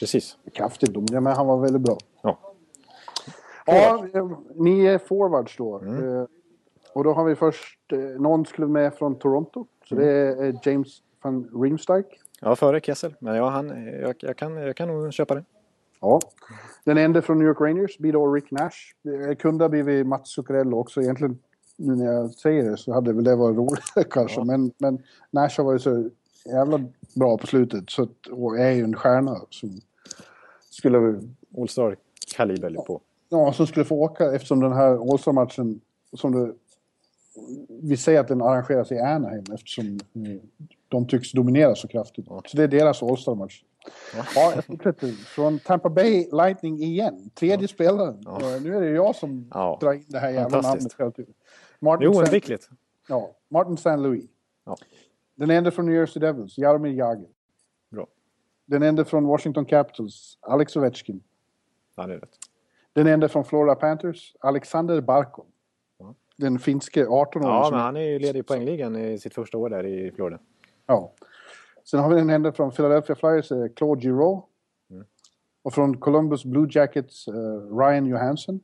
Precis. 0.00 0.36
Kraftigt 0.52 0.94
dominerande, 0.94 1.20
men 1.20 1.36
han 1.36 1.46
var 1.46 1.58
väldigt 1.60 1.82
bra. 1.82 1.98
Ja. 3.70 4.06
Eh, 4.14 4.30
ni 4.54 4.84
är 4.86 4.98
forwards 4.98 5.56
då. 5.56 5.78
Mm. 5.78 6.16
Eh, 6.16 6.24
Och 6.92 7.04
då 7.04 7.12
har 7.12 7.24
vi 7.24 7.34
först, 7.34 7.92
eh, 7.92 7.98
någon 7.98 8.46
skulle 8.46 8.66
med 8.66 8.94
från 8.94 9.18
Toronto. 9.18 9.66
Så 9.88 9.94
Mm. 9.94 10.06
det 10.06 10.12
är 10.12 10.58
James 10.70 11.02
van 11.22 11.62
Riemsdyk. 11.62 12.06
Ja, 12.40 12.56
före 12.56 12.80
Kessel. 12.80 13.14
Men 13.20 13.36
ja, 13.36 13.48
han, 13.48 13.86
jag, 13.86 14.14
jag, 14.18 14.36
kan, 14.36 14.56
jag 14.56 14.76
kan 14.76 14.88
nog 14.88 15.12
köpa 15.12 15.34
det. 15.34 15.44
Ja. 16.00 16.20
Den 16.84 16.98
enda 16.98 17.22
från 17.22 17.38
New 17.38 17.46
York 17.48 17.60
Rangers 17.60 17.98
blir 17.98 18.12
då 18.12 18.32
Rick 18.34 18.50
Nash. 18.50 18.70
Det 19.02 19.34
kunde 19.34 19.64
ha 19.64 19.68
blivit 19.68 20.06
Mats 20.06 20.28
Zuccarello 20.28 20.78
också. 20.78 21.00
Egentligen, 21.02 21.38
nu 21.76 21.96
när 21.96 22.12
jag 22.12 22.30
säger 22.30 22.70
det 22.70 22.76
så 22.76 22.92
hade 22.92 23.12
väl 23.12 23.24
det 23.24 23.36
varit 23.36 23.56
roligt 23.56 23.84
kanske. 24.10 24.40
Ja. 24.40 24.44
Men, 24.44 24.72
men 24.78 25.02
Nash 25.30 25.54
har 25.56 25.64
varit 25.64 25.82
så 25.82 26.10
jävla 26.44 26.80
bra 27.14 27.38
på 27.38 27.46
slutet. 27.46 27.90
Så 27.90 28.02
att, 28.02 28.26
och 28.32 28.58
är 28.58 28.70
ju 28.70 28.84
en 28.84 28.94
stjärna 28.96 29.36
som 29.50 29.70
skulle, 30.70 31.20
All-Star 31.58 31.96
kaliber 32.36 32.70
på. 32.86 33.00
Ja, 33.28 33.52
som 33.52 33.66
skulle 33.66 33.84
få 33.84 33.94
åka 34.02 34.32
eftersom 34.34 34.60
den 34.60 34.72
här 34.72 35.10
All-Star-matchen 35.12 35.80
som 36.12 36.32
det, 36.32 36.54
vi 37.82 37.96
säger 37.96 38.20
att 38.20 38.28
den 38.28 38.42
arrangeras 38.42 38.92
i 38.92 38.98
Anaheim 38.98 39.44
eftersom 39.54 39.98
de 40.88 41.06
tycks 41.06 41.32
dominera 41.32 41.74
så 41.74 41.88
kraftigt. 41.88 42.26
Så 42.26 42.56
det 42.56 42.62
är 42.62 42.68
deras 42.68 43.02
All-Star-match. 43.02 43.62
Ja, 44.34 44.52
jag 44.54 44.64
fortsätter. 44.64 45.08
Från 45.08 45.58
Tampa 45.58 45.88
Bay 45.90 46.28
Lightning 46.32 46.82
igen. 46.82 47.30
Tredje 47.34 47.68
spelaren. 47.68 48.22
Ja. 48.24 48.38
Nu 48.62 48.76
är 48.76 48.80
det 48.80 48.90
jag 48.90 49.16
som 49.16 49.50
Ja. 49.54 49.78
drar 49.80 49.92
in 49.92 50.04
det 50.08 50.18
här 50.18 50.30
jävla 50.30 50.60
namnet 50.60 50.90
tiden. 50.96 51.12
Det 51.16 51.24
Martin, 51.80 52.08
är 52.08 52.12
San, 52.12 52.22
oundvikligt. 52.22 52.68
ja, 53.08 53.30
Martin 53.48 53.74
St. 53.74 53.96
Louis. 53.96 54.24
Ja. 54.64 54.76
Den 55.34 55.50
enda 55.50 55.70
från 55.70 55.86
New 55.86 55.94
Jersey 55.94 56.20
Devils, 56.20 56.58
Jaromir 56.58 56.92
Jagr. 56.92 57.26
Bra. 57.90 58.06
Den 58.66 58.82
enda 58.82 59.04
från 59.04 59.24
Washington 59.26 59.64
Capitals, 59.64 60.38
Alex 60.40 60.76
Ovechkin. 60.76 61.22
Ja, 61.96 62.06
det 62.06 62.14
är 62.14 62.18
rätt. 62.18 62.36
Den 62.92 63.06
enda 63.06 63.28
från 63.28 63.44
Florida 63.44 63.74
Panthers, 63.74 64.36
Alexander 64.40 65.00
Barkov. 65.00 65.46
Ja. 65.98 66.14
Den 66.36 66.58
finske 66.58 67.04
18-åringen. 67.06 67.42
Ja, 67.42 67.68
men 67.70 67.80
han 67.80 67.96
är 67.96 68.00
ju 68.00 68.18
ledig 68.18 68.40
i 68.40 68.42
poängligan 68.42 68.96
i 68.96 69.18
sitt 69.18 69.34
första 69.34 69.58
år 69.58 69.68
där 69.70 69.86
i 69.86 70.12
Florida. 70.12 70.38
Ja. 70.86 71.12
Sen 71.84 72.00
har 72.00 72.08
vi 72.08 72.14
den 72.14 72.30
enda 72.30 72.52
från 72.52 72.70
Philadelphia 72.70 73.16
Flyers, 73.16 73.52
eh, 73.52 73.68
Claude 73.76 74.00
Giroux. 74.02 74.46
Mm. 74.90 75.04
Och 75.62 75.74
från 75.74 75.96
Columbus 76.00 76.44
Blue 76.44 76.68
Jackets, 76.70 77.28
eh, 77.28 77.76
Ryan 77.78 78.06
Johansson. 78.06 78.60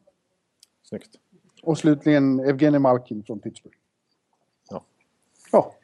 Snyggt. 0.83 1.11
Och 1.63 1.79
slutligen 1.79 2.41
Evgeny 2.41 2.79
Malkin 2.79 3.23
från 3.23 3.39
Pittsburgh. 3.39 3.77
Ja. 4.71 4.85
Ja. 5.53 5.75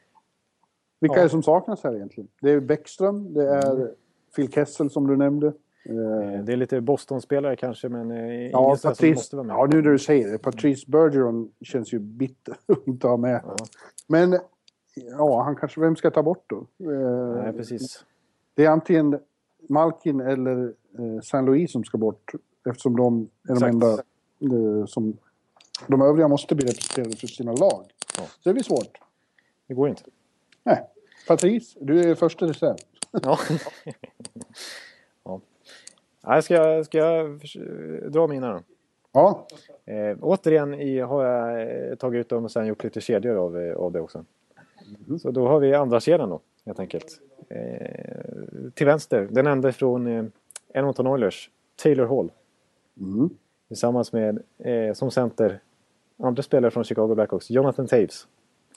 Vilka 0.99 1.15
Ja. 1.15 1.19
är 1.19 1.23
det 1.23 1.29
som 1.29 1.43
saknas 1.43 1.83
här 1.83 1.95
egentligen? 1.95 2.27
Det 2.41 2.51
är 2.51 2.59
Bäckström, 2.59 3.33
det 3.33 3.49
är 3.49 3.71
Mm. 3.75 3.87
Phil 4.35 4.51
Kessel 4.51 4.89
som 4.89 5.07
du 5.07 5.17
nämnde. 5.17 5.53
Eh, 5.85 5.95
Eh, 6.35 6.43
Det 6.43 6.53
är 6.53 6.57
lite 6.57 6.81
Boston-spelare 6.81 7.55
kanske, 7.55 7.89
men 7.89 8.11
eh, 8.11 8.35
ingen 8.35 8.51
Ja, 8.51 8.75
som 8.77 8.89
Patrice, 8.89 9.15
måste 9.15 9.35
vara 9.35 9.47
med. 9.47 9.53
ja, 9.53 9.65
nu 9.71 9.81
när 9.81 9.91
du 9.91 9.99
säger 9.99 10.31
det. 10.31 10.37
Patrice 10.37 10.87
Bergeron 10.87 11.51
känns 11.61 11.93
ju 11.93 11.99
bitter 11.99 12.55
att 12.67 12.87
inte 12.87 13.07
ha 13.07 13.17
med. 13.17 13.41
Ja. 13.45 13.55
Men 14.07 14.39
ja, 15.17 15.43
han 15.43 15.55
kanske, 15.55 15.81
vem 15.81 15.95
ska 15.95 16.11
ta 16.11 16.23
bort 16.23 16.43
då? 16.47 16.65
Nej, 17.43 17.53
precis. 17.53 18.05
Det 18.53 18.65
är 18.65 18.69
antingen 18.69 19.19
Malkin 19.69 20.19
eller 20.21 20.73
Saint 21.23 21.45
Louis 21.47 21.71
som 21.71 21.83
ska 21.83 21.97
bort. 21.97 22.31
Eftersom 22.69 22.95
de 22.97 23.29
är 23.49 23.53
Exakt. 23.53 23.79
de 23.79 24.03
enda 24.41 24.87
som... 24.87 25.17
De 25.87 26.01
övriga 26.01 26.27
måste 26.27 26.55
bli 26.55 26.65
representerade 26.65 27.17
för 27.17 27.27
sina 27.27 27.51
lag. 27.53 27.85
Ja. 28.17 28.23
Så 28.23 28.49
det 28.49 28.53
blir 28.53 28.63
svårt. 28.63 28.97
Det 29.67 29.73
går 29.73 29.89
inte. 29.89 30.03
Nej. 30.63 30.87
Patrice, 31.27 31.77
du 31.81 31.99
är 32.11 32.15
första 32.15 32.45
reserv. 32.45 32.75
Ja. 33.11 33.37
Nej, 36.27 36.41
ska, 36.41 36.53
jag, 36.53 36.85
ska 36.85 36.97
jag 36.97 37.41
dra 38.11 38.27
mina 38.27 38.53
då? 38.53 38.59
Ja, 39.11 39.47
Eh, 39.85 40.17
återigen 40.21 40.73
i, 40.73 40.99
har 40.99 41.25
jag 41.25 41.61
eh, 41.61 41.95
tagit 41.95 42.19
ut 42.19 42.29
dem 42.29 42.43
och 42.43 42.51
sen 42.51 42.67
gjort 42.67 42.83
lite 42.83 43.01
kedjor 43.01 43.35
av, 43.35 43.57
eh, 43.61 43.75
av 43.75 43.91
det 43.91 43.99
också. 43.99 44.25
Så 45.21 45.31
då 45.31 45.47
har 45.47 45.59
vi 45.59 45.73
andra 45.73 45.99
kedjan 45.99 46.29
då, 46.29 46.39
helt 46.65 46.79
enkelt. 46.79 47.21
Eh, 47.49 48.71
till 48.73 48.85
vänster, 48.85 49.27
den 49.31 49.47
enda 49.47 49.71
från 49.71 50.07
eh, 50.07 50.25
Edmonton 50.73 51.07
Oilers, 51.07 51.49
Taylor 51.83 52.05
Hall. 52.05 52.31
Mm. 52.99 53.29
Tillsammans 53.67 54.13
med, 54.13 54.41
eh, 54.57 54.93
som 54.93 55.11
center, 55.11 55.59
andra 56.17 56.43
spelare 56.43 56.71
från 56.71 56.83
Chicago 56.83 57.15
Blackhawks, 57.15 57.49
Jonathan 57.49 57.87
Taves. 57.87 58.27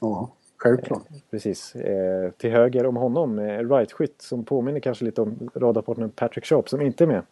ja 0.01 0.31
självklart. 0.65 1.03
Precis. 1.31 1.75
Eh, 1.75 2.31
till 2.31 2.51
höger 2.51 2.87
om 2.87 2.97
honom, 2.97 3.39
eh, 3.39 3.59
right-skytt 3.59 4.23
som 4.23 4.45
påminner 4.45 4.81
kanske 4.81 5.05
lite 5.05 5.23
om 5.23 5.51
radarpartnern 5.55 6.11
Patrick 6.11 6.47
Sharp 6.47 6.69
som 6.69 6.81
inte 6.81 7.05
är 7.05 7.09
med. 7.09 7.23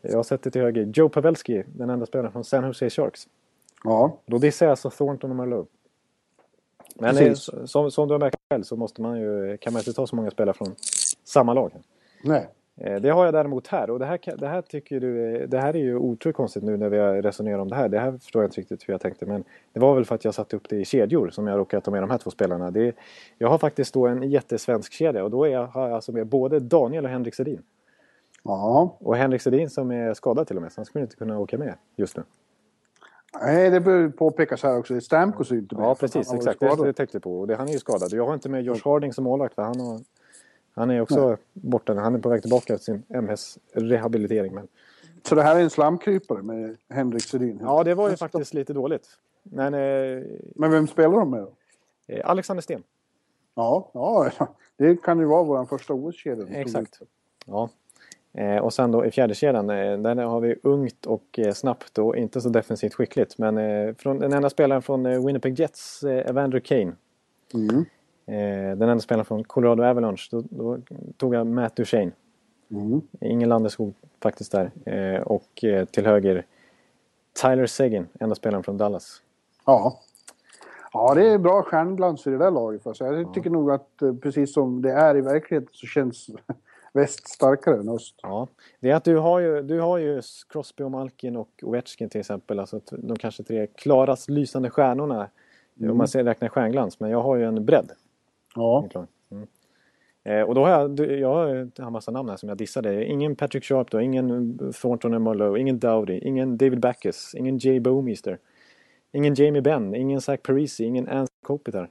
Jag 0.00 0.26
det 0.28 0.50
till 0.50 0.60
höger. 0.62 0.92
Joe 0.94 1.08
Pavelski, 1.08 1.62
den 1.66 1.90
enda 1.90 2.06
spelaren 2.06 2.32
från 2.32 2.44
San 2.44 2.64
Jose 2.64 2.90
Sharks. 2.90 3.28
Ja, 3.84 4.18
Då 4.26 4.38
dissar 4.38 4.66
jag 4.66 4.70
alltså 4.70 4.90
Thornton 4.90 5.30
och 5.30 5.36
Marlowe. 5.36 5.66
Men 6.94 7.18
eh, 7.18 7.34
som, 7.34 7.90
som 7.90 8.08
du 8.08 8.14
har 8.14 8.18
märkt 8.18 8.36
själv 8.50 8.62
så 8.62 8.76
måste 8.76 9.02
man 9.02 9.20
ju, 9.20 9.56
kan 9.56 9.72
man 9.72 9.80
inte 9.80 9.92
ta 9.92 10.06
så 10.06 10.16
många 10.16 10.30
spelare 10.30 10.54
från 10.56 10.74
samma 11.24 11.54
lag. 11.54 11.72
nej. 12.24 12.48
Eh, 12.76 13.00
Det 13.00 13.10
har 13.10 13.24
jag 13.24 13.34
däremot 13.34 13.66
här 13.66 13.90
och 13.90 13.98
det 13.98 14.06
här, 14.06 14.36
det 14.36 14.48
här 14.48 14.62
tycker 14.62 15.00
du, 15.00 15.46
det 15.46 15.58
här 15.58 15.76
är 15.76 15.80
ju 15.80 15.96
otroligt 15.96 16.36
konstigt 16.36 16.62
nu 16.62 16.76
när 16.76 16.88
vi 16.88 16.98
har 16.98 17.22
resonerat 17.22 17.60
om 17.60 17.68
det 17.68 17.76
här. 17.76 17.88
Det 17.88 17.98
här 17.98 18.12
förstår 18.12 18.42
jag 18.42 18.48
inte 18.48 18.60
riktigt 18.60 18.88
hur 18.88 18.94
jag 18.94 19.00
tänkte 19.00 19.26
men 19.26 19.44
det 19.72 19.80
var 19.80 19.94
väl 19.94 20.04
för 20.04 20.14
att 20.14 20.24
jag 20.24 20.34
satte 20.34 20.56
upp 20.56 20.68
det 20.68 20.76
i 20.76 20.84
kedjor 20.84 21.30
som 21.30 21.46
jag 21.46 21.58
råkade 21.58 21.80
ta 21.80 21.90
med 21.90 22.02
de 22.02 22.10
här 22.10 22.18
två 22.18 22.30
spelarna. 22.30 22.70
Det, 22.70 22.94
jag 23.38 23.48
har 23.48 23.58
faktiskt 23.58 23.94
då 23.94 24.06
en 24.06 24.30
jättesvensk 24.30 24.92
kedja 24.92 25.24
och 25.24 25.30
då 25.30 25.44
är 25.44 25.50
jag, 25.50 25.66
har 25.66 25.82
jag 25.88 25.92
alltså 25.94 26.12
med 26.12 26.26
både 26.26 26.60
Daniel 26.60 27.04
och 27.04 27.10
Henrik 27.10 27.34
Sedin. 27.34 27.62
Ja, 28.42 28.96
Och 29.00 29.16
Henrik 29.16 29.42
Sedin 29.42 29.70
som 29.70 29.90
är 29.90 30.14
skadad 30.14 30.46
till 30.46 30.56
och 30.56 30.62
med 30.62 30.72
så 30.72 30.80
han 30.80 30.84
skulle 30.84 31.02
inte 31.04 31.16
kunna 31.16 31.38
åka 31.38 31.58
med 31.58 31.74
just 31.96 32.16
nu. 32.16 32.22
nej, 33.42 33.70
det 33.70 33.80
bör 33.80 34.08
påpekas 34.08 34.62
här 34.62 34.78
också. 34.78 35.00
Stamkos 35.00 35.50
är 35.50 35.54
ju 35.54 35.60
inte 35.60 35.74
med. 35.76 35.84
Ja 35.84 35.94
precis, 35.94 36.32
exakt. 36.32 36.60
Det, 36.60 36.84
det 36.84 36.92
tänkte 36.92 37.16
jag 37.16 37.22
på. 37.22 37.40
Och 37.40 37.46
det, 37.46 37.56
han 37.56 37.68
är 37.68 37.72
ju 37.72 37.78
skadad. 37.78 38.12
Jag 38.12 38.26
har 38.26 38.34
inte 38.34 38.48
med 38.48 38.62
Josh 38.62 38.80
Harding 38.84 39.12
som 39.12 39.24
målvakt 39.24 39.54
för 39.54 39.62
han, 39.62 39.80
har, 39.80 40.00
han 40.74 40.90
är 40.90 41.00
också 41.00 41.36
borta. 41.52 41.94
Han 41.94 42.14
är 42.14 42.18
på 42.18 42.28
väg 42.28 42.42
tillbaka 42.42 42.76
till 42.76 42.84
sin 42.84 43.02
MS-rehabilitering. 43.08 44.54
Men... 44.54 44.68
Så 45.28 45.34
det 45.34 45.42
här 45.42 45.56
är 45.56 45.60
en 45.60 45.70
slamkrypare 45.70 46.42
med 46.42 46.76
Henrik 46.88 47.22
Sedin? 47.22 47.58
Ja, 47.62 47.84
det 47.84 47.94
var 47.94 48.10
ju 48.10 48.16
faktiskt 48.16 48.54
lite 48.54 48.72
dåligt. 48.72 49.08
Men 49.42 49.74
eh, 49.74 50.22
Men 50.54 50.70
vem 50.70 50.86
spelar 50.86 51.18
de 51.18 51.30
med 51.30 51.40
då? 51.40 51.52
eh, 52.06 52.30
Alexander 52.30 52.62
Sten. 52.62 52.82
Ja, 53.54 53.90
ja, 53.94 54.30
det 54.76 55.02
kan 55.02 55.18
ju 55.18 55.24
vara 55.24 55.42
vår 55.42 55.64
första 55.64 55.94
OS-kedja. 55.94 56.46
Exakt. 56.60 57.00
Ja. 57.46 57.68
Eh, 58.32 58.56
och 58.56 58.72
sen 58.74 58.90
då 58.90 59.06
i 59.06 59.10
fjärde 59.10 59.34
kedjan, 59.34 59.70
eh, 59.70 59.98
där 59.98 60.14
har 60.16 60.40
vi 60.40 60.56
ungt 60.62 61.06
och 61.06 61.38
eh, 61.38 61.52
snabbt 61.52 61.98
och 61.98 62.16
inte 62.16 62.40
så 62.40 62.48
defensivt 62.48 62.94
skickligt. 62.94 63.38
Men 63.38 63.58
eh, 63.58 63.94
från, 63.94 64.18
den 64.18 64.32
enda 64.32 64.50
spelaren 64.50 64.82
från 64.82 65.06
eh, 65.06 65.26
Winnipeg 65.26 65.58
Jets, 65.60 66.02
Evander 66.02 66.60
Kane. 66.60 66.92
Mm. 67.54 67.84
Eh, 68.26 68.76
den 68.76 68.88
enda 68.88 69.00
spelaren 69.00 69.24
från 69.24 69.44
Colorado 69.44 69.82
Avalanche, 69.82 70.28
då, 70.30 70.42
då 70.50 70.78
tog 71.16 71.34
jag 71.34 71.46
Matt 71.46 71.76
Duchene. 71.76 72.12
Mm. 72.70 73.00
Ingen 73.20 73.48
Landeskog 73.48 73.94
faktiskt 74.22 74.52
där. 74.52 74.70
Eh, 74.84 75.22
och 75.22 75.64
eh, 75.64 75.84
till 75.84 76.06
höger 76.06 76.46
Tyler 77.42 77.66
Seguin, 77.66 78.06
enda 78.20 78.34
spelaren 78.34 78.62
från 78.62 78.78
Dallas. 78.78 79.22
Ja. 79.66 80.00
Ja, 80.92 81.14
det 81.14 81.28
är 81.28 81.38
bra 81.38 81.62
stjärnglans 81.62 82.26
i 82.26 82.30
det 82.30 82.38
där 82.38 82.50
laget. 82.50 82.96
Sig. 82.96 83.06
Jag 83.06 83.34
tycker 83.34 83.50
nog 83.50 83.70
att 83.70 84.02
precis 84.22 84.54
som 84.54 84.82
det 84.82 84.92
är 84.92 85.16
i 85.16 85.20
verkligheten 85.20 85.68
så 85.72 85.86
känns 85.86 86.30
väst 86.92 87.28
starkare 87.28 87.78
än 87.78 87.88
öst. 87.88 88.14
Ja, 88.22 88.48
det 88.80 88.90
är 88.90 88.94
att 88.94 89.04
du 89.04 89.16
har 89.16 89.40
ju, 89.40 89.62
du 89.62 89.80
har 89.80 89.98
ju 89.98 90.22
Crosby 90.48 90.84
och 90.84 90.90
Malkin 90.90 91.36
och 91.36 91.48
Ovechkin 91.62 92.08
till 92.08 92.20
exempel. 92.20 92.58
Alltså 92.60 92.80
de 92.90 93.16
kanske 93.16 93.42
tre 93.42 93.66
klarast 93.66 94.28
lysande 94.30 94.70
stjärnorna. 94.70 95.28
Om 95.80 95.96
man 95.96 96.08
ser, 96.08 96.24
räknar 96.24 96.48
stjärnglans. 96.48 97.00
Men 97.00 97.10
jag 97.10 97.22
har 97.22 97.36
ju 97.36 97.44
en 97.44 97.64
bredd. 97.64 97.92
Ja. 98.54 98.88
Mm. 99.30 99.46
Eh, 100.24 100.42
och 100.48 100.54
då 100.54 100.64
har 100.64 100.70
jag, 100.70 101.00
jag 101.10 101.28
har 101.84 101.90
massa 101.90 102.10
namn 102.10 102.28
här 102.28 102.36
som 102.36 102.48
jag 102.48 102.58
dissade. 102.58 103.04
Ingen 103.04 103.36
Patrick 103.36 103.64
Sharp 103.64 103.90
då, 103.90 104.00
ingen 104.00 104.58
Thornton 104.72 105.14
och 105.14 105.20
Marlowe, 105.20 105.60
ingen 105.60 105.78
Dowdy, 105.78 106.18
ingen 106.18 106.56
David 106.58 106.80
Backus, 106.80 107.34
ingen 107.34 107.58
Jay 107.58 107.80
Bowmeister. 107.80 108.38
Ingen 109.12 109.34
Jamie 109.34 109.62
Benn, 109.62 109.94
ingen 109.94 110.20
Zach 110.20 110.42
Parisi, 110.42 110.84
ingen 110.84 111.08
Anse 111.08 111.32
Kopitar. 111.42 111.90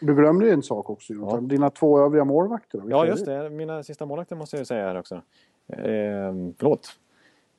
du 0.00 0.14
glömde 0.14 0.46
ju 0.46 0.52
en 0.52 0.62
sak 0.62 0.90
också. 0.90 1.12
Jonathan. 1.12 1.48
Dina 1.48 1.70
två 1.70 2.00
övriga 2.00 2.24
målvakter. 2.24 2.82
Ja, 2.88 3.06
just 3.06 3.26
det. 3.26 3.50
Mina 3.50 3.82
sista 3.82 4.06
målvakter 4.06 4.36
måste 4.36 4.56
jag 4.56 4.66
säga 4.66 4.84
här 4.86 4.98
också. 4.98 5.14
Eh, 5.68 6.32
förlåt. 6.58 6.88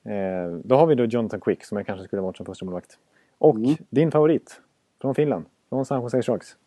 Eh, 0.05 0.57
då 0.63 0.75
har 0.75 0.85
vi 0.87 0.95
då 0.95 1.05
Jonathan 1.05 1.41
Quick 1.41 1.63
som 1.63 1.77
jag 1.77 1.85
kanske 1.87 2.05
skulle 2.05 2.21
ha 2.21 2.25
varit 2.27 2.37
som 2.37 2.45
första 2.45 2.65
målvakt. 2.65 2.97
Och 3.37 3.55
Mm. 3.55 3.75
din 3.89 4.11
favorit 4.11 4.61
från 5.01 5.15
Finland, 5.15 5.45
från 5.69 5.85
San 5.85 6.01
Jose 6.01 6.21
Sharks. 6.21 6.57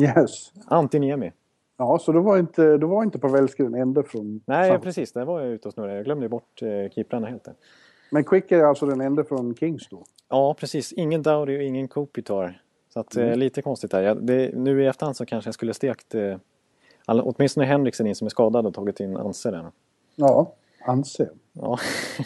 Yes. 0.00 0.52
Antti 0.66 0.98
Niemi. 0.98 1.32
Ja, 1.76 1.98
så 1.98 2.12
då 2.12 2.20
var 2.20 2.38
inte, 2.38 2.76
då 2.76 2.86
var 2.86 3.02
inte 3.02 3.18
Pavelski 3.18 3.62
den 3.62 3.74
enda 3.74 4.02
från... 4.02 4.40
Nej, 4.46 4.70
San- 4.70 4.80
precis. 4.80 5.12
Där 5.12 5.24
var 5.24 5.40
jag 5.40 5.48
ute 5.50 5.68
och 5.68 5.74
snurrade. 5.74 5.94
Jag 5.96 6.04
glömde 6.04 6.28
bort 6.28 6.62
eh, 6.62 6.90
keeprarna 6.94 7.26
helt 7.26 7.44
där. 7.44 7.54
Men 8.10 8.24
Quick 8.24 8.52
är 8.52 8.64
alltså 8.64 8.86
den 8.86 9.00
enda 9.00 9.24
från 9.24 9.54
Kings 9.54 9.88
då? 9.88 10.04
Ja, 10.28 10.54
precis. 10.54 10.92
Ingen 10.92 11.22
Dowdy 11.22 11.58
och 11.58 11.62
ingen 11.62 11.88
Kopitar. 11.88 12.62
Så 12.92 13.00
att, 13.00 13.16
Mm. 13.16 13.28
eh, 13.28 13.36
lite 13.36 13.62
konstigt 13.62 13.92
här. 13.92 14.02
Jag, 14.02 14.22
det, 14.26 14.54
nu 14.54 14.82
i 14.82 14.86
efterhand 14.86 15.16
så 15.16 15.26
kanske 15.26 15.48
jag 15.48 15.54
skulle 15.54 15.74
stekt 15.74 16.14
eh, 16.14 16.36
alla, 17.04 17.22
åtminstone 17.22 17.66
Henriksen 17.66 18.06
in 18.06 18.14
som 18.14 18.26
är 18.26 18.30
skadad 18.30 18.66
och 18.66 18.74
tagit 18.74 19.00
in 19.00 19.16
Anse 19.16 19.50
där. 19.50 19.70
Ja, 20.16 20.54
anser. 20.86 21.30
Ja. 21.52 21.78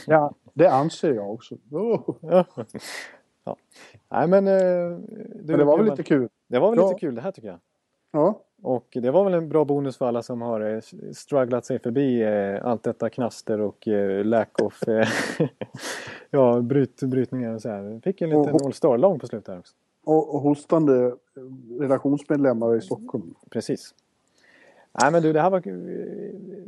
Ja, 0.06 0.34
det 0.54 0.70
anser 0.70 1.12
jag 1.14 1.30
också. 1.32 1.54
Oh. 1.70 2.14
ja. 2.20 2.44
Nej, 4.08 4.28
men... 4.28 4.46
Eh, 4.46 4.52
du, 4.54 5.52
Men 5.52 5.58
det 5.58 5.64
var 5.64 5.78
väl 5.78 5.86
lite 5.86 6.02
kul? 6.02 6.28
Det 6.48 6.58
var 6.58 6.70
väl 6.70 6.78
Ja. 6.78 6.88
lite 6.88 7.00
kul 7.00 7.14
det 7.14 7.20
här 7.20 7.32
tycker 7.32 7.48
jag. 7.48 7.58
Ja. 8.12 8.40
Och 8.62 8.86
det 9.02 9.10
var 9.10 9.24
väl 9.24 9.34
en 9.34 9.48
bra 9.48 9.64
bonus 9.64 9.96
för 9.96 10.06
alla 10.06 10.22
som 10.22 10.42
har 10.42 10.60
eh, 10.60 10.80
strugglat 11.12 11.64
sig 11.64 11.78
förbi 11.78 12.22
eh, 12.22 12.66
allt 12.66 12.82
detta 12.82 13.10
knaster 13.10 13.60
och 13.60 13.86
lack 14.24 14.62
of 14.62 14.82
ja, 16.30 16.60
bryt, 16.60 17.02
brytningar 17.02 17.54
och 17.54 17.62
så 17.62 17.68
här. 17.68 18.00
Fick 18.04 18.20
en 18.20 18.30
liten 18.30 18.54
All 18.54 18.72
Star-lag 18.72 19.20
på 19.20 19.26
slutet 19.26 19.48
här 19.48 19.58
också. 19.58 19.74
Och, 20.04 20.34
och 20.34 20.40
hostande 20.40 21.12
redaktionsmedlemmar 21.80 22.76
i 22.76 22.80
Stockholm. 22.80 23.34
Precis. 23.50 23.94
Nej 25.02 25.12
men 25.12 25.22
du, 25.22 25.32
det 25.32 25.40
här 25.40 25.50
var, 25.50 25.60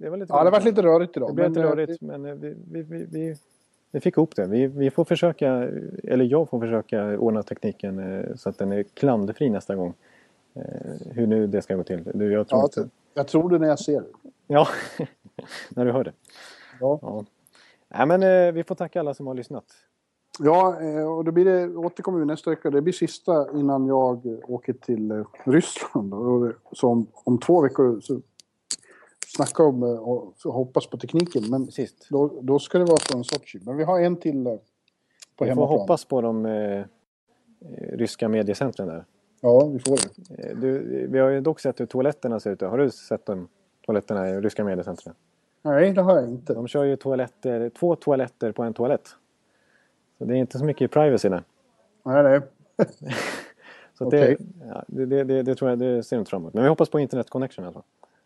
det 0.01 0.11
var 0.11 0.16
lite 0.16 0.33
Ja, 0.33 0.39
det 0.39 0.45
har 0.45 0.51
varit 0.51 0.64
lite 0.64 0.83
rörigt 0.83 1.16
idag. 1.16 1.29
Det 1.31 1.35
blev 1.35 1.49
lite 1.49 1.61
men, 1.61 1.68
rörigt 1.68 2.03
men 2.03 2.41
vi, 2.41 2.55
vi, 2.70 2.83
vi, 2.83 3.07
vi, 3.11 3.37
vi 3.91 4.01
fick 4.01 4.16
ihop 4.16 4.36
det. 4.36 4.47
Vi, 4.47 4.66
vi 4.66 4.91
får 4.91 5.05
försöka, 5.05 5.53
eller 6.05 6.24
jag 6.24 6.49
får 6.51 6.61
försöka 6.61 7.18
ordna 7.18 7.43
tekniken 7.43 7.99
eh, 7.99 8.34
så 8.36 8.49
att 8.49 8.59
den 8.59 8.72
är 8.72 8.82
klanderfri 8.82 9.51
nästa 9.51 9.74
gång. 9.76 9.95
Eh, 10.55 10.62
Hur 11.11 11.26
nu 11.26 11.47
det 11.47 11.62
ska 11.62 11.74
gå 11.76 11.82
till. 11.82 12.11
Du, 12.14 12.32
jag 12.32 12.49
tror 12.49 12.61
Ja, 12.61 12.64
inte... 12.64 12.89
jag 13.14 13.28
tror 13.28 13.51
det 13.51 13.59
när 13.59 13.68
jag 13.68 13.78
ser 13.78 14.01
det. 14.01 14.07
Ja, 14.47 14.68
när 15.70 15.84
du 15.84 15.93
hör 15.93 16.05
det. 16.05 16.12
Ja. 16.80 16.99
Ja. 17.03 17.24
Nej, 17.89 18.07
men 18.07 18.22
eh, 18.22 18.53
vi 18.53 18.64
får 18.64 18.74
tacka 18.74 19.01
alla 19.01 19.14
som 19.14 19.26
har 19.26 19.34
lyssnat. 19.34 19.64
Ja, 20.41 20.76
och 21.16 21.24
då 21.24 21.32
blir 21.32 21.45
det, 21.45 21.76
återkommer 21.76 22.18
vi 22.18 22.24
nästa 22.24 22.51
vecka. 22.51 22.70
Det 22.70 22.82
blir 22.82 22.93
sista 22.93 23.47
innan 23.55 23.86
jag 23.86 24.26
åker 24.49 24.72
till 24.72 25.24
Ryssland. 25.45 26.14
Och 26.14 26.53
så 26.72 26.89
om, 26.89 27.07
om 27.24 27.39
två 27.39 27.61
veckor 27.61 28.01
så 28.01 28.20
snacka 29.37 29.62
om 29.62 29.83
eh, 29.83 29.89
och 29.89 30.35
hoppas 30.45 30.87
på 30.87 30.97
tekniken. 30.97 31.43
Men 31.51 31.66
Precis. 31.66 31.95
då, 32.11 32.41
då 32.43 32.59
ska 32.59 32.79
det 32.79 32.85
vara 32.85 33.01
från 33.01 33.24
Sochi. 33.24 33.61
Men 33.62 33.76
vi 33.76 33.85
har 33.85 34.01
en 34.01 34.16
till 34.16 34.47
eh, 34.47 34.53
på 34.53 34.59
Vi 34.59 34.61
får 35.37 35.47
hemmaplan. 35.47 35.81
hoppas 35.81 36.05
på 36.05 36.20
de 36.20 36.47
eh, 36.47 36.79
eh, 36.79 36.85
ryska 37.93 38.29
mediecentren 38.29 38.89
där. 38.89 39.05
Ja, 39.41 39.66
vi 39.66 39.79
får 39.79 39.97
det. 39.97 40.55
Du, 40.55 41.07
vi 41.11 41.18
har 41.18 41.29
ju 41.29 41.41
dock 41.41 41.61
sett 41.61 41.81
hur 41.81 41.87
toaletterna 41.87 42.41
ser 42.41 42.51
ut. 42.51 42.61
Har 42.61 42.79
du 42.79 42.91
sett 42.91 43.26
de 43.26 43.49
toaletterna 43.87 44.29
i 44.31 44.41
ryska 44.41 44.64
mediecentren? 44.64 45.14
Nej, 45.62 45.93
det 45.93 46.03
har 46.03 46.16
jag 46.16 46.31
inte. 46.31 46.55
De 46.55 46.68
kör 46.68 46.85
ju 46.85 46.97
toaletter, 46.97 47.70
två 47.70 47.97
toaletter 47.97 48.53
på 48.53 48.62
en 48.62 48.74
toalett. 48.74 49.09
Så 50.18 50.24
det 50.24 50.35
är 50.35 50.37
inte 50.37 50.59
så 50.59 50.64
mycket 50.64 50.91
privacy 50.91 51.29
där. 51.29 51.43
Nej, 52.03 52.22
nej. 52.22 52.41
Så 53.99 54.07
Okej. 54.07 54.37
det, 54.39 54.66
ja, 54.68 54.85
det, 54.87 55.24
det, 55.24 55.43
det, 55.43 55.55
tror 55.55 55.70
jag 55.70 55.79
det 55.79 56.03
ser 56.03 56.18
inte 56.18 56.31
fram 56.31 56.43
emot. 56.43 56.55
Men 56.55 56.62
vi 56.62 56.68
hoppas 56.68 56.89
på 56.91 57.01
internet 57.01 57.31
connection 57.31 57.64
i 57.64 57.66
alla 57.66 57.74
fall. 57.74 57.83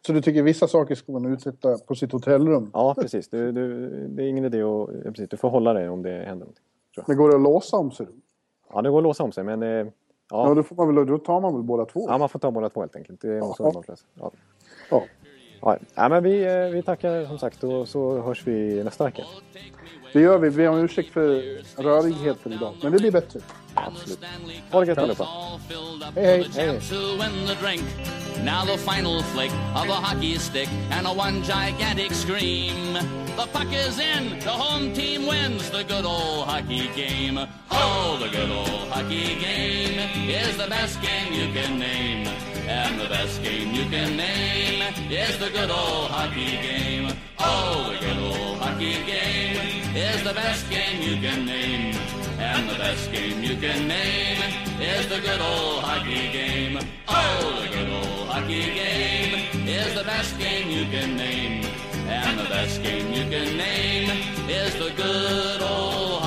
Så 0.06 0.12
du 0.12 0.22
tycker 0.22 0.42
vissa 0.42 0.68
saker 0.68 0.94
ska 0.94 1.12
man 1.12 1.26
utsätta 1.32 1.78
på 1.78 1.94
sitt 1.94 2.12
hotellrum? 2.12 2.70
Ja, 2.72 2.94
precis. 2.94 3.28
Du, 3.28 3.52
du, 3.52 3.88
det 4.08 4.22
är 4.22 4.26
ingen 4.26 4.44
idé 4.44 4.58
att... 4.62 4.64
ja, 4.64 5.10
Precis, 5.10 5.28
du 5.28 5.36
får 5.36 5.50
hålla 5.50 5.72
dig 5.72 5.88
om 5.88 6.02
det 6.02 6.10
händer 6.10 6.34
någonting. 6.34 6.64
Men 7.06 7.16
går 7.16 7.28
det 7.28 7.34
att 7.36 7.42
låsa 7.42 7.76
om 7.76 7.90
sig? 7.90 8.06
Ja, 8.72 8.82
det 8.82 8.90
går 8.90 8.98
att 8.98 9.02
låsa 9.04 9.22
om 9.24 9.32
sig, 9.32 9.44
men... 9.44 9.62
eh, 9.62 9.68
Ja, 10.30 10.48
Ja, 10.48 10.54
då, 10.54 10.62
får 10.62 10.76
man 10.76 10.94
väl, 10.94 11.06
då 11.06 11.18
tar 11.18 11.40
man 11.40 11.54
väl 11.54 11.62
båda 11.62 11.84
två? 11.84 12.06
ja 12.08 12.18
man 12.18 12.28
får 12.28 12.38
ta 12.38 12.50
båda 12.50 12.68
två 12.68 12.80
helt 12.80 12.96
enkelt. 12.96 13.20
Det 13.20 13.28
Ja. 13.36 13.54
de 13.58 13.82
flesta. 13.82 14.06
Ja. 14.14 14.30
Ja. 14.90 15.02
Ja, 15.62 15.76
ja, 15.94 16.08
men 16.08 16.22
vi, 16.22 16.44
eh, 16.44 16.70
vi 16.70 16.82
tackar 16.82 17.24
som 17.24 17.38
sagt 17.38 17.64
och 17.64 17.88
så 17.88 18.20
hörs 18.20 18.46
vi 18.46 18.84
nästa 18.84 19.04
vecka. 19.04 19.22
Det 20.12 20.20
gör 20.20 20.38
vi. 20.38 20.48
Vi 20.48 20.56
ber 20.56 20.68
om 20.68 20.78
ursäkt 20.78 21.12
för 21.12 21.42
rörigheten 21.76 22.52
idag. 22.52 22.74
Men 22.82 22.92
det 22.92 22.98
blir 22.98 23.10
bättre. 23.10 23.40
Absolut. 23.74 24.18
Ha 24.70 24.80
det 24.80 24.86
gött 24.86 24.98
allihopa. 24.98 25.28
Hej, 26.14 26.24
hej. 26.24 26.48
Hej. 26.54 26.80
To 26.80 26.94
win 26.94 27.46
the 27.46 27.54
drink. 27.66 27.82
Now 28.44 28.64
the 28.64 28.78
final 28.78 29.22
flick 29.22 29.52
of 29.74 29.88
a 29.88 29.92
hockey 29.92 30.38
stick 30.38 30.68
and 30.90 31.06
a 31.06 31.10
one 31.10 31.42
gigantic 31.42 32.12
scream. 32.12 32.94
The 33.36 33.46
puck 33.52 33.72
is 33.72 33.98
in. 33.98 34.40
The 34.40 34.50
home 34.50 34.92
team 34.94 35.26
wins 35.26 35.70
the 35.70 35.84
good 35.84 36.04
old 36.04 36.46
hockey 36.46 36.90
game. 36.96 37.38
Oh, 37.70 38.18
the 38.20 38.28
good 38.28 38.50
old 38.50 38.88
hockey 38.90 39.38
game 39.40 39.98
is 40.28 40.56
the 40.56 40.68
best 40.68 41.00
game 41.00 41.32
you 41.32 41.52
can 41.54 41.78
name. 41.78 42.51
And 42.72 42.98
the 42.98 43.08
best 43.08 43.42
game 43.42 43.74
you 43.74 43.84
can 43.90 44.16
name 44.16 44.80
is 45.10 45.38
the 45.38 45.50
good 45.50 45.70
old 45.70 46.08
hockey 46.10 46.52
game. 46.66 47.12
Oh, 47.38 47.92
the 47.92 47.98
good 48.04 48.18
old 48.18 48.58
hockey 48.62 48.96
game 49.04 49.56
is 49.94 50.22
the 50.22 50.32
best 50.32 50.70
game 50.70 51.02
you 51.02 51.20
can 51.20 51.44
name. 51.44 51.94
And 52.38 52.70
the 52.70 52.78
best 52.84 53.12
game 53.12 53.42
you 53.42 53.56
can 53.56 53.86
name 53.86 54.40
is 54.80 55.06
the 55.08 55.20
good 55.20 55.42
old 55.42 55.84
hockey 55.84 56.32
game. 56.38 56.78
Oh, 57.08 57.60
the 57.60 57.68
good 57.76 57.90
old 58.00 58.28
hockey 58.30 58.64
game 58.80 59.32
is 59.68 59.94
the 59.94 60.04
best 60.04 60.38
game 60.38 60.70
you 60.70 60.84
can 60.94 61.14
name. 61.14 61.64
And 62.08 62.38
the 62.38 62.48
best 62.56 62.82
game 62.82 63.12
you 63.12 63.24
can 63.34 63.54
name 63.54 64.08
is 64.48 64.72
the 64.76 64.90
good 64.96 65.60
old 65.60 66.21